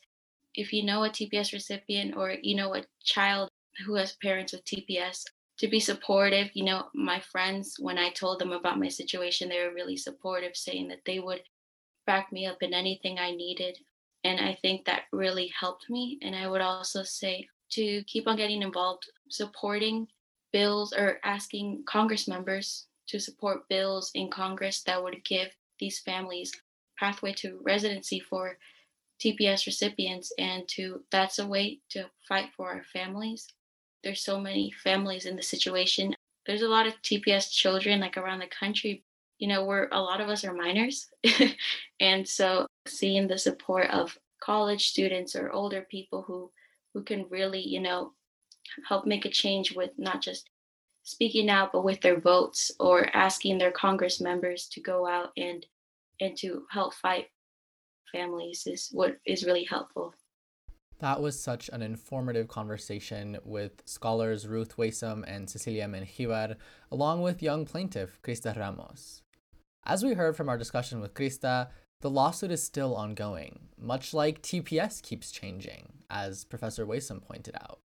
If 0.55 0.73
you 0.73 0.83
know 0.83 1.03
a 1.03 1.09
TPS 1.09 1.53
recipient 1.53 2.15
or 2.15 2.35
you 2.41 2.55
know 2.55 2.75
a 2.75 2.85
child 3.03 3.49
who 3.85 3.95
has 3.95 4.17
parents 4.21 4.53
with 4.53 4.65
TPS, 4.65 5.25
to 5.61 5.67
be 5.67 5.79
supportive. 5.79 6.49
You 6.53 6.65
know, 6.65 6.85
my 6.93 7.19
friends, 7.19 7.75
when 7.79 7.99
I 7.99 8.09
told 8.09 8.39
them 8.39 8.51
about 8.51 8.79
my 8.79 8.89
situation, 8.89 9.47
they 9.47 9.63
were 9.63 9.73
really 9.73 9.95
supportive, 9.95 10.55
saying 10.55 10.87
that 10.87 11.05
they 11.05 11.19
would 11.19 11.43
back 12.07 12.31
me 12.31 12.47
up 12.47 12.57
in 12.61 12.73
anything 12.73 13.19
I 13.19 13.31
needed. 13.31 13.77
And 14.23 14.39
I 14.39 14.57
think 14.61 14.85
that 14.85 15.03
really 15.11 15.51
helped 15.59 15.89
me. 15.89 16.19
And 16.21 16.35
I 16.35 16.47
would 16.47 16.61
also 16.61 17.03
say 17.03 17.47
to 17.71 18.03
keep 18.03 18.27
on 18.27 18.37
getting 18.37 18.61
involved, 18.61 19.09
supporting 19.29 20.07
bills 20.51 20.93
or 20.93 21.19
asking 21.23 21.83
Congress 21.87 22.27
members 22.27 22.87
to 23.07 23.19
support 23.19 23.67
bills 23.69 24.11
in 24.13 24.29
Congress 24.29 24.83
that 24.83 25.01
would 25.01 25.23
give 25.23 25.49
these 25.79 25.99
families 25.99 26.51
pathway 26.99 27.33
to 27.33 27.59
residency 27.63 28.19
for 28.19 28.57
TPS 29.19 29.65
recipients 29.65 30.31
and 30.37 30.67
to 30.67 31.03
that's 31.11 31.39
a 31.39 31.47
way 31.47 31.79
to 31.89 32.05
fight 32.27 32.49
for 32.55 32.69
our 32.69 32.83
families 32.83 33.47
there's 34.03 34.23
so 34.23 34.39
many 34.39 34.71
families 34.83 35.25
in 35.25 35.35
the 35.35 35.43
situation. 35.43 36.15
There's 36.45 36.63
a 36.63 36.67
lot 36.67 36.87
of 36.87 36.99
TPS 37.01 37.51
children 37.51 37.99
like 37.99 38.17
around 38.17 38.39
the 38.39 38.47
country. 38.47 39.03
You 39.41 39.49
know, 39.49 39.65
we're 39.65 39.89
a 39.91 39.99
lot 39.99 40.21
of 40.21 40.29
us 40.29 40.45
are 40.45 40.53
minors. 40.53 41.09
and 41.99 42.25
so 42.25 42.65
seeing 42.87 43.27
the 43.27 43.37
support 43.37 43.89
of 43.89 44.17
college 44.41 44.87
students 44.87 45.35
or 45.35 45.51
older 45.51 45.85
people 45.91 46.21
who 46.21 46.49
who 46.93 47.03
can 47.03 47.25
really, 47.29 47.61
you 47.61 47.81
know, 47.81 48.13
help 48.87 49.05
make 49.05 49.25
a 49.25 49.29
change 49.29 49.75
with 49.75 49.91
not 49.97 50.21
just 50.21 50.49
speaking 51.03 51.49
out 51.49 51.71
but 51.71 51.83
with 51.83 52.01
their 52.01 52.19
votes 52.19 52.71
or 52.79 53.09
asking 53.15 53.57
their 53.57 53.71
congress 53.71 54.21
members 54.21 54.67
to 54.67 54.79
go 54.81 55.07
out 55.07 55.31
and 55.37 55.65
and 56.19 56.37
to 56.37 56.63
help 56.69 56.93
fight 56.93 57.27
families 58.11 58.67
is 58.67 58.89
what 58.91 59.17
is 59.25 59.45
really 59.45 59.63
helpful 59.63 60.13
that 60.99 61.19
was 61.19 61.41
such 61.41 61.69
an 61.73 61.81
informative 61.81 62.47
conversation 62.47 63.39
with 63.43 63.81
scholars 63.85 64.47
Ruth 64.47 64.77
Wasem 64.77 65.23
and 65.25 65.49
Cecilia 65.49 65.87
Menjivar, 65.87 66.57
along 66.91 67.23
with 67.23 67.41
young 67.41 67.65
plaintiff 67.65 68.21
Crista 68.21 68.55
Ramos. 68.55 69.20
As 69.83 70.03
we 70.03 70.13
heard 70.13 70.35
from 70.35 70.47
our 70.47 70.59
discussion 70.59 71.01
with 71.01 71.15
Crista, 71.15 71.69
the 72.01 72.09
lawsuit 72.09 72.51
is 72.51 72.61
still 72.61 72.95
ongoing, 72.95 73.69
much 73.77 74.13
like 74.13 74.41
TPS 74.41 75.01
keeps 75.01 75.31
changing, 75.31 75.93
as 76.09 76.45
Professor 76.45 76.85
Wasem 76.85 77.21
pointed 77.21 77.55
out. 77.55 77.79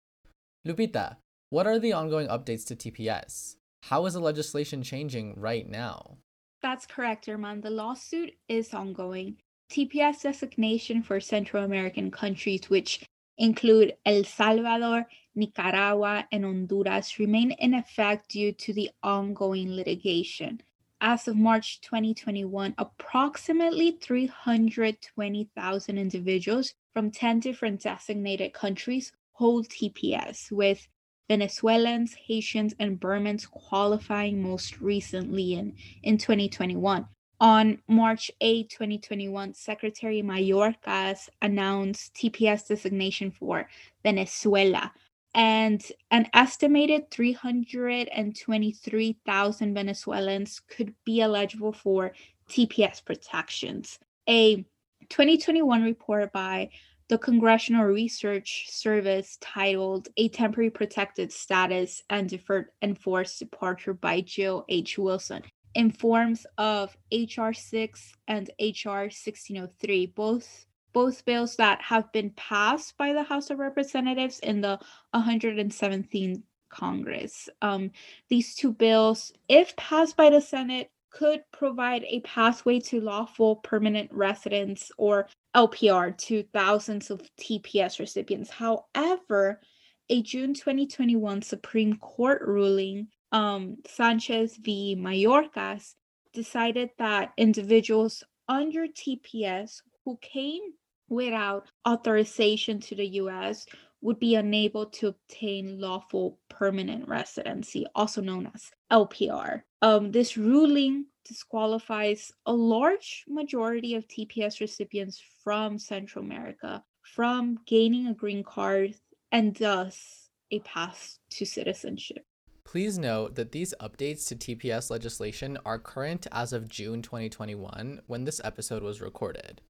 Lupita, 0.66 1.16
what 1.49 1.66
are 1.66 1.78
the 1.78 1.94
ongoing 1.94 2.28
updates 2.28 2.66
to 2.66 2.76
TPS? 2.76 3.57
How 3.84 4.05
is 4.05 4.12
the 4.12 4.20
legislation 4.20 4.82
changing 4.82 5.40
right 5.40 5.66
now? 5.66 6.18
That's 6.61 6.86
correct, 6.86 7.26
Herman. 7.26 7.62
The 7.62 7.70
lawsuit 7.70 8.32
is 8.49 8.74
ongoing. 8.74 9.36
TPS 9.70 10.22
designation 10.22 11.03
for 11.03 11.18
Central 11.18 11.64
American 11.64 12.11
countries, 12.11 12.68
which 12.68 13.07
include 13.38 13.94
El 14.05 14.24
Salvador, 14.24 15.07
Nicaragua, 15.34 16.26
and 16.30 16.44
Honduras, 16.44 17.18
remain 17.18 17.53
in 17.53 17.74
effect 17.74 18.30
due 18.30 18.53
to 18.53 18.72
the 18.72 18.90
ongoing 19.03 19.72
litigation. 19.72 20.61
As 21.01 21.28
of 21.28 21.36
March 21.36 21.82
2021, 21.82 22.74
approximately 22.78 23.99
320,000 24.01 25.99
individuals 25.99 26.74
from 26.94 27.11
10 27.11 27.40
different 27.40 27.82
designated 27.82 28.55
countries 28.55 29.12
hold 29.32 29.68
TPS, 29.68 30.51
with 30.51 30.88
Venezuelans, 31.28 32.14
Haitians, 32.14 32.74
and 32.78 32.99
Burmans 32.99 33.51
qualifying 33.51 34.42
most 34.42 34.80
recently 34.80 35.55
in, 35.55 35.74
in 36.03 36.16
2021. 36.16 37.07
On 37.38 37.82
March 37.86 38.30
8, 38.40 38.70
2021, 38.70 39.53
Secretary 39.53 40.22
Mayorkas 40.22 41.28
announced 41.42 42.14
TPS 42.14 42.68
designation 42.68 43.30
for 43.30 43.68
Venezuela, 44.03 44.90
and 45.37 45.84
an 46.11 46.28
estimated 46.32 47.09
323,000 47.11 49.74
Venezuelans 49.74 50.61
could 50.61 50.95
be 51.05 51.20
eligible 51.20 51.74
for 51.74 52.12
TPS 52.49 53.05
protections. 53.05 53.99
A 54.28 54.64
2021 55.11 55.82
report 55.82 56.32
by 56.32 56.70
the 57.09 57.18
Congressional 57.18 57.84
Research 57.84 58.66
Service 58.70 59.37
titled 59.41 60.09
A 60.16 60.28
Temporary 60.30 60.70
Protected 60.70 61.30
Status 61.30 62.03
and 62.11 62.28
Deferred 62.28 62.66
Enforced 62.82 63.39
Departure 63.39 63.95
by 63.95 64.22
Jill 64.22 64.64
H. 64.68 64.99
Wilson 64.99 65.45
informs 65.76 66.47
of 66.57 66.97
HR 67.12 67.53
6 67.53 68.12
and 68.26 68.51
HR 68.59 69.12
1603, 69.12 70.07
both 70.07 70.66
both 70.97 71.26
bills 71.26 71.57
that 71.57 71.78
have 71.82 72.11
been 72.11 72.30
passed 72.38 72.97
by 72.97 73.12
the 73.12 73.22
House 73.22 73.51
of 73.51 73.59
Representatives 73.59 74.38
in 74.38 74.62
the 74.62 74.78
117th 75.14 76.42
Congress. 76.70 77.51
Um, 77.61 77.90
these 78.30 78.55
two 78.55 78.72
bills, 78.72 79.30
if 79.47 79.76
passed 79.76 80.16
by 80.16 80.30
the 80.30 80.40
Senate, 80.40 80.90
could 81.11 81.42
provide 81.53 82.03
a 82.05 82.20
pathway 82.20 82.80
to 82.80 83.03
lawful 83.03 83.57
permanent 83.57 84.11
residence 84.11 84.90
or 84.97 85.28
LPR 85.55 86.16
to 86.16 86.44
thousands 86.55 87.11
of 87.11 87.20
TPS 87.38 87.99
recipients. 87.99 88.49
However, 88.49 89.61
a 90.09 90.22
June 90.22 90.55
2021 90.55 91.42
Supreme 91.42 91.99
Court 91.99 92.40
ruling, 92.40 93.09
um, 93.32 93.76
Sanchez 93.86 94.57
v. 94.57 94.97
Mayorkas, 94.99 95.92
decided 96.32 96.88
that 96.97 97.34
individuals 97.36 98.24
under 98.49 98.86
TPS 98.86 99.82
who 100.07 100.16
came 100.22 100.62
without 101.09 101.71
authorization 101.87 102.81
to 102.81 102.95
the 102.95 103.07
US 103.23 103.67
would 104.01 104.19
be 104.19 104.35
unable 104.35 104.87
to 104.87 105.09
obtain 105.09 105.81
lawful 105.81 106.39
permanent 106.49 107.09
residency, 107.09 107.87
also 107.95 108.21
known 108.21 108.51
as 108.55 108.71
LPR. 108.93 109.63
Um, 109.83 110.13
this 110.13 110.37
ruling 110.37 111.07
disqualifies 111.25 112.33
a 112.47 112.53
large 112.53 113.25
majority 113.27 113.95
of 113.95 114.07
TPS 114.07 114.61
recipients 114.61 115.23
from 115.43 115.79
Central 115.79 116.25
America 116.25 116.85
from 117.03 117.59
gaining 117.67 118.07
a 118.07 118.15
green 118.15 118.45
card 118.45 118.95
and 119.33 119.57
thus 119.57 120.29
a 120.51 120.61
path 120.61 121.19
to 121.31 121.45
citizenship. 121.45 122.25
Please 122.65 122.99
note 122.99 123.37
that 123.37 123.53
these 123.53 123.75
updates 123.81 124.27
to 124.29 124.37
TPS 124.37 124.91
legislation 124.91 125.57
are 125.65 125.79
current 125.79 126.27
as 126.33 126.53
of 126.53 126.69
June 126.69 127.01
2021 127.01 128.03
when 128.07 128.25
this 128.25 128.41
episode 128.45 128.83
was 128.83 129.01
recorded. 129.01 129.63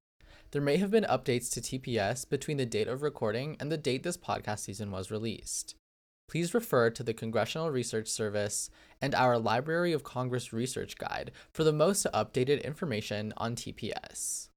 There 0.52 0.62
may 0.62 0.76
have 0.76 0.90
been 0.90 1.04
updates 1.04 1.50
to 1.52 1.60
TPS 1.60 2.28
between 2.28 2.56
the 2.56 2.66
date 2.66 2.88
of 2.88 3.02
recording 3.02 3.56
and 3.58 3.70
the 3.70 3.76
date 3.76 4.04
this 4.04 4.16
podcast 4.16 4.60
season 4.60 4.90
was 4.90 5.10
released. 5.10 5.74
Please 6.28 6.54
refer 6.54 6.90
to 6.90 7.02
the 7.02 7.14
Congressional 7.14 7.70
Research 7.70 8.08
Service 8.08 8.70
and 9.00 9.14
our 9.14 9.38
Library 9.38 9.92
of 9.92 10.04
Congress 10.04 10.52
Research 10.52 10.98
Guide 10.98 11.32
for 11.52 11.64
the 11.64 11.72
most 11.72 12.06
updated 12.14 12.64
information 12.64 13.32
on 13.36 13.54
TPS. 13.54 14.48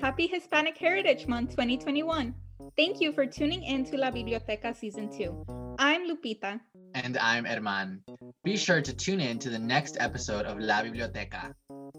Happy 0.00 0.26
Hispanic 0.26 0.76
Heritage 0.76 1.26
Month 1.26 1.50
2021. 1.50 2.34
Thank 2.76 3.00
you 3.00 3.12
for 3.12 3.26
tuning 3.26 3.62
in 3.62 3.84
to 3.86 3.96
La 3.96 4.10
Biblioteca 4.10 4.74
Season 4.74 5.10
2. 5.10 5.76
I'm 6.04 6.14
Lupita. 6.14 6.60
And 6.94 7.16
I'm 7.16 7.46
Herman. 7.46 8.02
Be 8.44 8.58
sure 8.58 8.82
to 8.82 8.92
tune 8.92 9.20
in 9.20 9.38
to 9.38 9.48
the 9.48 9.58
next 9.58 9.96
episode 9.98 10.44
of 10.44 10.58
La 10.58 10.82
Biblioteca. 10.82 11.54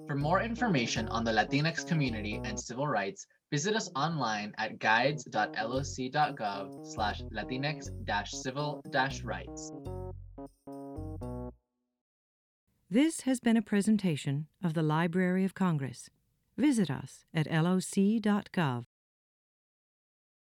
For 0.06 0.14
more 0.16 0.42
information 0.42 1.10
on 1.10 1.24
the 1.24 1.32
Latinx 1.32 1.88
community 1.88 2.40
and 2.44 2.60
civil 2.60 2.86
rights, 2.86 3.26
visit 3.52 3.76
us 3.76 3.90
online 3.96 4.54
at 4.60 4.78
guides.loc.gov 4.78 6.86
slash 6.86 7.24
latinx-civil-rights. 7.34 9.72
This 12.88 13.22
has 13.22 13.40
been 13.40 13.58
a 13.58 13.64
presentation 13.64 14.46
of 14.64 14.76
the 14.76 14.84
Library 14.84 15.46
of 15.46 15.56
Congress. 15.56 16.12
Visit 16.58 16.92
us 16.92 17.26
at 17.34 17.52
loc.gov 17.52 18.86